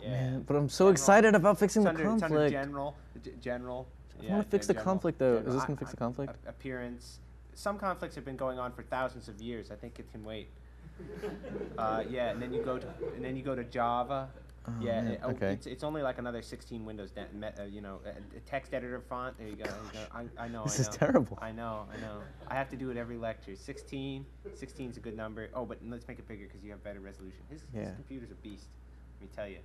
yeah. 0.00 0.08
Man, 0.10 0.42
but 0.46 0.56
I'm 0.56 0.68
so 0.68 0.84
General. 0.84 0.92
excited 0.92 1.34
about 1.34 1.58
fixing 1.58 1.82
It's 1.82 1.86
the 1.86 1.90
under, 1.90 2.14
it's 2.14 2.22
under 2.22 2.36
conflict. 2.36 2.52
general. 2.52 2.96
g- 3.24 3.32
General. 3.40 3.86
I 4.22 4.30
wanna 4.30 4.44
fix 4.44 4.66
the 4.66 4.74
conflict, 4.74 5.18
though. 5.18 5.36
Is 5.38 5.54
this 5.54 5.64
gonna 5.64 5.76
fix 5.78 5.90
the 5.90 5.96
conflict? 5.96 6.34
a- 6.46 6.50
appearance. 6.50 7.18
Some 7.54 7.78
conflicts 7.78 8.14
have 8.14 8.24
been 8.24 8.36
going 8.36 8.58
on 8.58 8.72
for 8.72 8.82
thousands 8.82 9.28
of 9.28 9.40
years. 9.40 9.70
I 9.70 9.74
think 9.74 9.98
it 9.98 10.10
can 10.12 10.24
wait. 10.24 10.48
uh, 11.78 12.04
yeah, 12.08 12.30
and 12.30 12.40
then 12.40 12.52
you 12.52 12.62
go 12.62 12.78
to 12.78 12.86
and 13.16 13.24
then 13.24 13.36
you 13.36 13.42
go 13.42 13.54
to 13.54 13.64
Java. 13.64 14.28
Yeah, 14.80 15.02
it- 15.02 15.20
oh, 15.22 15.30
okay. 15.30 15.52
it's, 15.52 15.66
it's 15.66 15.84
only 15.84 16.02
like 16.02 16.18
another 16.18 16.42
16 16.42 16.84
Windows, 16.84 17.10
me- 17.32 17.48
uh, 17.58 17.64
you 17.64 17.80
know, 17.80 18.00
a, 18.04 18.10
a 18.36 18.40
text 18.40 18.74
editor 18.74 19.00
font. 19.00 19.36
There 19.38 19.48
you 19.48 19.56
go. 19.56 19.64
There 19.64 19.74
you 20.02 20.08
go. 20.08 20.30
I, 20.38 20.44
I 20.44 20.48
know. 20.48 20.64
This 20.64 20.78
I 20.78 20.82
is 20.82 20.88
terrible. 20.88 21.38
I 21.40 21.52
know. 21.52 21.86
I 21.92 22.00
know. 22.00 22.20
I 22.48 22.54
have 22.54 22.68
to 22.70 22.76
do 22.76 22.90
it 22.90 22.96
every 22.96 23.16
lecture. 23.16 23.56
16. 23.56 24.24
16 24.54 24.90
is 24.90 24.96
a 24.96 25.00
good 25.00 25.16
number. 25.16 25.48
Oh, 25.54 25.64
but 25.64 25.78
let's 25.86 26.06
make 26.08 26.18
it 26.18 26.28
bigger 26.28 26.46
because 26.46 26.62
you 26.62 26.70
have 26.70 26.82
better 26.84 27.00
resolution. 27.00 27.40
His, 27.50 27.62
his 27.72 27.94
computer's 27.94 28.30
a 28.30 28.34
beast. 28.34 28.66
Let 29.20 29.28
me 29.28 29.32
tell 29.36 29.48
you, 29.48 29.58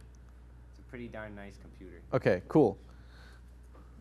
it's 0.69 0.79
a 0.79 0.83
pretty 0.89 1.07
darn 1.07 1.35
nice 1.35 1.57
computer. 1.61 2.01
Okay, 2.13 2.41
cool. 2.47 2.77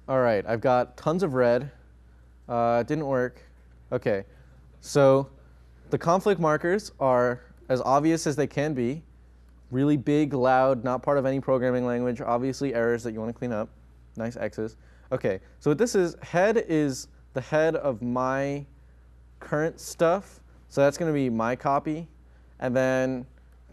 All 0.09 0.21
right, 0.21 0.45
I've 0.47 0.61
got 0.61 0.97
tons 0.97 1.23
of 1.23 1.35
red. 1.35 1.71
Uh, 2.49 2.83
didn't 2.83 3.07
work. 3.07 3.41
Okay, 3.93 4.25
so 4.81 5.29
the 5.91 5.97
conflict 5.99 6.41
markers 6.41 6.93
are 7.01 7.41
as 7.69 7.81
obvious 7.81 8.27
as 8.27 8.37
they 8.37 8.47
can 8.47 8.75
be. 8.75 9.03
Really 9.75 9.97
big, 9.97 10.35
loud, 10.35 10.85
not 10.85 11.03
part 11.03 11.19
of 11.19 11.27
any 11.27 11.41
programming 11.41 11.85
language. 11.85 12.21
Obviously, 12.21 12.75
errors 12.75 13.03
that 13.03 13.13
you 13.13 13.19
want 13.19 13.31
to 13.31 13.37
clean 13.37 13.51
up. 13.51 13.69
Nice 14.17 14.37
X's. 14.37 14.77
Okay, 15.11 15.41
so 15.59 15.69
what 15.73 15.79
this 15.79 15.97
is, 15.97 16.15
head 16.23 16.65
is 16.69 17.09
the 17.33 17.41
head 17.41 17.75
of 17.75 18.01
my 18.01 18.65
current 19.41 19.81
stuff. 19.81 20.39
So 20.69 20.81
that's 20.81 20.97
going 20.97 21.11
to 21.11 21.13
be 21.13 21.29
my 21.29 21.57
copy. 21.57 22.07
And 22.61 22.77
then 22.77 23.27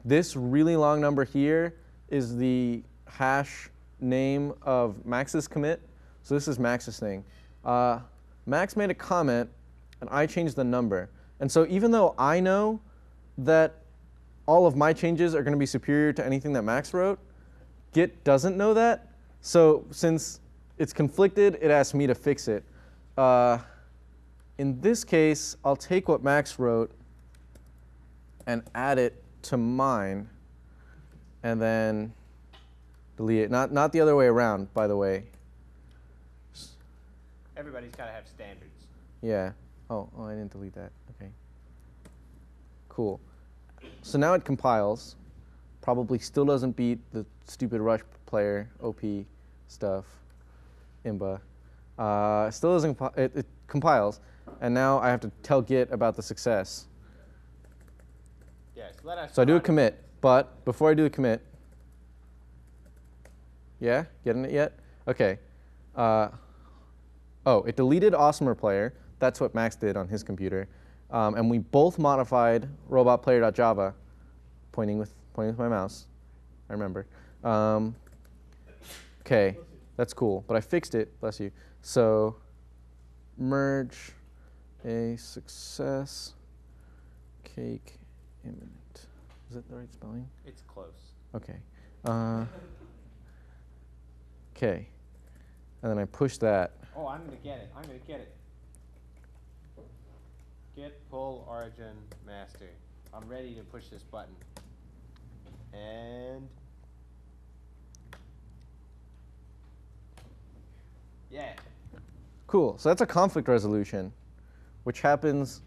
this 0.03 0.35
really 0.35 0.75
long 0.75 1.01
number 1.01 1.23
here 1.23 1.75
is 2.09 2.35
the 2.35 2.81
hash 3.05 3.69
name 3.99 4.53
of 4.63 5.05
Max's 5.05 5.47
commit. 5.47 5.87
So 6.23 6.33
this 6.33 6.47
is 6.47 6.57
Max's 6.57 6.99
thing. 6.99 7.23
Uh, 7.63 7.99
Max 8.47 8.75
made 8.75 8.89
a 8.89 8.95
comment, 8.95 9.47
and 9.99 10.09
I 10.09 10.25
changed 10.25 10.55
the 10.55 10.63
number. 10.63 11.11
And 11.39 11.51
so 11.51 11.67
even 11.69 11.91
though 11.91 12.15
I 12.17 12.39
know 12.39 12.81
that 13.37 13.75
all 14.45 14.65
of 14.65 14.75
my 14.75 14.93
changes 14.93 15.35
are 15.35 15.43
going 15.43 15.53
to 15.53 15.59
be 15.59 15.65
superior 15.65 16.13
to 16.13 16.25
anything 16.25 16.53
that 16.53 16.63
Max 16.63 16.93
wrote, 16.93 17.19
Git 17.93 18.23
doesn't 18.23 18.57
know 18.57 18.73
that. 18.73 19.09
So 19.41 19.85
since 19.91 20.39
it's 20.77 20.93
conflicted, 20.93 21.57
it 21.61 21.71
asks 21.71 21.93
me 21.93 22.07
to 22.07 22.15
fix 22.15 22.47
it. 22.47 22.63
Uh, 23.17 23.59
in 24.57 24.79
this 24.81 25.03
case, 25.03 25.57
I'll 25.65 25.75
take 25.75 26.07
what 26.07 26.23
Max 26.23 26.59
wrote 26.59 26.91
and 28.47 28.63
add 28.75 28.97
it 28.97 29.23
to 29.43 29.57
mine, 29.57 30.29
and 31.43 31.61
then 31.61 32.13
delete 33.17 33.41
it. 33.41 33.51
Not 33.51 33.71
not 33.71 33.91
the 33.91 34.01
other 34.01 34.15
way 34.15 34.27
around, 34.27 34.73
by 34.73 34.87
the 34.87 34.95
way. 34.95 35.25
Everybody's 37.57 37.93
got 37.95 38.05
to 38.05 38.11
have 38.11 38.27
standards. 38.27 38.85
Yeah. 39.21 39.51
Oh, 39.89 40.09
oh, 40.17 40.25
I 40.25 40.31
didn't 40.31 40.51
delete 40.51 40.73
that. 40.73 40.91
Okay. 41.15 41.31
Cool. 42.89 43.19
So 44.01 44.17
now 44.17 44.33
it 44.33 44.43
compiles. 44.43 45.15
Probably 45.81 46.19
still 46.19 46.45
doesn't 46.45 46.75
beat 46.75 46.99
the 47.11 47.25
stupid 47.45 47.81
Rush 47.81 48.01
player 48.25 48.69
OP 48.81 49.01
stuff, 49.67 50.05
Imba. 51.05 51.39
Uh, 51.97 52.49
still 52.51 52.73
doesn't. 52.73 52.99
It, 53.17 53.35
it 53.35 53.45
compiles, 53.67 54.19
and 54.61 54.73
now 54.73 54.99
I 54.99 55.09
have 55.09 55.21
to 55.21 55.31
tell 55.43 55.61
Git 55.61 55.91
about 55.91 56.15
the 56.15 56.23
success. 56.23 56.87
Yes, 58.75 58.95
let 59.03 59.17
us. 59.17 59.33
So 59.33 59.41
I 59.41 59.45
do 59.45 59.55
a 59.55 59.59
commit, 59.59 60.03
but 60.21 60.63
before 60.65 60.89
I 60.89 60.93
do 60.93 61.03
the 61.03 61.09
commit, 61.09 61.41
yeah, 63.79 64.05
getting 64.23 64.45
it 64.45 64.51
yet? 64.51 64.73
Okay. 65.07 65.39
Uh, 65.95 66.29
oh, 67.45 67.63
it 67.63 67.75
deleted 67.75 68.13
Awesomer 68.13 68.57
Player. 68.57 68.93
That's 69.19 69.39
what 69.39 69.53
Max 69.53 69.75
did 69.75 69.97
on 69.97 70.07
his 70.07 70.23
computer. 70.23 70.67
Um, 71.11 71.35
and 71.35 71.49
we 71.49 71.59
both 71.59 71.99
modified 71.99 72.67
robotplayer.java, 72.89 73.93
pointing 74.71 74.97
with 74.97 75.13
pointing 75.33 75.51
with 75.51 75.59
my 75.59 75.69
mouse. 75.69 76.07
I 76.69 76.73
remember. 76.73 77.05
Um, 77.43 77.95
okay, 79.21 79.57
that's 79.97 80.13
cool, 80.13 80.43
but 80.47 80.55
I 80.55 80.61
fixed 80.61 80.95
it. 80.95 81.19
Bless 81.19 81.39
you. 81.39 81.51
So 81.81 82.37
merge 83.37 84.11
a 84.85 85.15
success 85.17 86.33
cake 87.43 87.95
imminent. 88.43 89.07
Is 89.49 89.55
that 89.55 89.67
the 89.69 89.75
right 89.75 89.91
spelling? 89.91 90.27
It's 90.45 90.61
close. 90.61 91.13
Okay. 91.35 91.57
Uh, 92.05 92.45
okay. 94.55 94.87
And 95.81 95.91
then 95.91 95.99
I 95.99 96.05
push 96.05 96.37
that. 96.37 96.73
Oh, 96.95 97.07
I'm 97.07 97.25
gonna 97.25 97.37
get 97.37 97.57
it. 97.57 97.69
I'm 97.75 97.81
gonna 97.83 97.97
get 98.07 98.19
it. 98.21 98.33
Git 100.75 100.99
pull 101.09 101.45
origin 101.49 101.95
master. 102.25 102.69
I'm 103.13 103.27
ready 103.27 103.53
to 103.55 103.61
push 103.61 103.87
this 103.87 104.03
button. 104.03 104.33
And 105.73 106.47
yeah. 111.29 111.53
Cool. 112.47 112.77
So 112.77 112.89
that's 112.89 113.01
a 113.01 113.05
conflict 113.05 113.47
resolution, 113.47 114.11
which 114.83 115.01
happens 115.01 115.61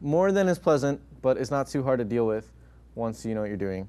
more 0.00 0.32
than 0.32 0.48
is 0.48 0.58
pleasant, 0.58 1.00
but 1.22 1.36
is 1.36 1.50
not 1.50 1.68
too 1.68 1.82
hard 1.82 1.98
to 1.98 2.04
deal 2.04 2.26
with 2.26 2.52
once 2.94 3.24
you 3.24 3.34
know 3.34 3.40
what 3.40 3.48
you're 3.48 3.56
doing. 3.56 3.88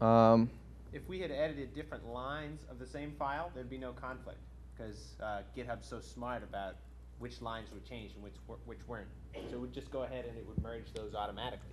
Um, 0.00 0.50
If 0.92 1.08
we 1.08 1.20
had 1.20 1.30
edited 1.30 1.74
different 1.74 2.06
lines 2.08 2.62
of 2.70 2.78
the 2.78 2.86
same 2.86 3.12
file, 3.18 3.50
there'd 3.54 3.70
be 3.70 3.78
no 3.78 3.92
conflict 3.92 4.38
because 4.74 5.14
uh, 5.22 5.42
GitHub's 5.56 5.86
so 5.86 6.00
smart 6.00 6.42
about 6.42 6.76
which 7.22 7.40
lines 7.40 7.68
would 7.72 7.88
change 7.88 8.12
and 8.14 8.22
which 8.22 8.34
wer- 8.48 8.58
which 8.66 8.80
weren't. 8.88 9.06
So 9.48 9.56
it 9.56 9.60
would 9.60 9.72
just 9.72 9.90
go 9.90 10.02
ahead 10.02 10.24
and 10.28 10.36
it 10.36 10.44
would 10.46 10.60
merge 10.62 10.92
those 10.94 11.14
automatically. 11.14 11.70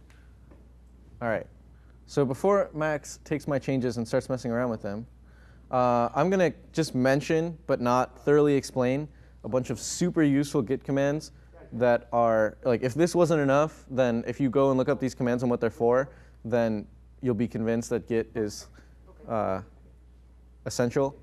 all 1.22 1.28
right. 1.28 1.48
So 2.06 2.24
before 2.24 2.70
Max 2.74 3.20
takes 3.24 3.48
my 3.48 3.60
changes 3.60 3.98
and 3.98 4.08
starts 4.08 4.30
messing 4.30 4.52
around 4.52 4.70
with 4.70 4.82
them, 4.82 5.06
uh, 5.72 6.10
I'm 6.16 6.30
going 6.30 6.52
to 6.52 6.58
just 6.72 6.96
mention, 6.96 7.58
but 7.68 7.82
not 7.82 8.18
thoroughly 8.26 8.56
explain, 8.56 9.08
a 9.44 9.50
bunch 9.50 9.70
of 9.70 9.80
super 9.80 10.24
useful 10.24 10.62
Git 10.62 10.84
commands 10.84 11.32
that 11.74 12.08
are, 12.12 12.58
like, 12.64 12.82
if 12.82 12.96
this 12.96 13.14
wasn't 13.14 13.42
enough, 13.42 13.86
then 13.92 14.24
if 14.26 14.40
you 14.40 14.50
go 14.50 14.70
and 14.70 14.78
look 14.78 14.90
up 14.90 15.00
these 15.00 15.14
commands 15.14 15.44
and 15.44 15.52
what 15.52 15.62
they're 15.62 15.70
for, 15.70 16.10
then 16.44 16.88
you'll 17.22 17.36
be 17.36 17.48
convinced 17.48 17.92
that 17.92 18.08
Git 18.08 18.32
is 18.34 18.68
uh, 19.28 19.62
essential. 20.66 21.16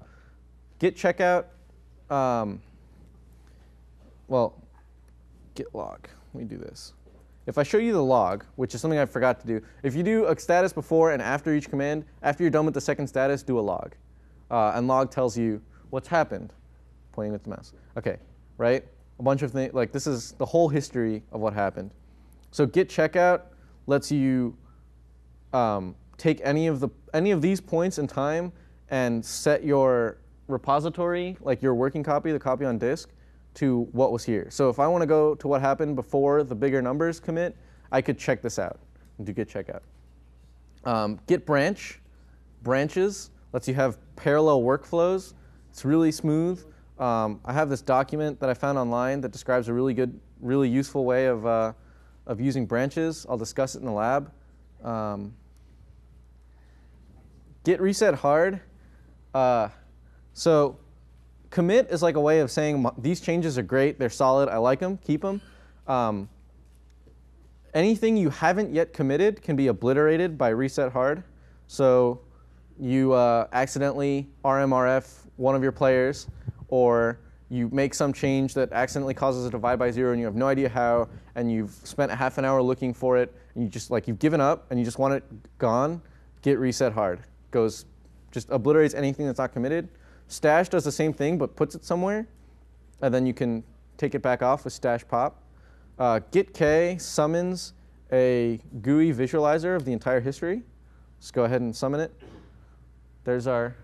Git 0.79 0.97
checkout, 0.97 1.47
um, 2.11 2.63
well, 4.29 4.63
git 5.55 5.75
log. 5.75 6.09
Let 6.35 6.43
me 6.43 6.45
do 6.45 6.59
this. 6.59 6.93
If 7.47 7.59
I 7.59 7.63
show 7.63 7.79
you 7.79 7.93
the 7.93 8.03
log, 8.03 8.45
which 8.57 8.75
is 8.75 8.81
something 8.81 8.99
I 8.99 9.07
forgot 9.07 9.41
to 9.41 9.47
do, 9.47 9.63
if 9.85 9.95
you 9.95 10.03
do 10.03 10.27
a 10.27 10.39
status 10.39 10.73
before 10.73 11.13
and 11.13 11.23
after 11.23 11.55
each 11.55 11.71
command, 11.71 12.05
after 12.23 12.43
you're 12.43 12.51
done 12.51 12.65
with 12.65 12.75
the 12.75 12.81
second 12.81 13.07
status, 13.07 13.43
do 13.43 13.59
a 13.59 13.61
log. 13.61 13.95
Uh, 14.51 14.73
and 14.75 14.89
log 14.89 15.11
tells 15.11 15.39
you 15.39 15.63
what's 15.91 16.09
happened, 16.09 16.53
pointing 17.13 17.33
with 17.33 17.45
the 17.45 17.51
mouse. 17.51 17.73
Okay, 17.97 18.17
right? 18.59 18.85
A 19.19 19.23
bunch 19.23 19.43
of 19.43 19.53
things, 19.53 19.73
like 19.75 19.93
this 19.93 20.07
is 20.07 20.33
the 20.33 20.45
whole 20.45 20.69
history 20.69 21.23
of 21.31 21.41
what 21.41 21.53
happened. 21.53 21.93
So 22.51 22.67
git 22.67 22.89
checkout 22.89 23.43
lets 23.87 24.11
you 24.11 24.57
um, 25.53 25.95
take 26.19 26.41
any 26.43 26.67
of 26.67 26.81
the 26.81 26.89
any 27.15 27.31
of 27.31 27.41
these 27.41 27.61
points 27.61 27.99
in 27.99 28.07
time 28.07 28.53
and 28.91 29.25
set 29.25 29.65
your 29.65 30.19
repository, 30.49 31.37
like 31.41 31.63
your 31.63 31.75
working 31.75 32.03
copy, 32.03 32.33
the 32.33 32.39
copy 32.39 32.65
on 32.65 32.79
disk, 32.79 33.11
to 33.57 33.89
what 33.93 34.13
was 34.13 34.23
here. 34.23 34.49
So 34.51 34.69
if 34.69 34.79
I 34.79 34.87
want 34.87 35.03
to 35.03 35.07
go 35.07 35.35
to 35.35 35.49
what 35.49 35.61
happened 35.61 35.97
before 35.97 36.43
the 36.45 36.55
bigger 36.55 36.83
numbers 36.83 37.19
commit, 37.19 37.57
I 37.91 38.03
could 38.03 38.19
check 38.19 38.43
this 38.43 38.59
out 38.59 38.79
and 39.19 39.27
do 39.27 39.33
git 39.33 39.49
checkout. 39.49 39.81
Um, 40.85 41.19
git 41.27 41.47
branch, 41.47 42.01
branches, 42.63 43.31
lets 43.53 43.67
you 43.67 43.75
have 43.75 43.99
parallel 44.15 44.61
workflows. 44.61 45.33
It's 45.71 45.85
really 45.85 46.13
smooth. 46.13 46.65
Um, 46.99 47.41
I 47.45 47.53
have 47.53 47.71
this 47.71 47.83
document 47.83 48.39
that 48.41 48.51
I 48.51 48.55
found 48.55 48.79
online 48.79 49.21
that 49.23 49.33
describes 49.33 49.69
a 49.69 49.73
really 49.73 49.95
good, 49.95 50.19
really 50.41 50.69
useful 50.69 51.05
way 51.05 51.27
of, 51.27 51.47
uh, 51.47 51.73
of 52.27 52.41
using 52.41 52.67
branches. 52.67 53.27
I'll 53.29 53.37
discuss 53.39 53.75
it 53.75 53.79
in 53.79 53.87
the 53.87 53.93
lab. 53.93 54.31
Um, 54.85 55.35
git 57.65 57.81
reset 57.81 58.15
hard. 58.15 58.61
Uh, 59.35 59.69
so 60.35 60.79
commit 61.51 61.89
is 61.91 62.03
like 62.03 62.17
a 62.17 62.21
way 62.21 62.41
of 62.41 62.51
saying 62.51 62.87
these 62.99 63.21
changes 63.21 63.59
are 63.59 63.63
great, 63.63 63.99
they're 63.99 64.11
solid, 64.11 64.49
I 64.49 64.57
like 64.59 64.81
them, 64.81 64.99
keep 64.99 65.23
them. 65.23 65.41
Um, 65.87 66.29
anything 67.75 68.17
you 68.17 68.31
haven't 68.31 68.73
yet 68.73 68.93
committed 68.93 69.43
can 69.43 69.57
be 69.57 69.69
obliterated 69.69 70.37
by 70.37 70.49
reset 70.49 70.93
hard. 70.93 71.23
So 71.69 72.21
you 72.79 73.13
uh, 73.13 73.49
accidentally 73.53 74.29
RMRF 74.45 75.27
one 75.37 75.55
of 75.55 75.63
your 75.63 75.73
players, 75.73 76.27
or 76.69 77.21
you 77.49 77.69
make 77.73 77.95
some 77.95 78.13
change 78.13 78.55
that 78.55 78.73
accidentally 78.73 79.15
causes 79.15 79.47
a 79.47 79.51
divide 79.51 79.79
by 79.79 79.91
zero 79.91 80.13
and 80.13 80.21
you 80.21 80.27
have 80.27 80.35
no 80.35 80.49
idea 80.49 80.69
how, 80.69 81.09
and 81.37 81.51
you've 81.51 81.71
spent 81.85 82.11
a 82.11 82.17
half 82.17 82.39
an 82.39 82.45
hour 82.45 82.61
looking 82.61 82.93
for 82.93 83.17
it, 83.17 83.35
and 83.55 83.63
you 83.63 83.71
just 83.71 83.91
like 83.91 84.09
you've 84.09 84.19
given 84.19 84.41
up 84.41 84.67
and 84.71 84.79
you 84.79 84.85
just 84.85 84.99
want 84.99 85.15
it 85.15 85.25
gone, 85.59 86.03
git 86.43 86.59
reset 86.59 86.93
hard. 86.93 87.21
Goes 87.51 87.85
just 88.33 88.51
obliterates 88.51 88.95
anything 88.95 89.27
that's 89.27 89.39
not 89.39 89.53
committed. 89.53 89.89
Stash 90.29 90.69
does 90.69 90.85
the 90.85 90.93
same 90.93 91.13
thing 91.13 91.39
but 91.39 91.57
puts 91.57 91.75
it 91.75 91.85
somewhere, 91.85 92.27
and 93.01 93.15
then 93.15 93.27
you 93.27 93.35
can 93.35 93.63
take 93.97 94.15
it 94.15 94.23
back 94.23 94.43
off 94.43 94.65
with 94.65 94.73
stash 94.73 95.07
pop. 95.07 95.43
Uh, 95.99 96.21
gitk 96.31 97.01
summons 97.01 97.73
a 98.13 98.61
GUI 98.83 99.13
visualizer 99.13 99.77
of 99.77 99.85
the 99.85 99.93
entire 99.93 100.21
history. 100.21 100.63
Let's 101.19 101.31
go 101.31 101.45
ahead 101.45 101.61
and 101.61 101.75
summon 101.75 102.01
it. 102.01 102.13
There's 103.25 103.47
our, 103.47 103.75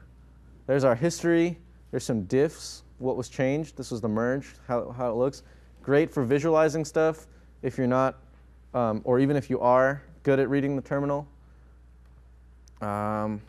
there's 0.67 0.85
our 0.85 0.95
history. 0.95 1.59
There's 1.91 2.05
some 2.05 2.25
diffs, 2.25 2.83
what 2.99 3.17
was 3.17 3.29
changed. 3.29 3.77
This 3.77 3.91
was 3.91 4.01
the 4.01 4.09
merge, 4.09 4.55
how, 4.67 4.91
how 4.91 5.11
it 5.11 5.15
looks. 5.15 5.43
Great 5.83 6.13
for 6.13 6.23
visualizing 6.23 6.85
stuff 6.85 7.27
if 7.63 7.77
you're 7.77 7.87
not, 7.87 8.19
um, 8.75 9.01
or 9.05 9.19
even 9.19 9.37
if 9.37 9.51
you 9.51 9.61
are 9.61 10.03
good 10.23 10.39
at 10.39 10.49
reading 10.49 10.77
the 10.77 10.83
terminal. 10.83 11.27
Um, 12.81 13.41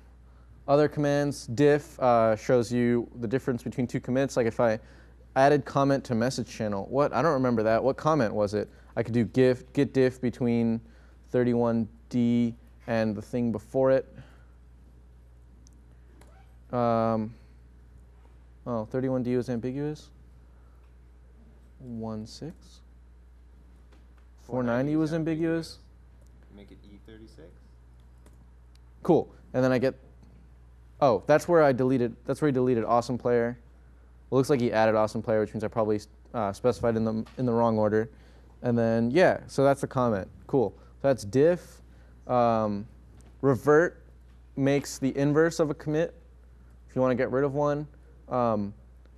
other 0.67 0.87
commands, 0.87 1.47
diff 1.47 1.99
uh, 1.99 2.35
shows 2.35 2.71
you 2.71 3.09
the 3.19 3.27
difference 3.27 3.63
between 3.63 3.87
two 3.87 3.99
commits. 3.99 4.37
Like 4.37 4.47
if 4.47 4.59
I 4.59 4.79
added 5.35 5.65
comment 5.65 6.03
to 6.05 6.15
message 6.15 6.47
channel, 6.47 6.87
what? 6.89 7.13
I 7.13 7.21
don't 7.21 7.33
remember 7.33 7.63
that. 7.63 7.83
What 7.83 7.97
comment 7.97 8.33
was 8.33 8.53
it? 8.53 8.69
I 8.95 9.03
could 9.03 9.13
do 9.13 9.25
gif, 9.25 9.71
git 9.73 9.93
diff 9.93 10.21
between 10.21 10.79
31D 11.33 12.53
and 12.87 13.15
the 13.15 13.21
thing 13.21 13.51
before 13.51 13.91
it. 13.91 14.05
Um, 16.71 17.33
oh, 18.65 18.87
31D 18.91 19.35
was 19.35 19.49
ambiguous. 19.49 20.09
1 21.79 22.25
6. 22.25 22.53
490 24.43 24.95
was 24.95 25.13
ambiguous. 25.13 25.79
Make 26.55 26.71
it 26.71 26.77
E 26.83 26.99
E36. 27.07 27.43
Cool. 29.01 29.33
And 29.53 29.63
then 29.63 29.71
I 29.71 29.77
get. 29.77 29.95
Oh, 31.01 31.23
that's 31.25 31.47
where 31.47 31.63
I 31.63 31.71
deleted. 31.71 32.15
That's 32.25 32.41
where 32.41 32.47
he 32.47 32.53
deleted 32.53 32.85
awesome 32.85 33.17
player. 33.17 33.57
Looks 34.31 34.49
like 34.49 34.61
he 34.61 34.71
added 34.71 34.95
awesome 34.95 35.21
player, 35.21 35.41
which 35.41 35.53
means 35.53 35.63
I 35.63 35.67
probably 35.67 35.99
uh, 36.33 36.53
specified 36.53 36.95
in 36.95 37.03
the 37.03 37.25
in 37.37 37.45
the 37.45 37.51
wrong 37.51 37.77
order. 37.77 38.09
And 38.61 38.77
then 38.77 39.11
yeah, 39.11 39.41
so 39.47 39.63
that's 39.63 39.81
the 39.81 39.87
comment. 39.87 40.27
Cool. 40.47 40.73
So 41.01 41.07
that's 41.07 41.23
diff. 41.23 41.81
Um, 42.27 42.87
revert 43.41 44.01
makes 44.55 44.97
the 44.97 45.15
inverse 45.17 45.59
of 45.59 45.69
a 45.69 45.73
commit. 45.73 46.13
If 46.89 46.95
you 46.95 47.01
want 47.01 47.11
to 47.11 47.15
get 47.15 47.31
rid 47.31 47.43
of 47.43 47.53
one. 47.53 47.87
Um, 48.29 48.73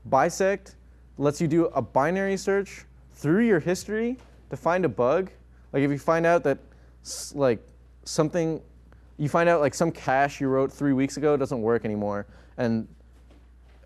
bisect 0.05 0.75
lets 1.17 1.39
you 1.39 1.47
do 1.47 1.65
a 1.67 1.81
binary 1.81 2.37
search 2.37 2.85
through 3.13 3.45
your 3.45 3.59
history 3.59 4.17
to 4.49 4.57
find 4.57 4.85
a 4.85 4.89
bug. 4.89 5.31
Like 5.71 5.83
if 5.83 5.91
you 5.91 5.99
find 5.99 6.25
out 6.25 6.43
that 6.43 6.57
like 7.33 7.59
something 8.03 8.61
you 9.17 9.29
find 9.29 9.47
out 9.47 9.61
like 9.61 9.73
some 9.73 9.91
cache 9.91 10.41
you 10.41 10.47
wrote 10.47 10.71
three 10.71 10.93
weeks 10.93 11.17
ago 11.17 11.37
doesn't 11.37 11.61
work 11.61 11.85
anymore. 11.85 12.27
And 12.57 12.87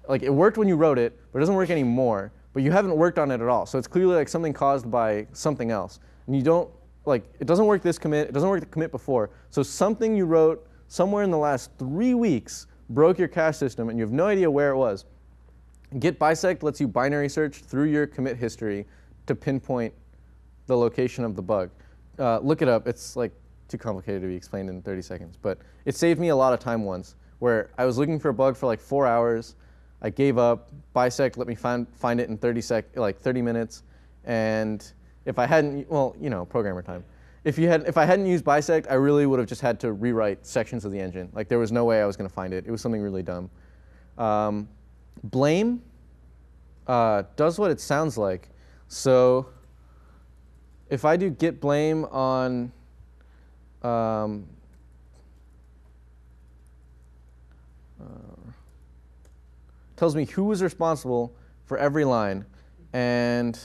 like 0.08 0.24
it 0.24 0.34
worked 0.34 0.58
when 0.58 0.68
you 0.68 0.76
wrote 0.76 0.98
it 0.98 1.20
but 1.32 1.40
it 1.40 1.42
doesn't 1.42 1.56
work 1.56 1.70
anymore. 1.70 2.32
But 2.54 2.64
you 2.64 2.72
haven't 2.72 2.96
worked 2.96 3.20
on 3.20 3.30
it 3.32 3.42
at 3.42 3.48
all. 3.48 3.66
So 3.66 3.78
it's 3.78 3.88
clearly 3.88 4.16
like 4.16 4.28
something 4.28 4.54
caused 4.54 4.90
by 4.90 5.28
something 5.34 5.70
else. 5.70 6.00
And 6.26 6.36
you 6.36 6.42
don't 6.42 6.70
like 7.06 7.24
it 7.40 7.46
doesn't 7.46 7.66
work 7.66 7.82
this 7.82 7.98
commit 7.98 8.28
it 8.28 8.34
doesn't 8.34 8.50
work 8.50 8.60
the 8.60 8.66
commit 8.66 8.92
before. 8.92 9.30
So 9.50 9.64
something 9.64 10.16
you 10.16 10.26
wrote 10.26 10.68
somewhere 10.88 11.24
in 11.24 11.32
the 11.32 11.38
last 11.38 11.72
three 11.78 12.16
weeks 12.16 12.68
broke 12.90 13.20
your 13.20 13.28
cache 13.28 13.58
system 13.58 13.90
and 13.90 14.00
you 14.00 14.04
have 14.04 14.14
no 14.14 14.26
idea 14.26 14.50
where 14.50 14.72
it 14.72 14.78
was. 14.78 15.06
Git 16.00 16.20
bisect 16.20 16.64
lets 16.64 16.80
you 16.80 16.88
binary 16.88 17.30
search 17.30 17.58
through 17.58 17.86
your 17.86 18.06
commit 18.08 18.38
history 18.38 18.86
to 19.26 19.36
pinpoint 19.36 19.94
the 20.68 20.78
location 20.78 21.24
of 21.24 21.36
the 21.36 21.42
bug. 21.42 21.72
Uh, 22.18 22.40
look 22.40 22.62
it 22.62 22.68
up. 22.68 22.88
It's 22.88 23.16
like 23.16 23.32
too 23.70 23.78
complicated 23.78 24.22
to 24.22 24.28
be 24.28 24.36
explained 24.36 24.70
in 24.70 24.82
30 24.82 25.02
seconds, 25.02 25.38
but 25.42 25.60
it 25.86 25.96
saved 25.96 26.20
me 26.20 26.30
a 26.30 26.36
lot 26.36 26.54
of 26.54 26.60
time 26.60 26.84
once 26.84 27.16
where 27.40 27.70
I 27.78 27.86
was 27.86 27.98
looking 27.98 28.20
for 28.20 28.30
a 28.30 28.34
bug 28.34 28.58
for 28.58 28.66
like 28.66 28.80
four 28.80 29.08
hours. 29.08 29.56
I 30.02 30.10
gave 30.10 30.38
up. 30.38 30.72
Bisect 30.94 31.38
let 31.38 31.48
me 31.48 31.56
find 31.56 31.88
find 31.96 32.20
it 32.20 32.30
in 32.30 32.38
30 32.38 32.62
sec 32.62 32.86
like 32.96 33.20
30 33.20 33.42
minutes, 33.42 33.84
and 34.26 34.92
if 35.26 35.38
I 35.40 35.46
hadn't, 35.46 35.90
well, 35.90 36.16
you 36.20 36.30
know, 36.30 36.46
programmer 36.46 36.82
time. 36.82 37.04
If 37.46 37.58
you 37.58 37.68
had, 37.70 37.88
if 37.88 37.98
I 37.98 38.06
hadn't 38.06 38.26
used 38.26 38.44
bisect, 38.44 38.88
I 38.90 38.96
really 38.96 39.26
would 39.26 39.40
have 39.40 39.48
just 39.48 39.62
had 39.62 39.80
to 39.82 39.94
rewrite 39.94 40.46
sections 40.46 40.84
of 40.84 40.92
the 40.92 41.00
engine. 41.00 41.30
Like 41.34 41.48
there 41.48 41.60
was 41.60 41.72
no 41.72 41.86
way 41.86 42.02
I 42.02 42.06
was 42.06 42.18
going 42.18 42.30
to 42.30 42.34
find 42.34 42.54
it. 42.54 42.66
It 42.68 42.72
was 42.72 42.82
something 42.82 43.02
really 43.02 43.24
dumb. 43.24 43.50
Um, 44.18 44.68
blame 45.24 45.82
uh, 46.90 47.24
does 47.36 47.60
what 47.60 47.70
it 47.72 47.80
sounds 47.80 48.18
like. 48.18 48.50
So 48.88 49.48
if 50.90 51.06
I 51.06 51.16
do 51.16 51.30
git 51.30 51.62
blame 51.62 52.06
on 52.06 52.72
um, 53.84 54.48
uh, 58.02 58.52
tells 59.96 60.16
me 60.16 60.26
who 60.26 60.52
is 60.52 60.62
responsible 60.62 61.34
for 61.66 61.78
every 61.78 62.06
line, 62.06 62.46
and 62.94 63.60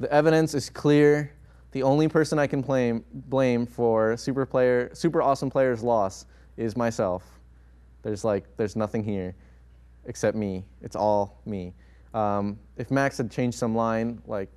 the 0.00 0.12
evidence 0.12 0.54
is 0.54 0.68
clear. 0.70 1.32
The 1.72 1.82
only 1.82 2.08
person 2.08 2.38
I 2.38 2.46
can 2.46 2.60
blame, 2.60 3.04
blame 3.12 3.66
for 3.66 4.16
super 4.16 4.44
player, 4.44 4.90
super 4.92 5.22
awesome 5.22 5.50
player's 5.50 5.82
loss 5.82 6.26
is 6.56 6.76
myself. 6.76 7.22
There's 8.02 8.24
like, 8.24 8.44
there's 8.56 8.76
nothing 8.76 9.02
here 9.02 9.34
except 10.04 10.36
me. 10.36 10.64
It's 10.82 10.96
all 10.96 11.40
me. 11.46 11.72
Um, 12.14 12.58
if 12.76 12.90
Max 12.90 13.16
had 13.16 13.30
changed 13.30 13.56
some 13.56 13.74
line, 13.74 14.20
like 14.26 14.50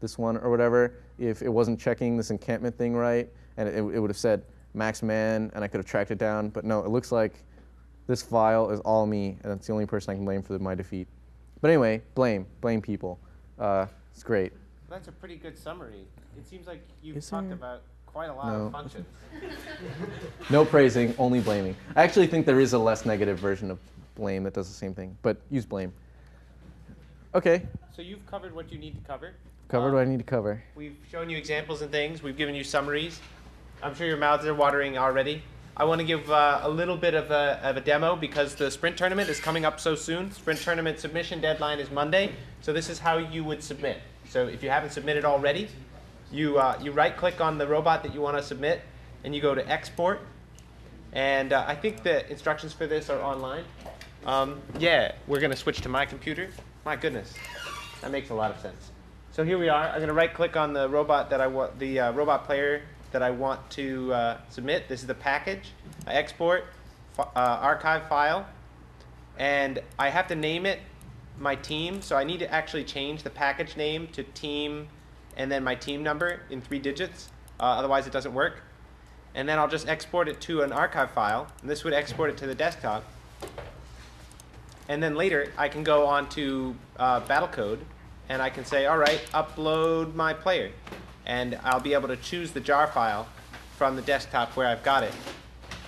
this 0.00 0.16
one 0.16 0.36
or 0.36 0.50
whatever, 0.50 0.94
if 1.18 1.42
it 1.42 1.48
wasn't 1.48 1.78
checking 1.78 2.16
this 2.16 2.30
encampment 2.30 2.76
thing 2.78 2.94
right, 2.94 3.28
and 3.56 3.68
it, 3.68 3.76
it 3.76 4.00
would 4.00 4.10
have 4.10 4.16
said 4.16 4.42
Max 4.74 5.02
man, 5.02 5.50
and 5.54 5.62
I 5.64 5.68
could 5.68 5.78
have 5.78 5.86
tracked 5.86 6.10
it 6.10 6.18
down. 6.18 6.48
But 6.48 6.64
no, 6.64 6.80
it 6.80 6.88
looks 6.88 7.12
like 7.12 7.34
this 8.06 8.22
file 8.22 8.70
is 8.70 8.80
all 8.80 9.06
me, 9.06 9.38
and 9.44 9.52
it's 9.52 9.66
the 9.66 9.72
only 9.72 9.86
person 9.86 10.10
I 10.12 10.14
can 10.16 10.24
blame 10.24 10.42
for 10.42 10.58
my 10.58 10.74
defeat. 10.74 11.06
But 11.60 11.70
anyway, 11.70 12.02
blame, 12.14 12.46
blame 12.60 12.82
people. 12.82 13.18
Uh, 13.58 13.86
it's 14.12 14.22
great. 14.22 14.52
That's 14.90 15.08
a 15.08 15.12
pretty 15.12 15.36
good 15.36 15.56
summary. 15.56 16.04
It 16.36 16.46
seems 16.46 16.66
like 16.66 16.82
you've 17.02 17.16
Is 17.16 17.28
talked 17.30 17.46
there? 17.48 17.54
about 17.56 17.82
quite 18.06 18.28
a 18.28 18.34
lot 18.34 18.46
No. 18.52 18.66
of 18.66 18.72
functions. 18.72 19.06
No 20.50 20.64
praising, 20.64 21.14
only 21.18 21.40
blaming. 21.40 21.74
I 21.96 22.02
actually 22.02 22.26
think 22.26 22.44
there 22.46 22.60
is 22.60 22.74
a 22.74 22.78
less 22.78 23.06
negative 23.06 23.38
version 23.38 23.70
of 23.70 23.78
blame 24.14 24.42
that 24.44 24.52
does 24.54 24.68
the 24.68 24.74
same 24.74 24.94
thing, 24.94 25.16
but 25.22 25.38
use 25.50 25.64
blame. 25.64 25.92
Okay, 27.34 27.62
So 27.96 28.02
you've 28.02 28.24
covered 28.26 28.54
what 28.54 28.70
you 28.70 28.78
need 28.78 28.94
to 28.94 29.00
cover. 29.06 29.32
covered 29.68 29.88
Um, 29.88 29.94
what 29.94 30.00
I 30.02 30.04
need 30.04 30.18
to 30.18 30.24
cover. 30.24 30.62
We've 30.76 30.96
shown 31.10 31.28
you 31.30 31.36
examples 31.38 31.82
and 31.82 31.90
things. 31.90 32.22
We've 32.22 32.36
given 32.36 32.54
you 32.54 32.62
summaries. 32.62 33.20
I'm 33.84 33.94
sure 33.94 34.06
your 34.06 34.16
mouths 34.16 34.46
are 34.46 34.54
watering 34.54 34.96
already. 34.96 35.42
I 35.76 35.84
want 35.84 36.00
to 36.00 36.06
give 36.06 36.30
uh, 36.30 36.60
a 36.62 36.70
little 36.70 36.96
bit 36.96 37.12
of 37.12 37.30
a, 37.30 37.60
of 37.62 37.76
a 37.76 37.82
demo 37.82 38.16
because 38.16 38.54
the 38.54 38.70
sprint 38.70 38.96
tournament 38.96 39.28
is 39.28 39.38
coming 39.38 39.66
up 39.66 39.78
so 39.78 39.94
soon. 39.94 40.32
Sprint 40.32 40.58
tournament 40.60 40.98
submission 40.98 41.42
deadline 41.42 41.78
is 41.78 41.90
Monday. 41.90 42.32
So 42.62 42.72
this 42.72 42.88
is 42.88 42.98
how 42.98 43.18
you 43.18 43.44
would 43.44 43.62
submit. 43.62 43.98
So 44.30 44.46
if 44.46 44.62
you 44.62 44.70
haven't 44.70 44.92
submitted 44.92 45.26
already, 45.26 45.68
you, 46.32 46.56
uh, 46.56 46.78
you 46.82 46.92
right 46.92 47.14
click 47.14 47.42
on 47.42 47.58
the 47.58 47.66
robot 47.66 48.02
that 48.04 48.14
you 48.14 48.22
want 48.22 48.38
to 48.38 48.42
submit 48.42 48.80
and 49.22 49.34
you 49.34 49.42
go 49.42 49.54
to 49.54 49.70
export. 49.70 50.20
And 51.12 51.52
uh, 51.52 51.66
I 51.68 51.74
think 51.74 52.02
the 52.02 52.26
instructions 52.30 52.72
for 52.72 52.86
this 52.86 53.10
are 53.10 53.20
online. 53.20 53.64
Um, 54.24 54.62
yeah, 54.78 55.12
we're 55.26 55.40
going 55.40 55.50
to 55.50 55.58
switch 55.58 55.82
to 55.82 55.90
my 55.90 56.06
computer. 56.06 56.48
My 56.86 56.96
goodness, 56.96 57.34
that 58.00 58.10
makes 58.10 58.30
a 58.30 58.34
lot 58.34 58.50
of 58.50 58.58
sense. 58.60 58.92
So 59.32 59.44
here 59.44 59.58
we 59.58 59.68
are. 59.68 59.88
I'm 59.88 59.96
going 59.96 60.08
to 60.08 60.14
right 60.14 60.32
click 60.32 60.56
on 60.56 60.72
the 60.72 60.88
robot 60.88 61.28
that 61.28 61.42
I 61.42 61.48
want, 61.48 61.78
the 61.78 62.00
uh, 62.00 62.12
robot 62.12 62.46
player 62.46 62.80
that 63.14 63.22
I 63.22 63.30
want 63.30 63.70
to 63.70 64.12
uh, 64.12 64.38
submit. 64.50 64.88
This 64.88 65.00
is 65.00 65.06
the 65.06 65.14
package. 65.14 65.70
I 66.04 66.14
export, 66.14 66.64
uh, 67.16 67.24
archive 67.34 68.08
file, 68.08 68.44
and 69.38 69.80
I 70.00 70.10
have 70.10 70.26
to 70.28 70.34
name 70.34 70.66
it 70.66 70.80
my 71.38 71.54
team. 71.54 72.02
So 72.02 72.16
I 72.16 72.24
need 72.24 72.40
to 72.40 72.52
actually 72.52 72.82
change 72.82 73.22
the 73.22 73.30
package 73.30 73.76
name 73.76 74.08
to 74.08 74.24
team 74.24 74.88
and 75.36 75.50
then 75.50 75.62
my 75.62 75.76
team 75.76 76.02
number 76.02 76.40
in 76.50 76.60
three 76.60 76.80
digits. 76.80 77.30
Uh, 77.60 77.64
otherwise, 77.64 78.08
it 78.08 78.12
doesn't 78.12 78.34
work. 78.34 78.62
And 79.36 79.48
then 79.48 79.60
I'll 79.60 79.68
just 79.68 79.88
export 79.88 80.28
it 80.28 80.40
to 80.42 80.62
an 80.62 80.72
archive 80.72 81.12
file. 81.12 81.46
And 81.60 81.70
this 81.70 81.84
would 81.84 81.94
export 81.94 82.30
it 82.30 82.36
to 82.38 82.48
the 82.48 82.54
desktop. 82.54 83.04
And 84.88 85.00
then 85.00 85.14
later, 85.14 85.52
I 85.56 85.68
can 85.68 85.84
go 85.84 86.04
on 86.06 86.28
to 86.30 86.74
uh, 86.96 87.20
Battlecode 87.20 87.78
and 88.28 88.42
I 88.42 88.50
can 88.50 88.64
say, 88.64 88.86
all 88.86 88.98
right, 88.98 89.20
upload 89.32 90.14
my 90.14 90.34
player. 90.34 90.72
And 91.26 91.58
I'll 91.64 91.80
be 91.80 91.94
able 91.94 92.08
to 92.08 92.16
choose 92.16 92.52
the 92.52 92.60
jar 92.60 92.86
file 92.86 93.26
from 93.76 93.96
the 93.96 94.02
desktop 94.02 94.56
where 94.56 94.66
I've 94.66 94.82
got 94.82 95.02
it. 95.02 95.12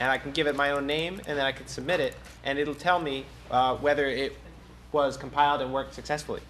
And 0.00 0.10
I 0.10 0.18
can 0.18 0.32
give 0.32 0.46
it 0.46 0.56
my 0.56 0.70
own 0.72 0.86
name 0.86 1.20
and 1.26 1.38
then 1.38 1.46
I 1.46 1.52
can 1.52 1.66
submit 1.66 2.00
it 2.00 2.14
and 2.44 2.58
it'll 2.58 2.74
tell 2.74 3.00
me 3.00 3.24
uh, 3.50 3.76
whether 3.76 4.06
it 4.06 4.36
was 4.92 5.16
compiled 5.16 5.60
and 5.60 5.72
worked 5.72 5.94
successfully. 5.94 6.40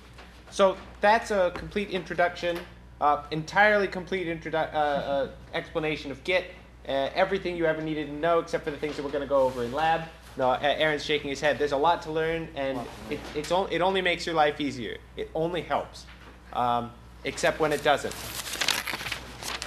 So 0.50 0.76
that's 1.00 1.30
a 1.30 1.52
complete 1.54 1.90
introduction, 1.90 2.58
uh, 3.00 3.24
entirely 3.30 3.88
complete 3.88 4.28
introdu- 4.28 4.72
uh, 4.72 4.76
uh, 4.76 5.28
explanation 5.54 6.10
of 6.10 6.22
Git, 6.24 6.50
uh, 6.88 7.10
everything 7.14 7.56
you 7.56 7.66
ever 7.66 7.82
needed 7.82 8.06
to 8.06 8.12
know 8.12 8.38
except 8.38 8.64
for 8.64 8.70
the 8.70 8.76
things 8.76 8.96
that 8.96 9.04
we're 9.04 9.10
going 9.10 9.24
to 9.24 9.28
go 9.28 9.42
over 9.42 9.64
in 9.64 9.72
lab. 9.72 10.02
No, 10.36 10.52
Aaron's 10.52 11.04
shaking 11.04 11.30
his 11.30 11.40
head. 11.40 11.58
There's 11.58 11.72
a 11.72 11.78
lot 11.78 12.02
to 12.02 12.12
learn, 12.12 12.48
and 12.54 12.78
it, 13.08 13.18
it's 13.34 13.50
on, 13.50 13.72
it 13.72 13.80
only 13.80 14.02
makes 14.02 14.26
your 14.26 14.34
life 14.34 14.60
easier. 14.60 14.98
It 15.16 15.30
only 15.34 15.62
helps, 15.62 16.04
um, 16.52 16.92
except 17.24 17.58
when 17.58 17.72
it 17.72 17.82
doesn't. 17.82 18.14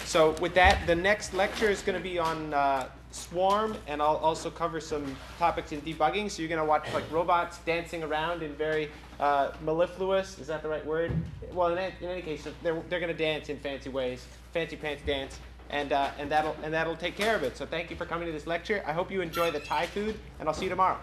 So 0.09 0.31
with 0.41 0.55
that, 0.55 0.87
the 0.87 0.95
next 0.95 1.35
lecture 1.35 1.69
is 1.69 1.83
going 1.83 1.95
to 1.95 2.01
be 2.03 2.17
on 2.17 2.51
uh, 2.51 2.87
Swarm, 3.11 3.77
and 3.85 4.01
I'll 4.01 4.15
also 4.15 4.49
cover 4.49 4.79
some 4.79 5.15
topics 5.37 5.71
in 5.71 5.81
debugging. 5.83 6.31
So 6.31 6.41
you're 6.41 6.49
going 6.49 6.57
to 6.59 6.65
watch 6.65 6.91
like 6.95 7.03
robots 7.11 7.59
dancing 7.59 8.01
around 8.01 8.41
in 8.41 8.55
very 8.55 8.89
uh, 9.19 9.51
mellifluous, 9.63 10.39
is 10.39 10.47
that 10.47 10.63
the 10.63 10.67
right 10.67 10.83
word? 10.83 11.11
Well, 11.53 11.67
in, 11.73 11.77
any- 11.77 11.93
in 12.01 12.09
any 12.09 12.21
case, 12.23 12.47
they're, 12.63 12.81
they're 12.89 12.99
going 12.99 13.15
to 13.15 13.23
dance 13.23 13.49
in 13.49 13.59
fancy 13.59 13.91
ways, 13.91 14.25
fancy 14.51 14.77
pants 14.77 15.03
dance, 15.05 15.37
and, 15.69 15.93
uh, 15.93 16.09
and, 16.17 16.31
that'll, 16.31 16.55
and 16.63 16.73
that'll 16.73 16.95
take 16.97 17.15
care 17.15 17.35
of 17.35 17.43
it. 17.43 17.55
So 17.55 17.67
thank 17.67 17.91
you 17.91 17.95
for 17.95 18.07
coming 18.07 18.25
to 18.25 18.31
this 18.31 18.47
lecture. 18.47 18.81
I 18.87 18.93
hope 18.93 19.11
you 19.11 19.21
enjoy 19.21 19.51
the 19.51 19.59
Thai 19.59 19.85
food, 19.85 20.19
and 20.39 20.49
I'll 20.49 20.55
see 20.55 20.63
you 20.65 20.69
tomorrow. 20.71 20.97